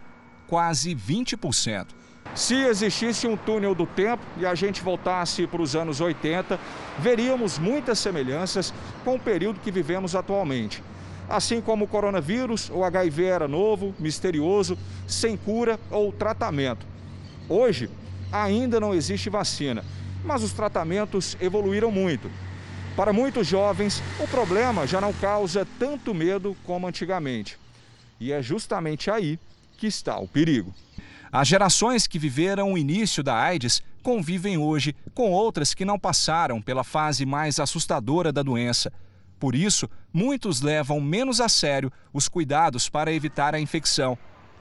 quase 0.47 0.95
20%. 0.95 2.04
Se 2.33 2.55
existisse 2.55 3.25
um 3.27 3.37
túnel 3.37 3.73
do 3.73 3.85
tempo 3.85 4.21
e 4.37 4.45
a 4.45 4.53
gente 4.53 4.81
voltasse 4.81 5.47
para 5.47 5.61
os 5.61 5.73
anos 5.73 6.01
80, 6.01 6.59
veríamos 6.99 7.57
muitas 7.57 7.97
semelhanças 7.97 8.73
com 9.05 9.15
o 9.15 9.19
período 9.19 9.61
que 9.61 9.71
vivemos 9.71 10.15
atualmente. 10.15 10.83
Assim 11.29 11.61
como 11.61 11.85
o 11.85 11.87
coronavírus, 11.87 12.69
o 12.69 12.83
HIV 12.83 13.23
era 13.23 13.47
novo, 13.47 13.95
misterioso, 13.97 14.77
sem 15.07 15.37
cura 15.37 15.79
ou 15.89 16.11
tratamento. 16.11 16.85
Hoje, 17.47 17.89
ainda 18.31 18.81
não 18.81 18.93
existe 18.93 19.29
vacina, 19.29 19.83
mas 20.23 20.43
os 20.43 20.51
tratamentos 20.51 21.37
evoluíram 21.39 21.89
muito. 21.89 22.29
Para 22.97 23.13
muitos 23.13 23.47
jovens, 23.47 24.03
o 24.19 24.27
problema 24.27 24.85
já 24.85 24.99
não 24.99 25.13
causa 25.13 25.65
tanto 25.79 26.13
medo 26.13 26.55
como 26.65 26.85
antigamente. 26.85 27.57
E 28.19 28.31
é 28.33 28.41
justamente 28.41 29.09
aí 29.09 29.39
que 29.77 29.87
está 29.87 30.17
o 30.17 30.27
perigo. 30.27 30.73
As 31.37 31.49
gerações 31.49 32.07
que 32.07 32.17
viveram 32.17 32.71
o 32.71 32.77
início 32.77 33.21
da 33.21 33.35
AIDS 33.35 33.83
convivem 34.01 34.57
hoje 34.57 34.95
com 35.13 35.33
outras 35.33 35.73
que 35.73 35.83
não 35.83 35.99
passaram 35.99 36.61
pela 36.61 36.81
fase 36.81 37.25
mais 37.25 37.59
assustadora 37.59 38.31
da 38.31 38.41
doença. 38.41 38.89
Por 39.37 39.53
isso, 39.53 39.89
muitos 40.13 40.61
levam 40.61 41.01
menos 41.01 41.41
a 41.41 41.49
sério 41.49 41.91
os 42.13 42.29
cuidados 42.29 42.87
para 42.87 43.11
evitar 43.11 43.53
a 43.53 43.59
infecção. 43.59 44.17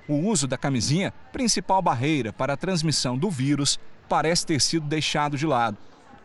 O 0.09 0.15
uso 0.15 0.49
da 0.49 0.59
camisinha, 0.59 1.15
principal 1.33 1.81
barreira 1.81 2.33
para 2.33 2.55
a 2.55 2.57
transmissão 2.57 3.17
do 3.17 3.31
vírus, 3.31 3.79
parece 4.09 4.45
ter 4.45 4.61
sido 4.61 4.89
deixado 4.89 5.39
de 5.39 5.47
lado. 5.47 5.79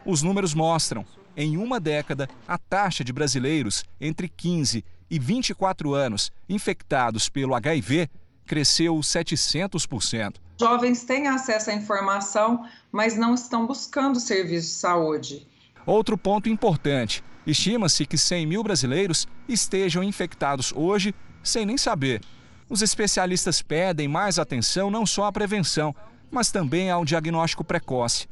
Os 0.03 0.23
números 0.23 0.55
mostram, 0.55 1.05
em 1.37 1.57
uma 1.57 1.79
década, 1.79 2.27
a 2.47 2.57
taxa 2.57 3.03
de 3.03 3.13
brasileiros 3.13 3.83
entre 4.01 4.27
15 4.27 4.83
e 5.11 5.19
24 5.19 5.93
anos 5.93 6.31
infectados 6.49 7.29
pelo 7.29 7.53
HIV 7.53 8.09
cresceu 8.49 8.95
700%. 8.95 10.37
Jovens 10.59 11.03
têm 11.03 11.27
acesso 11.27 11.69
à 11.69 11.73
informação, 11.73 12.65
mas 12.91 13.15
não 13.15 13.35
estão 13.35 13.67
buscando 13.67 14.19
serviços 14.19 14.71
de 14.71 14.75
saúde. 14.77 15.47
Outro 15.85 16.17
ponto 16.17 16.49
importante: 16.49 17.23
estima-se 17.45 18.07
que 18.07 18.17
100 18.17 18.47
mil 18.47 18.63
brasileiros 18.63 19.27
estejam 19.47 20.03
infectados 20.03 20.73
hoje 20.75 21.13
sem 21.43 21.63
nem 21.63 21.77
saber. 21.77 22.21
Os 22.67 22.81
especialistas 22.81 23.61
pedem 23.61 24.07
mais 24.07 24.39
atenção 24.39 24.89
não 24.89 25.05
só 25.05 25.25
à 25.25 25.31
prevenção, 25.31 25.95
mas 26.31 26.51
também 26.51 26.89
ao 26.89 27.05
diagnóstico 27.05 27.63
precoce. 27.63 28.27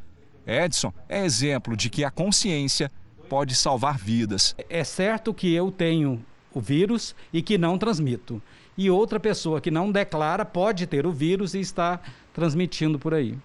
Edson 0.47 0.91
é 1.07 1.23
exemplo 1.23 1.77
de 1.77 1.89
que 1.91 2.03
a 2.03 2.09
consciência 2.09 2.91
pode 3.29 3.53
salvar 3.53 3.97
vidas. 3.97 4.55
É 4.67 4.83
certo 4.83 5.33
que 5.33 5.53
eu 5.53 5.71
tenho 5.71 6.25
o 6.53 6.59
vírus 6.59 7.15
e 7.31 7.41
que 7.41 7.57
não 7.57 7.77
transmito 7.77 8.41
e 8.77 8.89
outra 8.91 9.19
pessoa 9.19 9.59
que 9.59 9.71
não 9.71 9.91
declara 9.91 10.45
pode 10.45 10.85
ter 10.85 11.05
o 11.05 11.11
vírus 11.11 11.53
e 11.53 11.59
está 11.59 11.99
transmitindo 12.33 12.99
por 12.99 13.13
aí. 13.13 13.37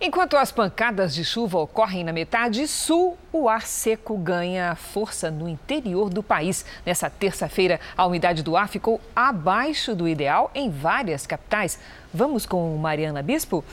Enquanto 0.00 0.36
as 0.36 0.50
pancadas 0.50 1.14
de 1.14 1.24
chuva 1.24 1.58
ocorrem 1.58 2.02
na 2.02 2.12
metade 2.12 2.66
sul, 2.66 3.16
o 3.32 3.48
ar 3.48 3.62
seco 3.62 4.18
ganha 4.18 4.74
força 4.74 5.30
no 5.30 5.48
interior 5.48 6.10
do 6.10 6.22
país. 6.22 6.66
Nessa 6.84 7.08
terça-feira, 7.08 7.80
a 7.96 8.04
umidade 8.04 8.42
do 8.42 8.56
ar 8.56 8.68
ficou 8.68 9.00
abaixo 9.14 9.94
do 9.94 10.08
ideal 10.08 10.50
em 10.54 10.68
várias 10.68 11.26
capitais. 11.26 11.78
Vamos 12.12 12.44
com 12.44 12.76
Mariana 12.76 13.22
Bispo? 13.22 13.64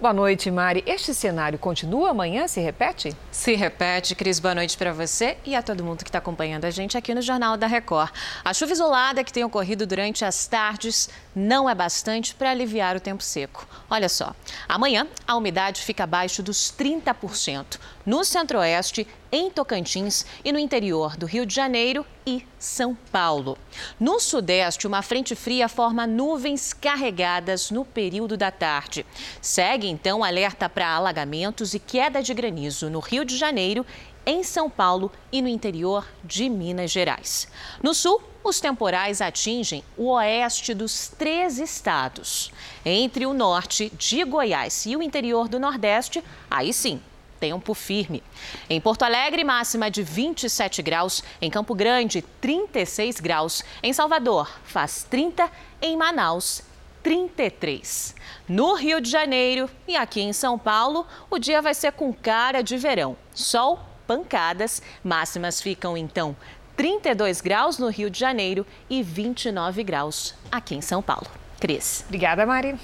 Boa 0.00 0.12
noite, 0.12 0.50
Mari. 0.50 0.82
Este 0.86 1.14
cenário 1.14 1.56
continua 1.56 2.10
amanhã? 2.10 2.48
Se 2.48 2.60
repete? 2.60 3.16
Se 3.30 3.54
repete. 3.54 4.16
Cris, 4.16 4.40
boa 4.40 4.52
noite 4.52 4.76
para 4.76 4.92
você 4.92 5.38
e 5.44 5.54
a 5.54 5.62
todo 5.62 5.84
mundo 5.84 6.02
que 6.02 6.08
está 6.08 6.18
acompanhando 6.18 6.64
a 6.64 6.70
gente 6.70 6.98
aqui 6.98 7.14
no 7.14 7.22
Jornal 7.22 7.56
da 7.56 7.68
Record. 7.68 8.10
A 8.44 8.52
chuva 8.52 8.72
isolada 8.72 9.22
que 9.22 9.32
tem 9.32 9.44
ocorrido 9.44 9.86
durante 9.86 10.24
as 10.24 10.48
tardes 10.48 11.08
não 11.34 11.70
é 11.70 11.74
bastante 11.76 12.34
para 12.34 12.50
aliviar 12.50 12.96
o 12.96 13.00
tempo 13.00 13.22
seco. 13.22 13.68
Olha 13.88 14.08
só, 14.08 14.34
amanhã 14.68 15.06
a 15.28 15.36
umidade 15.36 15.80
fica 15.80 16.02
abaixo 16.02 16.42
dos 16.42 16.74
30% 16.76 17.78
no 18.06 18.24
centro-oeste, 18.24 19.06
em 19.32 19.50
Tocantins 19.50 20.24
e 20.44 20.52
no 20.52 20.58
interior 20.58 21.16
do 21.16 21.26
Rio 21.26 21.46
de 21.46 21.54
Janeiro 21.54 22.06
e 22.26 22.46
São 22.58 22.94
Paulo. 23.10 23.58
No 23.98 24.20
sudeste, 24.20 24.86
uma 24.86 25.02
frente 25.02 25.34
fria 25.34 25.68
forma 25.68 26.06
nuvens 26.06 26.72
carregadas 26.72 27.70
no 27.70 27.84
período 27.84 28.36
da 28.36 28.50
tarde. 28.50 29.04
Segue 29.40 29.88
então 29.88 30.22
alerta 30.22 30.68
para 30.68 30.88
alagamentos 30.88 31.74
e 31.74 31.78
queda 31.78 32.22
de 32.22 32.34
granizo 32.34 32.90
no 32.90 33.00
Rio 33.00 33.24
de 33.24 33.36
Janeiro 33.36 33.84
em 34.26 34.42
São 34.42 34.70
Paulo 34.70 35.12
e 35.30 35.42
no 35.42 35.48
interior 35.48 36.06
de 36.22 36.48
Minas 36.48 36.90
Gerais. 36.90 37.48
No 37.82 37.94
sul, 37.94 38.22
os 38.42 38.60
temporais 38.60 39.20
atingem 39.20 39.82
o 39.96 40.10
oeste 40.10 40.74
dos 40.74 41.08
três 41.08 41.58
estados. 41.58 42.52
Entre 42.84 43.26
o 43.26 43.32
norte 43.32 43.90
de 43.98 44.22
Goiás 44.24 44.84
e 44.86 44.96
o 44.96 45.02
interior 45.02 45.48
do 45.48 45.58
Nordeste, 45.58 46.22
aí 46.50 46.72
sim, 46.72 47.00
tempo 47.40 47.74
firme. 47.74 48.22
Em 48.68 48.80
Porto 48.80 49.02
Alegre, 49.02 49.44
máxima 49.44 49.90
de 49.90 50.02
27 50.02 50.82
graus. 50.82 51.22
Em 51.40 51.50
Campo 51.50 51.74
Grande, 51.74 52.22
36 52.40 53.20
graus. 53.20 53.62
Em 53.82 53.92
Salvador, 53.92 54.50
faz 54.64 55.06
30. 55.08 55.50
Em 55.80 55.96
Manaus, 55.96 56.62
33. 57.02 58.14
No 58.48 58.74
Rio 58.74 59.00
de 59.00 59.10
Janeiro 59.10 59.68
e 59.86 59.96
aqui 59.96 60.20
em 60.20 60.32
São 60.32 60.58
Paulo, 60.58 61.06
o 61.30 61.38
dia 61.38 61.60
vai 61.60 61.74
ser 61.74 61.92
com 61.92 62.12
cara 62.12 62.62
de 62.62 62.76
verão. 62.76 63.16
Sol, 63.34 63.78
pancadas. 64.06 64.82
Máximas 65.02 65.60
ficam 65.60 65.96
então 65.96 66.36
32 66.76 67.40
graus 67.40 67.78
no 67.78 67.88
Rio 67.88 68.10
de 68.10 68.18
Janeiro 68.18 68.66
e 68.88 69.02
29 69.02 69.84
graus 69.84 70.34
aqui 70.50 70.74
em 70.74 70.80
São 70.80 71.02
Paulo. 71.02 71.26
Cris. 71.60 72.04
Obrigada, 72.06 72.44
Mari. 72.44 72.78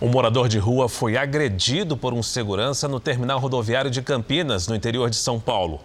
Um 0.00 0.08
morador 0.08 0.48
de 0.48 0.58
rua 0.58 0.88
foi 0.88 1.18
agredido 1.18 1.94
por 1.94 2.14
um 2.14 2.22
segurança 2.22 2.88
no 2.88 2.98
terminal 2.98 3.38
rodoviário 3.38 3.90
de 3.90 4.00
Campinas, 4.00 4.66
no 4.66 4.74
interior 4.74 5.10
de 5.10 5.16
São 5.16 5.38
Paulo. 5.38 5.78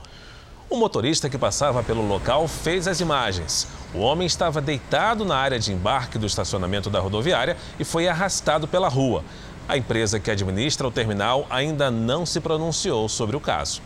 O 0.69 0.77
motorista 0.77 1.29
que 1.29 1.37
passava 1.37 1.83
pelo 1.83 2.07
local 2.07 2.47
fez 2.47 2.87
as 2.87 3.01
imagens. 3.01 3.67
O 3.93 3.99
homem 3.99 4.25
estava 4.25 4.61
deitado 4.61 5.25
na 5.25 5.35
área 5.35 5.59
de 5.59 5.73
embarque 5.73 6.17
do 6.17 6.25
estacionamento 6.25 6.89
da 6.89 7.01
rodoviária 7.01 7.57
e 7.77 7.83
foi 7.83 8.07
arrastado 8.07 8.69
pela 8.69 8.87
rua. 8.87 9.21
A 9.67 9.75
empresa 9.75 10.17
que 10.17 10.31
administra 10.31 10.87
o 10.87 10.91
terminal 10.91 11.45
ainda 11.49 11.91
não 11.91 12.25
se 12.25 12.39
pronunciou 12.39 13.09
sobre 13.09 13.35
o 13.35 13.41
caso. 13.41 13.81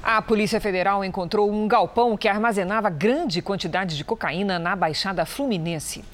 A 0.00 0.22
Polícia 0.22 0.60
Federal 0.60 1.04
encontrou 1.04 1.50
um 1.50 1.66
galpão 1.66 2.16
que 2.16 2.28
armazenava 2.28 2.88
grande 2.90 3.42
quantidade 3.42 3.96
de 3.96 4.04
cocaína 4.04 4.56
na 4.58 4.76
Baixada 4.76 5.26
Fluminense. 5.26 6.04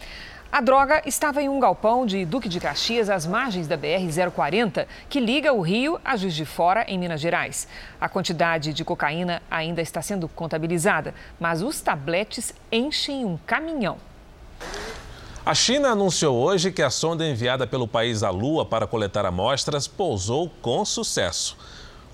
A 0.50 0.62
droga 0.62 1.02
estava 1.04 1.42
em 1.42 1.48
um 1.48 1.60
galpão 1.60 2.06
de 2.06 2.24
Duque 2.24 2.48
de 2.48 2.58
Caxias, 2.58 3.10
às 3.10 3.26
margens 3.26 3.68
da 3.68 3.76
BR-040, 3.76 4.86
que 5.06 5.20
liga 5.20 5.52
o 5.52 5.60
Rio 5.60 6.00
a 6.02 6.16
Juiz 6.16 6.34
de 6.34 6.46
Fora, 6.46 6.86
em 6.88 6.98
Minas 6.98 7.20
Gerais. 7.20 7.68
A 8.00 8.08
quantidade 8.08 8.72
de 8.72 8.82
cocaína 8.82 9.42
ainda 9.50 9.82
está 9.82 10.00
sendo 10.00 10.26
contabilizada, 10.26 11.14
mas 11.38 11.60
os 11.60 11.82
tabletes 11.82 12.54
enchem 12.72 13.26
um 13.26 13.36
caminhão. 13.46 13.98
A 15.44 15.54
China 15.54 15.90
anunciou 15.90 16.34
hoje 16.34 16.72
que 16.72 16.82
a 16.82 16.90
sonda 16.90 17.26
enviada 17.26 17.66
pelo 17.66 17.86
país 17.86 18.22
à 18.22 18.30
Lua 18.30 18.64
para 18.64 18.86
coletar 18.86 19.26
amostras 19.26 19.86
pousou 19.86 20.50
com 20.62 20.82
sucesso. 20.82 21.58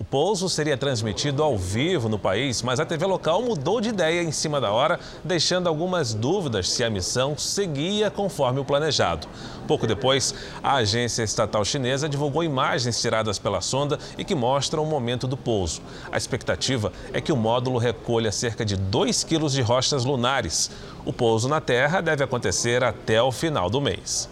O 0.04 0.06
pouso 0.06 0.50
seria 0.50 0.76
transmitido 0.76 1.42
ao 1.42 1.56
vivo 1.56 2.10
no 2.10 2.18
país, 2.18 2.60
mas 2.60 2.78
a 2.78 2.84
TV 2.84 3.06
local 3.06 3.40
mudou 3.40 3.80
de 3.80 3.88
ideia 3.88 4.22
em 4.22 4.30
cima 4.30 4.60
da 4.60 4.70
hora, 4.70 5.00
deixando 5.24 5.66
algumas 5.66 6.12
dúvidas 6.12 6.68
se 6.68 6.84
a 6.84 6.90
missão 6.90 7.38
seguia 7.38 8.10
conforme 8.10 8.60
o 8.60 8.66
planejado. 8.66 9.26
Pouco 9.66 9.86
depois, 9.86 10.34
a 10.62 10.74
agência 10.74 11.22
estatal 11.22 11.64
chinesa 11.64 12.06
divulgou 12.06 12.44
imagens 12.44 13.00
tiradas 13.00 13.38
pela 13.38 13.62
sonda 13.62 13.98
e 14.18 14.24
que 14.24 14.34
mostram 14.34 14.82
o 14.82 14.86
momento 14.86 15.26
do 15.26 15.38
pouso. 15.38 15.80
A 16.12 16.18
expectativa 16.18 16.92
é 17.10 17.18
que 17.18 17.32
o 17.32 17.36
módulo 17.36 17.78
recolha 17.78 18.30
cerca 18.30 18.62
de 18.62 18.76
2 18.76 19.24
quilos 19.24 19.54
de 19.54 19.62
rochas 19.62 20.04
lunares. 20.04 20.70
O 21.06 21.14
pouso 21.14 21.48
na 21.48 21.62
Terra 21.62 22.02
deve 22.02 22.22
acontecer 22.22 22.84
até 22.84 23.22
o 23.22 23.32
final 23.32 23.70
do 23.70 23.80
mês. 23.80 24.28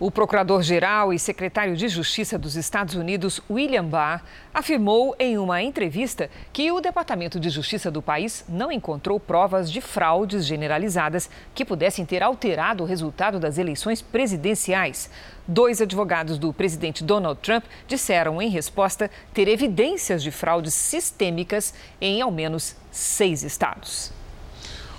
O 0.00 0.10
procurador-geral 0.10 1.12
e 1.12 1.18
secretário 1.20 1.76
de 1.76 1.86
Justiça 1.86 2.36
dos 2.36 2.56
Estados 2.56 2.96
Unidos, 2.96 3.40
William 3.48 3.84
Barr, 3.84 4.24
afirmou 4.52 5.14
em 5.20 5.38
uma 5.38 5.62
entrevista 5.62 6.28
que 6.52 6.72
o 6.72 6.80
Departamento 6.80 7.38
de 7.38 7.48
Justiça 7.48 7.92
do 7.92 8.02
país 8.02 8.44
não 8.48 8.72
encontrou 8.72 9.20
provas 9.20 9.70
de 9.70 9.80
fraudes 9.80 10.44
generalizadas 10.46 11.30
que 11.54 11.64
pudessem 11.64 12.04
ter 12.04 12.24
alterado 12.24 12.82
o 12.82 12.86
resultado 12.86 13.38
das 13.38 13.56
eleições 13.56 14.02
presidenciais. 14.02 15.08
Dois 15.46 15.80
advogados 15.80 16.38
do 16.38 16.52
presidente 16.52 17.04
Donald 17.04 17.38
Trump 17.40 17.64
disseram, 17.86 18.42
em 18.42 18.48
resposta, 18.48 19.08
ter 19.32 19.46
evidências 19.46 20.24
de 20.24 20.32
fraudes 20.32 20.74
sistêmicas 20.74 21.72
em 22.00 22.20
ao 22.20 22.32
menos 22.32 22.74
seis 22.90 23.44
estados. 23.44 24.23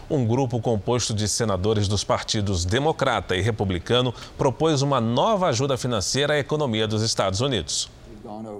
Um 0.10 0.26
grupo 0.26 0.62
composto 0.62 1.16
de 1.16 1.28
senadores 1.28 1.88
dos 1.88 2.04
partidos 2.04 2.64
Democrata 2.64 3.36
e 3.36 3.42
Republicano 3.42 4.14
propôs 4.38 4.84
uma 4.84 5.02
nova 5.02 5.48
ajuda 5.48 5.78
financeira 5.78 6.36
à 6.36 6.40
economia 6.40 6.88
dos 6.88 7.02
Estados 7.02 7.42
Unidos. 7.42 7.90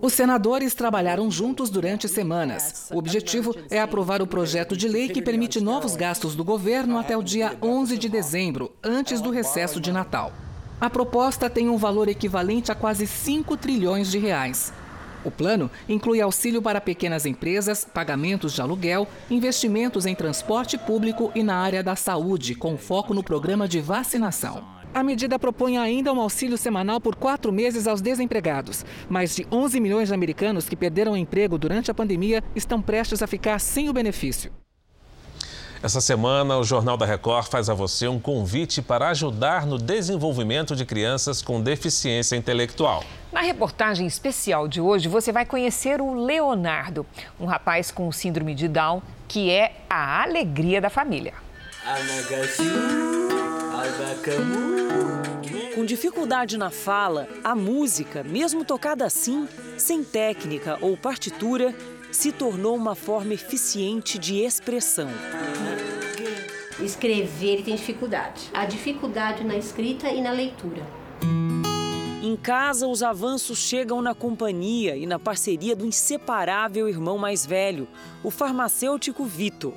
Os 0.02 0.14
senadores 0.14 0.74
trabalharam 0.74 1.30
juntos 1.30 1.70
durante 1.70 2.08
semanas. 2.08 2.90
O 2.92 2.98
objetivo 2.98 3.56
é 3.70 3.80
aprovar 3.80 4.22
o 4.22 4.28
projeto 4.28 4.76
de 4.76 4.88
lei 4.88 5.10
que 5.10 5.22
permite 5.22 5.60
novos 5.60 5.96
gastos 5.96 6.36
do 6.36 6.44
governo 6.44 6.98
até 6.98 7.16
o 7.16 7.24
dia 7.24 7.56
11 7.62 7.98
de 7.98 8.10
dezembro, 8.10 8.72
antes 8.84 9.22
do 9.22 9.30
recesso 9.32 9.80
de 9.80 9.92
Natal. 9.92 10.32
A 10.80 10.90
proposta 10.90 11.50
tem 11.50 11.70
um 11.70 11.78
valor 11.78 12.08
equivalente 12.08 12.72
a 12.72 12.76
quase 12.76 13.08
5 13.08 13.56
trilhões 13.58 14.12
de 14.12 14.18
reais. 14.20 14.74
O 15.26 15.32
plano 15.32 15.72
inclui 15.90 16.22
auxílio 16.22 16.62
para 16.62 16.80
pequenas 16.80 17.26
empresas, 17.26 17.84
pagamentos 17.84 18.54
de 18.54 18.62
aluguel, 18.62 19.08
investimentos 19.30 20.06
em 20.06 20.14
transporte 20.14 20.78
público 20.78 21.32
e 21.34 21.42
na 21.42 21.58
área 21.58 21.82
da 21.82 21.96
saúde, 21.96 22.54
com 22.54 22.78
foco 22.78 23.12
no 23.12 23.24
programa 23.24 23.68
de 23.68 23.82
vacinação. 23.82 24.64
A 24.94 25.04
medida 25.04 25.38
propõe 25.38 25.78
ainda 25.78 26.14
um 26.14 26.22
auxílio 26.22 26.58
semanal 26.58 27.02
por 27.02 27.16
quatro 27.16 27.52
meses 27.52 27.86
aos 27.86 28.02
desempregados. 28.02 28.86
Mais 29.10 29.36
de 29.36 29.46
11 29.52 29.80
milhões 29.80 30.08
de 30.08 30.14
americanos 30.14 30.70
que 30.70 30.76
perderam 30.76 31.14
o 31.14 31.18
emprego 31.18 31.58
durante 31.58 31.92
a 31.92 31.94
pandemia 31.94 32.42
estão 32.56 32.82
prestes 32.82 33.22
a 33.22 33.28
ficar 33.28 33.60
sem 33.60 33.90
o 33.90 33.94
benefício. 33.94 34.54
Essa 35.86 36.02
semana, 36.02 36.58
o 36.58 36.64
Jornal 36.64 36.98
da 36.98 37.06
Record 37.06 37.46
faz 37.46 37.70
a 37.70 37.76
você 37.76 38.08
um 38.08 38.20
convite 38.20 38.82
para 38.82 39.10
ajudar 39.10 39.68
no 39.68 39.78
desenvolvimento 39.78 40.76
de 40.76 40.84
crianças 40.84 41.44
com 41.44 41.62
deficiência 41.62 42.36
intelectual. 42.36 43.04
Na 43.32 43.42
reportagem 43.42 44.08
especial 44.08 44.68
de 44.68 44.82
hoje, 44.82 45.08
você 45.08 45.32
vai 45.32 45.46
conhecer 45.46 46.02
o 46.02 46.16
Leonardo, 46.16 47.06
um 47.40 47.46
rapaz 47.46 47.92
com 47.92 48.12
síndrome 48.12 48.56
de 48.56 48.68
Down 48.68 49.00
que 49.28 49.52
é 49.52 49.74
a 49.88 50.24
alegria 50.24 50.82
da 50.82 50.90
família. 50.90 51.36
Com 55.76 55.86
dificuldade 55.86 56.58
na 56.58 56.72
fala, 56.72 57.28
a 57.44 57.54
música, 57.54 58.24
mesmo 58.24 58.66
tocada 58.66 59.06
assim, 59.06 59.48
sem 59.78 60.04
técnica 60.04 60.80
ou 60.82 60.98
partitura, 60.98 61.76
se 62.12 62.32
tornou 62.32 62.76
uma 62.76 62.96
forma 62.96 63.34
eficiente 63.34 64.18
de 64.18 64.38
expressão. 64.40 65.10
Escrever 66.80 67.54
ele 67.54 67.64
tem 67.64 67.76
dificuldade. 67.76 68.50
A 68.54 68.66
dificuldade 68.66 69.44
na 69.44 69.56
escrita 69.56 70.10
e 70.10 70.22
na 70.22 70.32
leitura. 70.32 70.86
Em 72.22 72.36
casa, 72.36 72.88
os 72.88 73.02
avanços 73.02 73.60
chegam 73.60 74.02
na 74.02 74.14
companhia 74.14 74.98
e 74.98 75.06
na 75.06 75.18
parceria 75.18 75.76
do 75.76 75.86
inseparável 75.86 76.90
irmão 76.90 77.18
mais 77.18 77.46
velho, 77.46 77.88
o 78.24 78.30
farmacêutico 78.30 79.24
Vitor. 79.24 79.74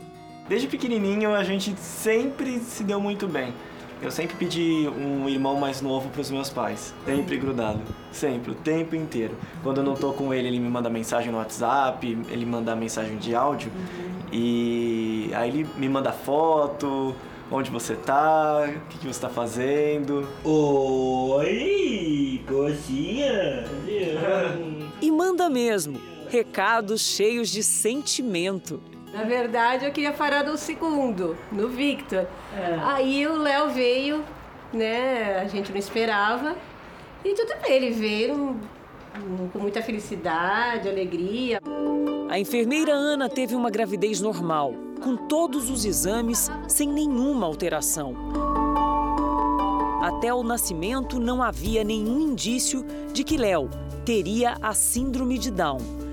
Desde 0.49 0.67
pequenininho, 0.67 1.35
a 1.35 1.45
gente 1.45 1.79
sempre 1.79 2.59
se 2.59 2.83
deu 2.83 3.01
muito 3.01 3.29
bem. 3.29 3.53
Eu 4.01 4.11
sempre 4.11 4.37
pedi 4.37 4.89
um 4.89 5.29
irmão 5.29 5.57
mais 5.57 5.83
novo 5.83 6.09
para 6.09 6.21
os 6.21 6.31
meus 6.31 6.49
pais. 6.49 6.95
Sempre 7.05 7.37
grudado. 7.37 7.81
Sempre, 8.13 8.53
o 8.53 8.55
tempo 8.55 8.95
inteiro. 8.95 9.35
Quando 9.63 9.79
eu 9.79 9.85
não 9.85 9.95
tô 9.95 10.13
com 10.13 10.33
ele, 10.33 10.49
ele 10.49 10.61
me 10.61 10.69
manda 10.69 10.89
mensagem 10.89 11.33
no 11.33 11.39
WhatsApp, 11.39 12.07
ele 12.31 12.47
manda 12.47 12.77
mensagem 12.77 13.17
de 13.17 13.35
áudio. 13.35 13.71
Uhum. 13.75 14.19
E 14.33 15.31
aí 15.35 15.49
ele 15.49 15.67
me 15.77 15.89
manda 15.89 16.13
foto, 16.13 17.15
onde 17.51 17.71
você 17.71 17.95
tá, 17.95 18.69
o 18.69 18.89
que, 18.89 18.99
que 18.99 19.07
você 19.07 19.21
tá 19.21 19.29
fazendo. 19.29 20.29
Oi, 20.45 22.41
coxinha! 22.47 23.65
e 25.01 25.11
manda 25.11 25.49
mesmo. 25.49 26.01
Recados 26.29 27.01
cheios 27.01 27.49
de 27.49 27.63
sentimento. 27.63 28.81
Na 29.13 29.25
verdade, 29.25 29.85
eu 29.85 29.93
queria 29.93 30.13
parar 30.13 30.45
no 30.45 30.57
segundo, 30.57 31.37
no 31.51 31.69
Victor. 31.69 32.27
É. 32.57 32.79
Aí 32.83 33.27
o 33.27 33.37
Léo 33.37 33.71
veio, 33.71 34.25
né? 34.73 35.41
A 35.41 35.49
gente 35.49 35.71
não 35.71 35.79
esperava. 35.79 36.57
E 37.25 37.35
tudo 37.35 37.55
bem, 37.63 37.73
ele 37.73 37.91
veio 37.91 38.57
com 39.53 39.59
muita 39.59 39.83
felicidade, 39.83 40.89
alegria. 40.89 41.61
A 42.29 42.39
enfermeira 42.39 42.93
Ana 42.93 43.29
teve 43.29 43.55
uma 43.55 43.71
gravidez 43.71 44.21
normal, 44.21 44.75
com 45.03 45.17
todos 45.17 45.71
os 45.71 45.85
exames 45.85 46.51
sem 46.69 46.89
nenhuma 46.89 47.47
alteração. 47.47 48.15
Até 50.03 50.33
o 50.33 50.43
nascimento 50.43 51.19
não 51.19 51.43
havia 51.43 51.83
nenhum 51.83 52.21
indício 52.21 52.85
de 53.13 53.25
que 53.25 53.37
Léo 53.37 53.69
teria 54.05 54.57
a 54.63 54.73
síndrome 54.73 55.39
de 55.39 55.51
Down 55.51 56.08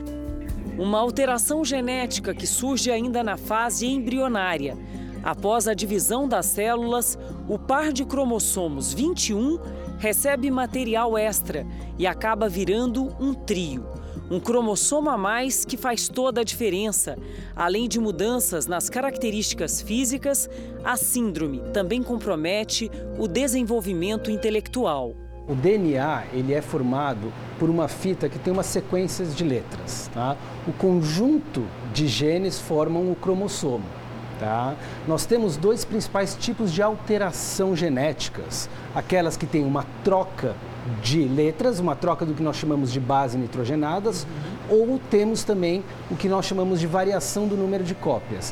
uma 0.78 1.00
alteração 1.00 1.64
genética 1.64 2.34
que 2.34 2.46
surge 2.46 2.92
ainda 2.92 3.24
na 3.24 3.38
fase 3.38 3.88
embrionária. 3.88 4.78
Após 5.24 5.68
a 5.68 5.74
divisão 5.74 6.28
das 6.28 6.46
células, 6.46 7.18
o 7.48 7.58
par 7.58 7.92
de 7.92 8.06
cromossomos 8.06 8.94
21 8.94 9.60
recebe 9.98 10.52
material 10.52 11.18
extra 11.18 11.66
e 11.98 12.06
acaba 12.06 12.48
virando 12.48 13.16
um 13.20 13.34
trio. 13.34 13.86
Um 14.30 14.40
cromossomo 14.40 15.10
a 15.10 15.18
mais 15.18 15.66
que 15.66 15.78
faz 15.78 16.08
toda 16.08 16.42
a 16.42 16.44
diferença. 16.44 17.18
Além 17.56 17.88
de 17.88 18.00
mudanças 18.00 18.66
nas 18.66 18.90
características 18.90 19.82
físicas, 19.82 20.50
a 20.84 20.98
síndrome 20.98 21.62
também 21.74 22.02
compromete 22.02 22.90
o 23.18 23.28
desenvolvimento 23.28 24.32
intelectual. 24.32 25.25
O 25.48 25.54
DNA 25.54 26.24
ele 26.34 26.56
é 26.56 26.62
formado 26.62 27.32
por 27.60 27.70
uma 27.70 27.88
fita 27.88 28.28
que 28.28 28.40
tem 28.40 28.52
umas 28.52 28.66
sequências 28.66 29.36
de 29.36 29.44
letras. 29.44 30.10
Tá? 30.12 30.36
O 30.68 30.74
conjunto 30.74 31.64
de 31.94 32.08
genes 32.08 32.60
formam 32.60 33.12
o 33.12 33.16
cromossomo. 33.16 33.86
Tá? 34.40 34.74
Nós 35.08 35.26
temos 35.28 35.56
dois 35.56 35.86
principais 35.86 36.36
tipos 36.36 36.74
de 36.74 36.82
alteração 36.82 37.76
genéticas: 37.76 38.68
aquelas 38.96 39.38
que 39.38 39.46
têm 39.46 39.64
uma 39.64 39.86
troca 40.04 40.56
de 41.04 41.22
letras, 41.26 41.80
uma 41.80 41.96
troca 41.96 42.26
do 42.26 42.34
que 42.34 42.42
nós 42.42 42.56
chamamos 42.56 42.92
de 42.92 43.00
base 43.00 43.38
nitrogenadas, 43.38 44.26
uhum. 44.70 44.92
ou 44.94 45.00
temos 45.12 45.44
também 45.44 45.84
o 46.10 46.16
que 46.16 46.28
nós 46.28 46.46
chamamos 46.46 46.80
de 46.80 46.88
variação 46.88 47.48
do 47.48 47.56
número 47.56 47.84
de 47.84 47.94
cópias. 47.94 48.52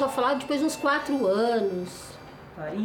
Começou 0.00 0.06
a 0.06 0.08
falar 0.08 0.34
depois 0.34 0.60
de 0.60 0.66
uns 0.66 0.76
quatro 0.76 1.26
anos. 1.26 2.10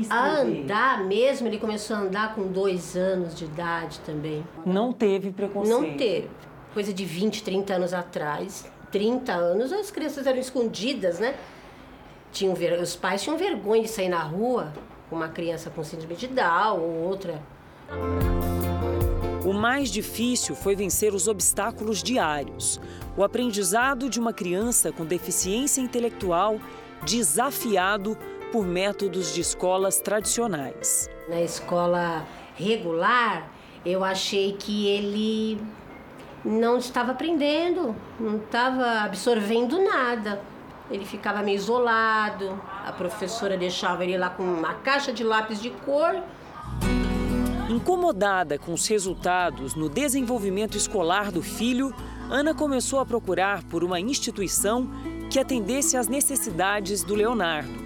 A 0.09 0.39
andar 0.39 1.03
mesmo, 1.05 1.47
ele 1.47 1.57
começou 1.57 1.95
a 1.95 1.99
andar 1.99 2.35
com 2.35 2.47
dois 2.47 2.95
anos 2.95 3.35
de 3.35 3.45
idade 3.45 3.99
também. 3.99 4.45
Não 4.65 4.91
teve 4.91 5.31
preconceito? 5.31 5.81
Não 5.81 5.97
teve. 5.97 6.29
Coisa 6.73 6.93
de 6.93 7.05
20, 7.05 7.43
30 7.43 7.73
anos 7.73 7.93
atrás. 7.93 8.69
30 8.91 9.31
anos, 9.33 9.71
as 9.71 9.91
crianças 9.91 10.25
eram 10.27 10.39
escondidas, 10.39 11.19
né? 11.19 11.35
Tinham 12.31 12.53
ver... 12.53 12.79
Os 12.79 12.95
pais 12.95 13.21
tinham 13.21 13.37
vergonha 13.37 13.81
de 13.83 13.89
sair 13.89 14.09
na 14.09 14.21
rua 14.21 14.73
com 15.09 15.15
uma 15.15 15.29
criança 15.29 15.69
com 15.69 15.83
síndrome 15.83 16.15
de 16.15 16.27
Down 16.27 16.79
ou 16.79 17.03
outra. 17.03 17.41
O 19.45 19.53
mais 19.53 19.89
difícil 19.89 20.55
foi 20.55 20.75
vencer 20.75 21.13
os 21.13 21.27
obstáculos 21.27 22.01
diários. 22.01 22.79
O 23.15 23.23
aprendizado 23.23 24.09
de 24.09 24.19
uma 24.19 24.33
criança 24.33 24.91
com 24.91 25.05
deficiência 25.05 25.81
intelectual 25.81 26.59
desafiado 27.05 28.17
por 28.51 28.65
métodos 28.65 29.33
de 29.33 29.41
escolas 29.41 29.99
tradicionais. 29.99 31.09
Na 31.29 31.41
escola 31.41 32.25
regular, 32.55 33.49
eu 33.85 34.03
achei 34.03 34.53
que 34.53 34.87
ele 34.87 35.61
não 36.43 36.77
estava 36.77 37.11
aprendendo, 37.11 37.95
não 38.19 38.37
estava 38.37 39.01
absorvendo 39.01 39.81
nada. 39.81 40.41
Ele 40.89 41.05
ficava 41.05 41.41
meio 41.41 41.55
isolado, 41.55 42.61
a 42.85 42.91
professora 42.91 43.57
deixava 43.57 44.03
ele 44.03 44.17
lá 44.17 44.29
com 44.29 44.43
uma 44.43 44.75
caixa 44.75 45.11
de 45.11 45.23
lápis 45.23 45.61
de 45.61 45.69
cor 45.69 46.21
Incomodada 47.67 48.59
com 48.59 48.73
os 48.73 48.85
resultados 48.87 49.73
no 49.73 49.89
desenvolvimento 49.89 50.77
escolar 50.77 51.31
do 51.31 51.41
filho, 51.41 51.93
Ana 52.29 52.53
começou 52.53 52.99
a 52.99 53.05
procurar 53.05 53.63
por 53.63 53.83
uma 53.83 53.99
instituição 53.99 54.87
que 55.29 55.39
atendesse 55.39 55.97
às 55.97 56.07
necessidades 56.07 57.03
do 57.03 57.15
Leonardo. 57.15 57.85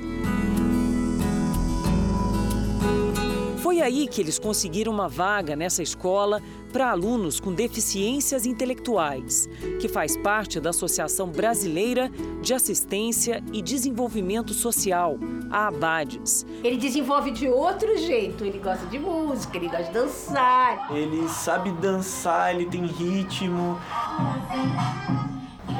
Foi 3.70 3.82
aí 3.82 4.08
que 4.08 4.20
eles 4.20 4.40
conseguiram 4.40 4.92
uma 4.92 5.08
vaga 5.08 5.56
nessa 5.56 5.84
escola 5.84 6.42
para 6.74 6.90
alunos 6.92 7.40
com 7.40 7.54
deficiências 7.54 8.46
intelectuais, 8.46 9.48
que 9.80 9.88
faz 9.88 10.18
parte 10.18 10.60
da 10.60 10.70
Associação 10.70 11.30
Brasileira 11.30 12.10
de 12.42 12.54
Assistência 12.54 13.44
e 13.54 13.62
Desenvolvimento 13.62 14.54
Social, 14.54 15.18
a 15.52 15.68
ABADES. 15.68 16.46
Ele 16.64 16.78
desenvolve 16.78 17.32
de 17.32 17.48
outro 17.48 17.98
jeito, 17.98 18.44
ele 18.44 18.60
gosta 18.60 18.86
de 18.86 19.00
música, 19.00 19.58
ele 19.58 19.68
gosta 19.68 19.84
de 19.84 19.92
dançar. 19.92 20.92
Ele 20.92 21.28
sabe 21.28 21.72
dançar, 21.74 22.56
ele 22.56 22.66
tem 22.66 22.86
ritmo. 22.86 23.80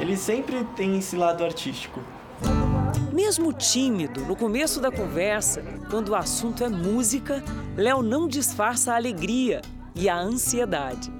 Ele 0.00 0.16
sempre 0.16 0.64
tem 0.74 0.98
esse 0.98 1.14
lado 1.14 1.44
artístico. 1.44 2.00
Mesmo 3.12 3.52
tímido, 3.52 4.22
no 4.22 4.34
começo 4.34 4.80
da 4.80 4.90
conversa, 4.90 5.62
quando 5.90 6.08
o 6.08 6.14
assunto 6.14 6.64
é 6.64 6.70
música, 6.70 7.44
Léo 7.76 8.02
não 8.02 8.26
disfarça 8.26 8.92
a 8.92 8.96
alegria 8.96 9.60
e 9.94 10.08
a 10.08 10.16
ansiedade. 10.16 11.12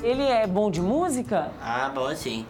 Ele 0.00 0.22
é 0.22 0.46
bom 0.46 0.70
de 0.70 0.80
música? 0.80 1.50
Ah, 1.60 1.90
bom 1.92 2.14
sim. 2.14 2.46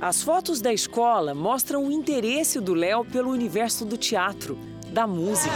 As 0.00 0.22
fotos 0.22 0.60
da 0.60 0.72
escola 0.72 1.34
mostram 1.34 1.86
o 1.86 1.90
interesse 1.90 2.60
do 2.60 2.74
Léo 2.74 3.04
pelo 3.04 3.30
universo 3.30 3.84
do 3.84 3.96
teatro, 3.96 4.56
da 4.90 5.04
música. 5.04 5.54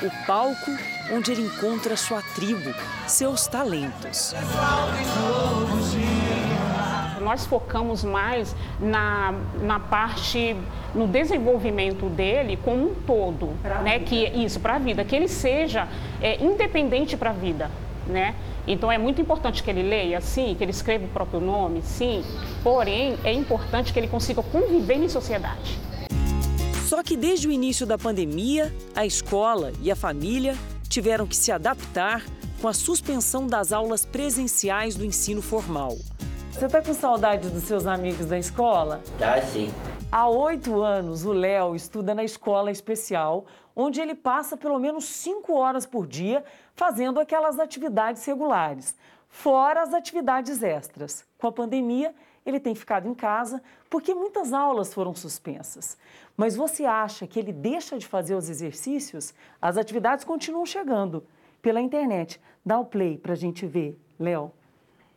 O 0.00 0.26
palco 0.26 0.70
onde 1.12 1.30
ele 1.30 1.42
encontra 1.42 1.94
sua 1.94 2.22
tribo, 2.34 2.74
seus 3.06 3.46
talentos 3.46 4.34
nós 7.22 7.46
focamos 7.46 8.04
mais 8.04 8.54
na, 8.80 9.34
na 9.62 9.80
parte, 9.80 10.56
no 10.94 11.06
desenvolvimento 11.06 12.06
dele 12.06 12.58
como 12.62 12.90
um 12.90 12.94
todo, 12.94 13.50
pra 13.62 13.80
né? 13.80 13.98
Vida. 13.98 14.04
Que 14.04 14.44
isso 14.44 14.60
para 14.60 14.74
a 14.74 14.78
vida, 14.78 15.04
que 15.04 15.16
ele 15.16 15.28
seja 15.28 15.88
é, 16.20 16.42
independente 16.42 17.16
para 17.16 17.30
a 17.30 17.32
vida, 17.32 17.70
né? 18.06 18.34
Então 18.66 18.92
é 18.92 18.98
muito 18.98 19.20
importante 19.20 19.62
que 19.62 19.70
ele 19.70 19.82
leia, 19.82 20.20
sim, 20.20 20.54
que 20.56 20.62
ele 20.62 20.70
escreva 20.70 21.04
o 21.04 21.08
próprio 21.08 21.40
nome, 21.40 21.82
sim. 21.82 22.24
Porém, 22.62 23.18
é 23.24 23.32
importante 23.32 23.92
que 23.92 23.98
ele 23.98 24.08
consiga 24.08 24.42
conviver 24.42 24.96
em 24.96 25.08
sociedade. 25.08 25.78
Só 26.86 27.02
que 27.02 27.16
desde 27.16 27.48
o 27.48 27.50
início 27.50 27.86
da 27.86 27.96
pandemia, 27.96 28.72
a 28.94 29.06
escola 29.06 29.72
e 29.80 29.90
a 29.90 29.96
família 29.96 30.54
tiveram 30.88 31.26
que 31.26 31.34
se 31.34 31.50
adaptar 31.50 32.22
com 32.60 32.68
a 32.68 32.72
suspensão 32.72 33.46
das 33.46 33.72
aulas 33.72 34.04
presenciais 34.04 34.94
do 34.94 35.04
ensino 35.04 35.42
formal. 35.42 35.96
Você 36.52 36.68
tá 36.68 36.82
com 36.82 36.92
saudade 36.92 37.48
dos 37.48 37.64
seus 37.64 37.86
amigos 37.86 38.26
da 38.26 38.38
escola? 38.38 39.00
Tá, 39.18 39.40
sim. 39.40 39.72
Há 40.12 40.28
oito 40.28 40.80
anos, 40.82 41.24
o 41.24 41.32
Léo 41.32 41.74
estuda 41.74 42.14
na 42.14 42.22
escola 42.22 42.70
especial, 42.70 43.46
onde 43.74 44.00
ele 44.00 44.14
passa 44.14 44.56
pelo 44.56 44.78
menos 44.78 45.06
cinco 45.06 45.54
horas 45.54 45.86
por 45.86 46.06
dia 46.06 46.44
fazendo 46.74 47.18
aquelas 47.18 47.58
atividades 47.58 48.24
regulares, 48.26 48.94
fora 49.28 49.82
as 49.82 49.94
atividades 49.94 50.62
extras. 50.62 51.24
Com 51.38 51.46
a 51.48 51.52
pandemia, 51.52 52.14
ele 52.44 52.60
tem 52.60 52.74
ficado 52.74 53.08
em 53.08 53.14
casa 53.14 53.60
porque 53.88 54.14
muitas 54.14 54.52
aulas 54.52 54.92
foram 54.92 55.14
suspensas. 55.14 55.96
Mas 56.36 56.54
você 56.54 56.84
acha 56.84 57.26
que 57.26 57.38
ele 57.40 57.52
deixa 57.52 57.98
de 57.98 58.06
fazer 58.06 58.34
os 58.34 58.50
exercícios? 58.50 59.34
As 59.60 59.78
atividades 59.78 60.24
continuam 60.24 60.66
chegando 60.66 61.24
pela 61.62 61.80
internet. 61.80 62.38
Dá 62.64 62.78
o 62.78 62.84
play 62.84 63.16
para 63.16 63.32
a 63.32 63.36
gente 63.36 63.66
ver, 63.66 63.98
Léo. 64.20 64.52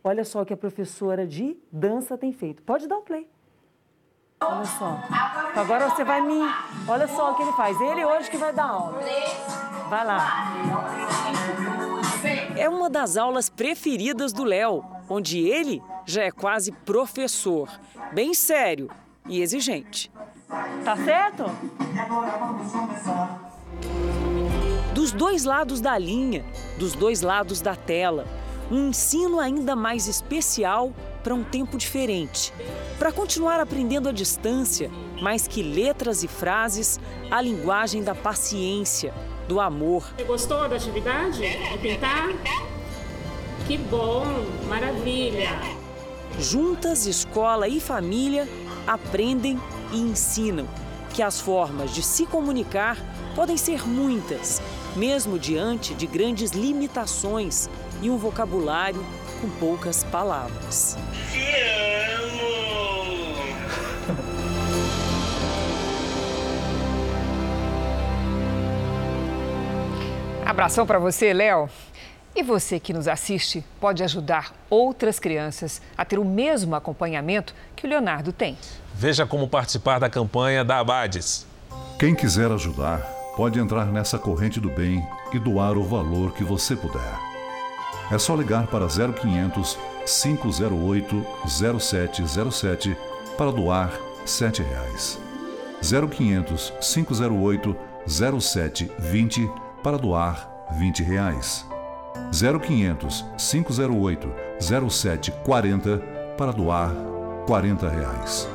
Olha 0.08 0.24
só 0.24 0.42
o 0.42 0.46
que 0.46 0.54
a 0.54 0.56
professora 0.56 1.26
de 1.26 1.56
dança 1.72 2.16
tem 2.16 2.32
feito. 2.32 2.62
Pode 2.62 2.86
dar 2.86 2.96
um 2.98 3.02
play. 3.02 3.28
Olha 4.40 4.64
só. 4.64 5.00
Agora 5.56 5.90
você 5.90 6.04
vai 6.04 6.20
me. 6.20 6.38
Olha 6.86 7.08
só 7.08 7.32
o 7.32 7.34
que 7.34 7.42
ele 7.42 7.50
faz. 7.54 7.80
Ele 7.80 8.04
hoje 8.04 8.30
que 8.30 8.36
vai 8.36 8.52
dar 8.52 8.66
aula. 8.66 9.00
Vai 9.90 10.06
lá. 10.06 10.54
É 12.56 12.68
uma 12.68 12.88
das 12.88 13.16
aulas 13.16 13.50
preferidas 13.50 14.32
do 14.32 14.44
Léo, 14.44 14.84
onde 15.08 15.40
ele 15.40 15.82
já 16.04 16.22
é 16.22 16.30
quase 16.30 16.70
professor, 16.70 17.68
bem 18.12 18.32
sério 18.32 18.88
e 19.28 19.42
exigente. 19.42 20.08
Tá 20.84 20.96
certo? 20.98 21.46
Dos 24.94 25.10
dois 25.10 25.44
lados 25.44 25.80
da 25.80 25.98
linha, 25.98 26.44
dos 26.78 26.94
dois 26.94 27.22
lados 27.22 27.60
da 27.60 27.74
tela, 27.74 28.24
um 28.70 28.88
ensino 28.88 29.38
ainda 29.38 29.76
mais 29.76 30.06
especial 30.06 30.92
para 31.22 31.34
um 31.34 31.44
tempo 31.44 31.76
diferente. 31.76 32.52
Para 32.98 33.12
continuar 33.12 33.60
aprendendo 33.60 34.08
à 34.08 34.12
distância, 34.12 34.90
mais 35.20 35.46
que 35.46 35.62
letras 35.62 36.22
e 36.22 36.28
frases, 36.28 37.00
a 37.30 37.40
linguagem 37.40 38.02
da 38.02 38.14
paciência, 38.14 39.12
do 39.48 39.60
amor. 39.60 40.12
Você 40.16 40.24
gostou 40.24 40.68
da 40.68 40.76
atividade? 40.76 41.40
De 41.40 41.78
pintar? 41.78 42.28
Que 43.66 43.78
bom, 43.78 44.24
maravilha! 44.68 45.50
Juntas, 46.38 47.06
escola 47.06 47.68
e 47.68 47.80
família 47.80 48.48
aprendem 48.86 49.60
e 49.92 49.98
ensinam 49.98 50.68
que 51.14 51.22
as 51.22 51.40
formas 51.40 51.94
de 51.94 52.02
se 52.02 52.26
comunicar 52.26 52.98
podem 53.34 53.56
ser 53.56 53.88
muitas, 53.88 54.60
mesmo 54.94 55.38
diante 55.38 55.94
de 55.94 56.06
grandes 56.06 56.50
limitações 56.50 57.70
e 58.02 58.10
um 58.10 58.16
vocabulário 58.16 59.04
com 59.40 59.48
poucas 59.58 60.04
palavras. 60.04 60.96
Te 61.32 61.40
amo! 61.40 62.36
Abração 70.44 70.86
para 70.86 70.98
você, 70.98 71.32
Léo. 71.32 71.68
E 72.34 72.42
você 72.42 72.78
que 72.78 72.92
nos 72.92 73.08
assiste 73.08 73.64
pode 73.80 74.02
ajudar 74.02 74.52
outras 74.68 75.18
crianças 75.18 75.80
a 75.96 76.04
ter 76.04 76.18
o 76.18 76.24
mesmo 76.24 76.76
acompanhamento 76.76 77.54
que 77.74 77.86
o 77.86 77.88
Leonardo 77.90 78.30
tem. 78.30 78.58
Veja 78.94 79.26
como 79.26 79.48
participar 79.48 79.98
da 79.98 80.10
campanha 80.10 80.62
da 80.62 80.78
Abades. 80.78 81.46
Quem 81.98 82.14
quiser 82.14 82.50
ajudar, 82.52 83.00
pode 83.36 83.58
entrar 83.58 83.86
nessa 83.86 84.18
corrente 84.18 84.60
do 84.60 84.68
bem 84.68 85.02
e 85.32 85.38
doar 85.38 85.78
o 85.78 85.82
valor 85.82 86.32
que 86.34 86.44
você 86.44 86.76
puder. 86.76 87.25
É 88.10 88.18
só 88.18 88.34
ligar 88.36 88.66
para 88.68 88.86
0500 88.86 89.78
508 90.06 91.26
0707 91.48 92.96
para 93.36 93.50
doar 93.50 93.92
7 94.24 94.62
reais. 94.62 95.18
0500 95.82 96.72
508 96.80 97.76
0720 98.06 99.50
para 99.82 99.98
doar 99.98 100.48
20 100.78 101.02
reais. 101.02 101.66
0500 102.32 103.24
508 103.36 104.32
0740 104.60 105.98
para 106.36 106.52
doar 106.52 106.92
40 107.46 107.88
reais. 107.88 108.48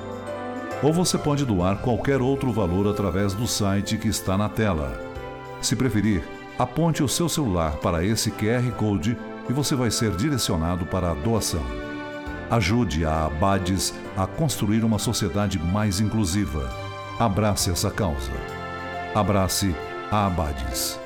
Ou 0.81 0.91
você 0.91 1.17
pode 1.17 1.45
doar 1.45 1.77
qualquer 1.77 2.21
outro 2.21 2.51
valor 2.51 2.87
através 2.87 3.33
do 3.33 3.47
site 3.47 3.97
que 3.97 4.07
está 4.07 4.37
na 4.37 4.49
tela. 4.49 4.99
Se 5.61 5.75
preferir, 5.75 6.23
aponte 6.57 7.03
o 7.03 7.07
seu 7.07 7.29
celular 7.29 7.75
para 7.77 8.03
esse 8.03 8.31
QR 8.31 8.71
Code 8.71 9.15
e 9.49 9.53
você 9.53 9.75
vai 9.75 9.91
ser 9.91 10.15
direcionado 10.15 10.85
para 10.85 11.11
a 11.11 11.13
doação. 11.13 11.63
Ajude 12.49 13.05
a 13.05 13.25
Abades 13.25 13.93
a 14.17 14.27
construir 14.27 14.83
uma 14.83 14.99
sociedade 14.99 15.57
mais 15.57 15.99
inclusiva. 15.99 16.69
Abrace 17.17 17.71
essa 17.71 17.89
causa. 17.89 18.31
Abrace 19.15 19.75
a 20.11 20.25
Abades. 20.25 20.99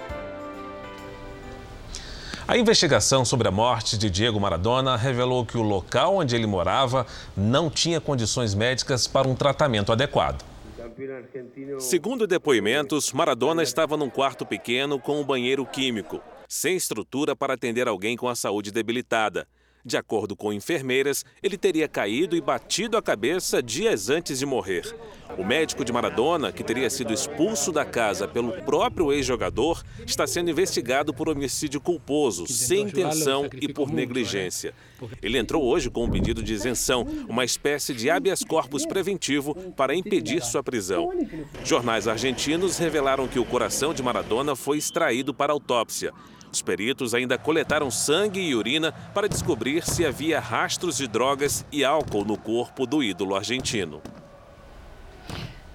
A 2.47 2.57
investigação 2.57 3.25
sobre 3.25 3.47
a 3.47 3.51
morte 3.51 3.97
de 3.97 4.07
Diego 4.07 4.39
Maradona 4.39 4.95
revelou 4.95 5.43
que 5.43 5.57
o 5.57 5.63
local 5.63 6.17
onde 6.17 6.35
ele 6.35 6.45
morava 6.45 7.05
não 7.35 7.71
tinha 7.71 7.99
condições 7.99 8.53
médicas 8.53 9.07
para 9.07 9.27
um 9.27 9.33
tratamento 9.33 9.91
adequado. 9.91 10.43
Segundo 11.79 12.27
depoimentos, 12.27 13.11
Maradona 13.11 13.63
estava 13.63 13.97
num 13.97 14.09
quarto 14.09 14.45
pequeno 14.45 14.99
com 14.99 15.19
um 15.19 15.23
banheiro 15.23 15.65
químico. 15.65 16.21
Sem 16.47 16.75
estrutura 16.75 17.35
para 17.35 17.53
atender 17.53 17.87
alguém 17.87 18.15
com 18.15 18.27
a 18.27 18.35
saúde 18.35 18.71
debilitada. 18.71 19.47
De 19.85 19.97
acordo 19.97 20.35
com 20.35 20.51
enfermeiras, 20.51 21.23
ele 21.43 21.59
teria 21.59 21.87
caído 21.87 22.35
e 22.35 22.41
batido 22.41 22.97
a 22.97 23.03
cabeça 23.03 23.61
dias 23.61 24.09
antes 24.09 24.39
de 24.39 24.45
morrer. 24.45 24.95
O 25.37 25.45
médico 25.45 25.85
de 25.85 25.93
Maradona, 25.93 26.51
que 26.51 26.63
teria 26.63 26.89
sido 26.89 27.13
expulso 27.13 27.71
da 27.71 27.85
casa 27.85 28.27
pelo 28.27 28.51
próprio 28.63 29.13
ex-jogador, 29.13 29.83
está 30.03 30.25
sendo 30.25 30.49
investigado 30.49 31.13
por 31.13 31.29
homicídio 31.29 31.79
culposo, 31.79 32.47
sem 32.47 32.87
intenção 32.87 33.47
e 33.61 33.71
por 33.71 33.91
negligência. 33.91 34.73
Ele 35.21 35.37
entrou 35.37 35.63
hoje 35.63 35.91
com 35.91 36.05
um 36.05 36.09
pedido 36.09 36.41
de 36.41 36.53
isenção, 36.53 37.05
uma 37.29 37.45
espécie 37.45 37.93
de 37.93 38.09
habeas 38.09 38.43
corpus 38.43 38.87
preventivo 38.87 39.53
para 39.73 39.93
impedir 39.93 40.43
sua 40.43 40.63
prisão. 40.63 41.11
Jornais 41.63 42.07
argentinos 42.07 42.79
revelaram 42.79 43.27
que 43.27 43.37
o 43.37 43.45
coração 43.45 43.93
de 43.93 44.01
Maradona 44.01 44.55
foi 44.55 44.79
extraído 44.79 45.31
para 45.31 45.53
autópsia. 45.53 46.11
Os 46.55 46.61
peritos 46.61 47.13
ainda 47.13 47.37
coletaram 47.37 47.91
sangue 47.91 48.39
e 48.39 48.55
urina 48.55 48.93
para 49.13 49.27
descobrir 49.27 49.85
se 49.85 50.05
havia 50.05 50.39
rastros 50.39 50.95
de 50.95 51.05
drogas 51.05 51.65
e 51.69 51.83
álcool 51.83 52.23
no 52.23 52.37
corpo 52.37 52.85
do 52.85 53.03
ídolo 53.03 53.35
argentino. 53.35 54.01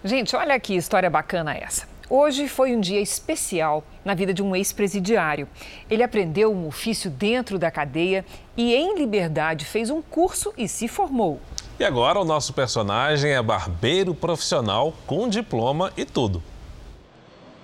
Gente, 0.03 0.35
olha 0.35 0.59
que 0.59 0.75
história 0.75 1.11
bacana 1.11 1.55
essa. 1.55 1.87
Hoje 2.09 2.49
foi 2.49 2.75
um 2.75 2.81
dia 2.81 2.99
especial 2.99 3.85
na 4.03 4.15
vida 4.15 4.33
de 4.33 4.43
um 4.43 4.57
ex-presidiário. 4.57 5.47
Ele 5.91 6.03
aprendeu 6.03 6.51
um 6.51 6.67
ofício 6.67 7.11
dentro 7.11 7.59
da 7.59 7.71
cadeia 7.71 8.25
e, 8.57 8.75
em 8.75 8.97
liberdade, 8.97 9.67
fez 9.67 9.91
um 9.91 10.01
curso 10.01 10.51
e 10.57 10.67
se 10.67 10.89
formou. 10.89 11.43
E 11.79 11.85
agora 11.85 12.19
o 12.19 12.25
nosso 12.25 12.55
personagem 12.55 13.33
é 13.33 13.43
barbeiro 13.43 14.15
profissional 14.15 14.95
com 15.07 15.29
diploma 15.29 15.93
e 15.95 16.07
tudo. 16.07 16.43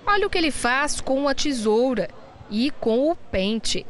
Olha 0.05 0.27
o 0.27 0.29
que 0.29 0.37
ele 0.37 0.51
faz 0.51 1.01
com 1.01 1.27
a 1.27 1.33
tesoura 1.33 2.09
e 2.49 2.71
com 2.79 3.11
o 3.11 3.15
pente. 3.15 3.85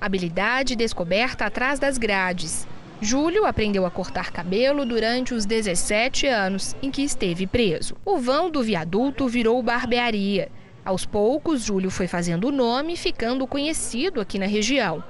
Habilidade 0.00 0.76
descoberta 0.76 1.44
atrás 1.44 1.78
das 1.78 1.98
grades. 1.98 2.66
Júlio 3.02 3.46
aprendeu 3.46 3.86
a 3.86 3.90
cortar 3.90 4.30
cabelo 4.30 4.84
durante 4.84 5.32
os 5.32 5.46
17 5.46 6.26
anos 6.26 6.76
em 6.82 6.90
que 6.90 7.02
esteve 7.02 7.46
preso. 7.46 7.96
O 8.04 8.18
vão 8.18 8.50
do 8.50 8.62
viaduto 8.62 9.26
virou 9.26 9.62
barbearia. 9.62 10.50
Aos 10.84 11.06
poucos, 11.06 11.62
Júlio 11.64 11.90
foi 11.90 12.06
fazendo 12.06 12.48
o 12.48 12.52
nome 12.52 12.94
e 12.94 12.96
ficando 12.96 13.46
conhecido 13.46 14.20
aqui 14.20 14.38
na 14.38 14.46
região. 14.46 15.02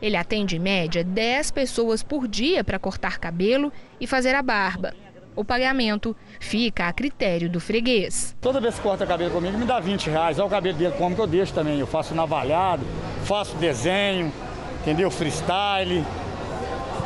Ele 0.00 0.16
atende 0.16 0.56
em 0.56 0.60
média 0.60 1.02
10 1.02 1.50
pessoas 1.50 2.02
por 2.02 2.28
dia 2.28 2.62
para 2.62 2.78
cortar 2.78 3.18
cabelo 3.18 3.72
e 4.00 4.06
fazer 4.06 4.34
a 4.34 4.42
barba. 4.42 4.94
O 5.36 5.44
pagamento 5.44 6.14
fica 6.38 6.86
a 6.86 6.92
critério 6.92 7.50
do 7.50 7.58
freguês. 7.58 8.36
Toda 8.40 8.60
vez 8.60 8.76
que 8.76 8.82
corta 8.82 9.04
cabelo 9.04 9.32
comigo, 9.32 9.58
me 9.58 9.64
dá 9.64 9.80
20 9.80 10.08
reais. 10.08 10.38
Olha 10.38 10.46
o 10.46 10.50
cabelo 10.50 10.78
dele 10.78 10.94
como 10.96 11.14
que 11.14 11.20
eu 11.20 11.26
deixo 11.26 11.52
também. 11.52 11.80
Eu 11.80 11.86
faço 11.86 12.14
navalhado, 12.14 12.84
faço 13.24 13.56
desenho, 13.56 14.32
entendeu? 14.80 15.10
Freestyle, 15.10 16.04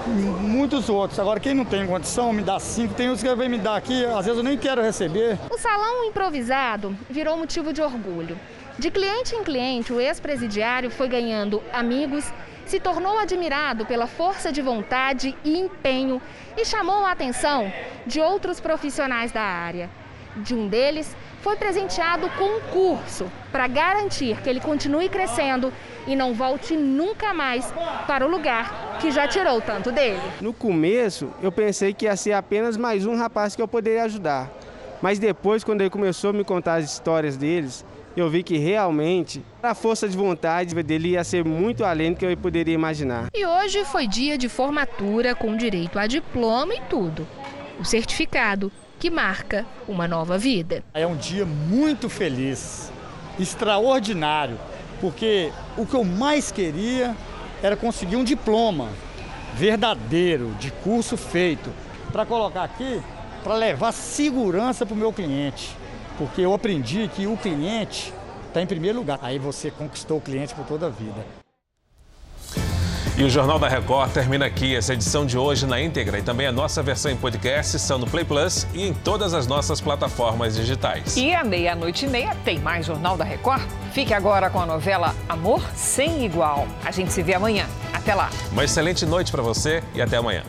muitos 0.06 0.90
outros. 0.90 1.18
Agora, 1.18 1.40
quem 1.40 1.54
não 1.54 1.64
tem 1.64 1.86
condição, 1.86 2.30
me 2.32 2.42
dá 2.42 2.58
cinco. 2.60 2.92
Tem 2.92 3.08
uns 3.08 3.22
que 3.22 3.34
vem 3.34 3.48
me 3.48 3.58
dar 3.58 3.76
aqui, 3.76 4.04
às 4.04 4.26
vezes 4.26 4.36
eu 4.36 4.44
nem 4.44 4.58
quero 4.58 4.82
receber. 4.82 5.38
O 5.50 5.56
salão 5.56 6.04
improvisado 6.04 6.94
virou 7.08 7.36
motivo 7.36 7.72
de 7.72 7.80
orgulho. 7.80 8.38
De 8.78 8.90
cliente 8.90 9.34
em 9.34 9.42
cliente, 9.42 9.92
o 9.92 10.00
ex-presidiário 10.00 10.90
foi 10.90 11.08
ganhando 11.08 11.62
amigos, 11.72 12.30
se 12.68 12.78
tornou 12.78 13.18
admirado 13.18 13.86
pela 13.86 14.06
força 14.06 14.52
de 14.52 14.60
vontade 14.60 15.34
e 15.42 15.58
empenho 15.58 16.20
e 16.54 16.66
chamou 16.66 17.06
a 17.06 17.12
atenção 17.12 17.72
de 18.06 18.20
outros 18.20 18.60
profissionais 18.60 19.32
da 19.32 19.40
área. 19.40 19.88
De 20.36 20.54
um 20.54 20.68
deles, 20.68 21.16
foi 21.40 21.56
presenteado 21.56 22.28
com 22.36 22.44
um 22.44 22.60
curso 22.70 23.26
para 23.50 23.66
garantir 23.66 24.36
que 24.42 24.50
ele 24.50 24.60
continue 24.60 25.08
crescendo 25.08 25.72
e 26.06 26.14
não 26.14 26.34
volte 26.34 26.76
nunca 26.76 27.32
mais 27.32 27.72
para 28.06 28.26
o 28.26 28.30
lugar 28.30 28.98
que 29.00 29.10
já 29.10 29.26
tirou 29.26 29.62
tanto 29.62 29.90
dele. 29.90 30.20
No 30.40 30.52
começo, 30.52 31.32
eu 31.42 31.50
pensei 31.50 31.94
que 31.94 32.04
ia 32.04 32.16
ser 32.16 32.34
apenas 32.34 32.76
mais 32.76 33.06
um 33.06 33.16
rapaz 33.16 33.56
que 33.56 33.62
eu 33.62 33.68
poderia 33.68 34.04
ajudar. 34.04 34.50
Mas 35.00 35.18
depois, 35.18 35.64
quando 35.64 35.80
ele 35.80 35.90
começou 35.90 36.30
a 36.30 36.32
me 36.34 36.44
contar 36.44 36.74
as 36.74 36.84
histórias 36.84 37.36
deles, 37.36 37.84
eu 38.20 38.28
vi 38.28 38.42
que 38.42 38.58
realmente 38.58 39.42
a 39.62 39.74
força 39.74 40.08
de 40.08 40.16
vontade 40.16 40.74
dele 40.82 41.10
ia 41.10 41.22
ser 41.22 41.44
muito 41.44 41.84
além 41.84 42.12
do 42.12 42.18
que 42.18 42.26
eu 42.26 42.36
poderia 42.36 42.74
imaginar. 42.74 43.28
E 43.34 43.46
hoje 43.46 43.84
foi 43.84 44.06
dia 44.06 44.36
de 44.36 44.48
formatura 44.48 45.34
com 45.34 45.56
direito 45.56 45.98
a 45.98 46.06
diploma 46.06 46.74
e 46.74 46.80
tudo. 46.88 47.26
O 47.78 47.84
certificado 47.84 48.72
que 48.98 49.08
marca 49.10 49.64
uma 49.86 50.08
nova 50.08 50.36
vida. 50.36 50.82
É 50.92 51.06
um 51.06 51.16
dia 51.16 51.46
muito 51.46 52.08
feliz, 52.08 52.92
extraordinário, 53.38 54.58
porque 55.00 55.52
o 55.76 55.86
que 55.86 55.94
eu 55.94 56.02
mais 56.02 56.50
queria 56.50 57.14
era 57.62 57.76
conseguir 57.76 58.16
um 58.16 58.24
diploma 58.24 58.88
verdadeiro, 59.54 60.54
de 60.58 60.70
curso 60.70 61.16
feito, 61.16 61.70
para 62.12 62.26
colocar 62.26 62.64
aqui, 62.64 63.00
para 63.44 63.54
levar 63.54 63.92
segurança 63.92 64.84
para 64.84 64.94
o 64.94 64.98
meu 64.98 65.12
cliente. 65.12 65.77
Porque 66.18 66.40
eu 66.40 66.52
aprendi 66.52 67.08
que 67.14 67.26
o 67.26 67.36
cliente 67.36 68.12
está 68.48 68.60
em 68.60 68.66
primeiro 68.66 68.98
lugar. 68.98 69.20
Aí 69.22 69.38
você 69.38 69.70
conquistou 69.70 70.18
o 70.18 70.20
cliente 70.20 70.54
por 70.54 70.66
toda 70.66 70.86
a 70.86 70.90
vida. 70.90 71.24
E 73.16 73.24
o 73.24 73.28
Jornal 73.28 73.58
da 73.58 73.68
Record 73.68 74.12
termina 74.12 74.46
aqui. 74.46 74.76
Essa 74.76 74.94
edição 74.94 75.26
de 75.26 75.36
hoje 75.36 75.66
na 75.66 75.80
íntegra 75.80 76.20
e 76.20 76.22
também 76.22 76.46
a 76.46 76.52
nossa 76.52 76.80
versão 76.84 77.10
em 77.10 77.16
podcast 77.16 77.76
são 77.80 77.98
no 77.98 78.06
Play 78.06 78.24
Plus 78.24 78.64
e 78.72 78.86
em 78.86 78.94
todas 78.94 79.34
as 79.34 79.46
nossas 79.48 79.80
plataformas 79.80 80.54
digitais. 80.54 81.16
E 81.16 81.34
à 81.34 81.42
meia-noite 81.42 82.06
e 82.06 82.08
meia 82.08 82.36
tem 82.44 82.60
mais 82.60 82.86
Jornal 82.86 83.16
da 83.16 83.24
Record. 83.24 83.62
Fique 83.92 84.14
agora 84.14 84.48
com 84.50 84.60
a 84.60 84.66
novela 84.66 85.16
Amor 85.28 85.60
Sem 85.74 86.24
Igual. 86.24 86.68
A 86.84 86.92
gente 86.92 87.12
se 87.12 87.20
vê 87.20 87.34
amanhã. 87.34 87.66
Até 87.92 88.14
lá. 88.14 88.30
Uma 88.52 88.62
excelente 88.62 89.04
noite 89.04 89.32
para 89.32 89.42
você 89.42 89.82
e 89.96 90.00
até 90.00 90.16
amanhã. 90.16 90.44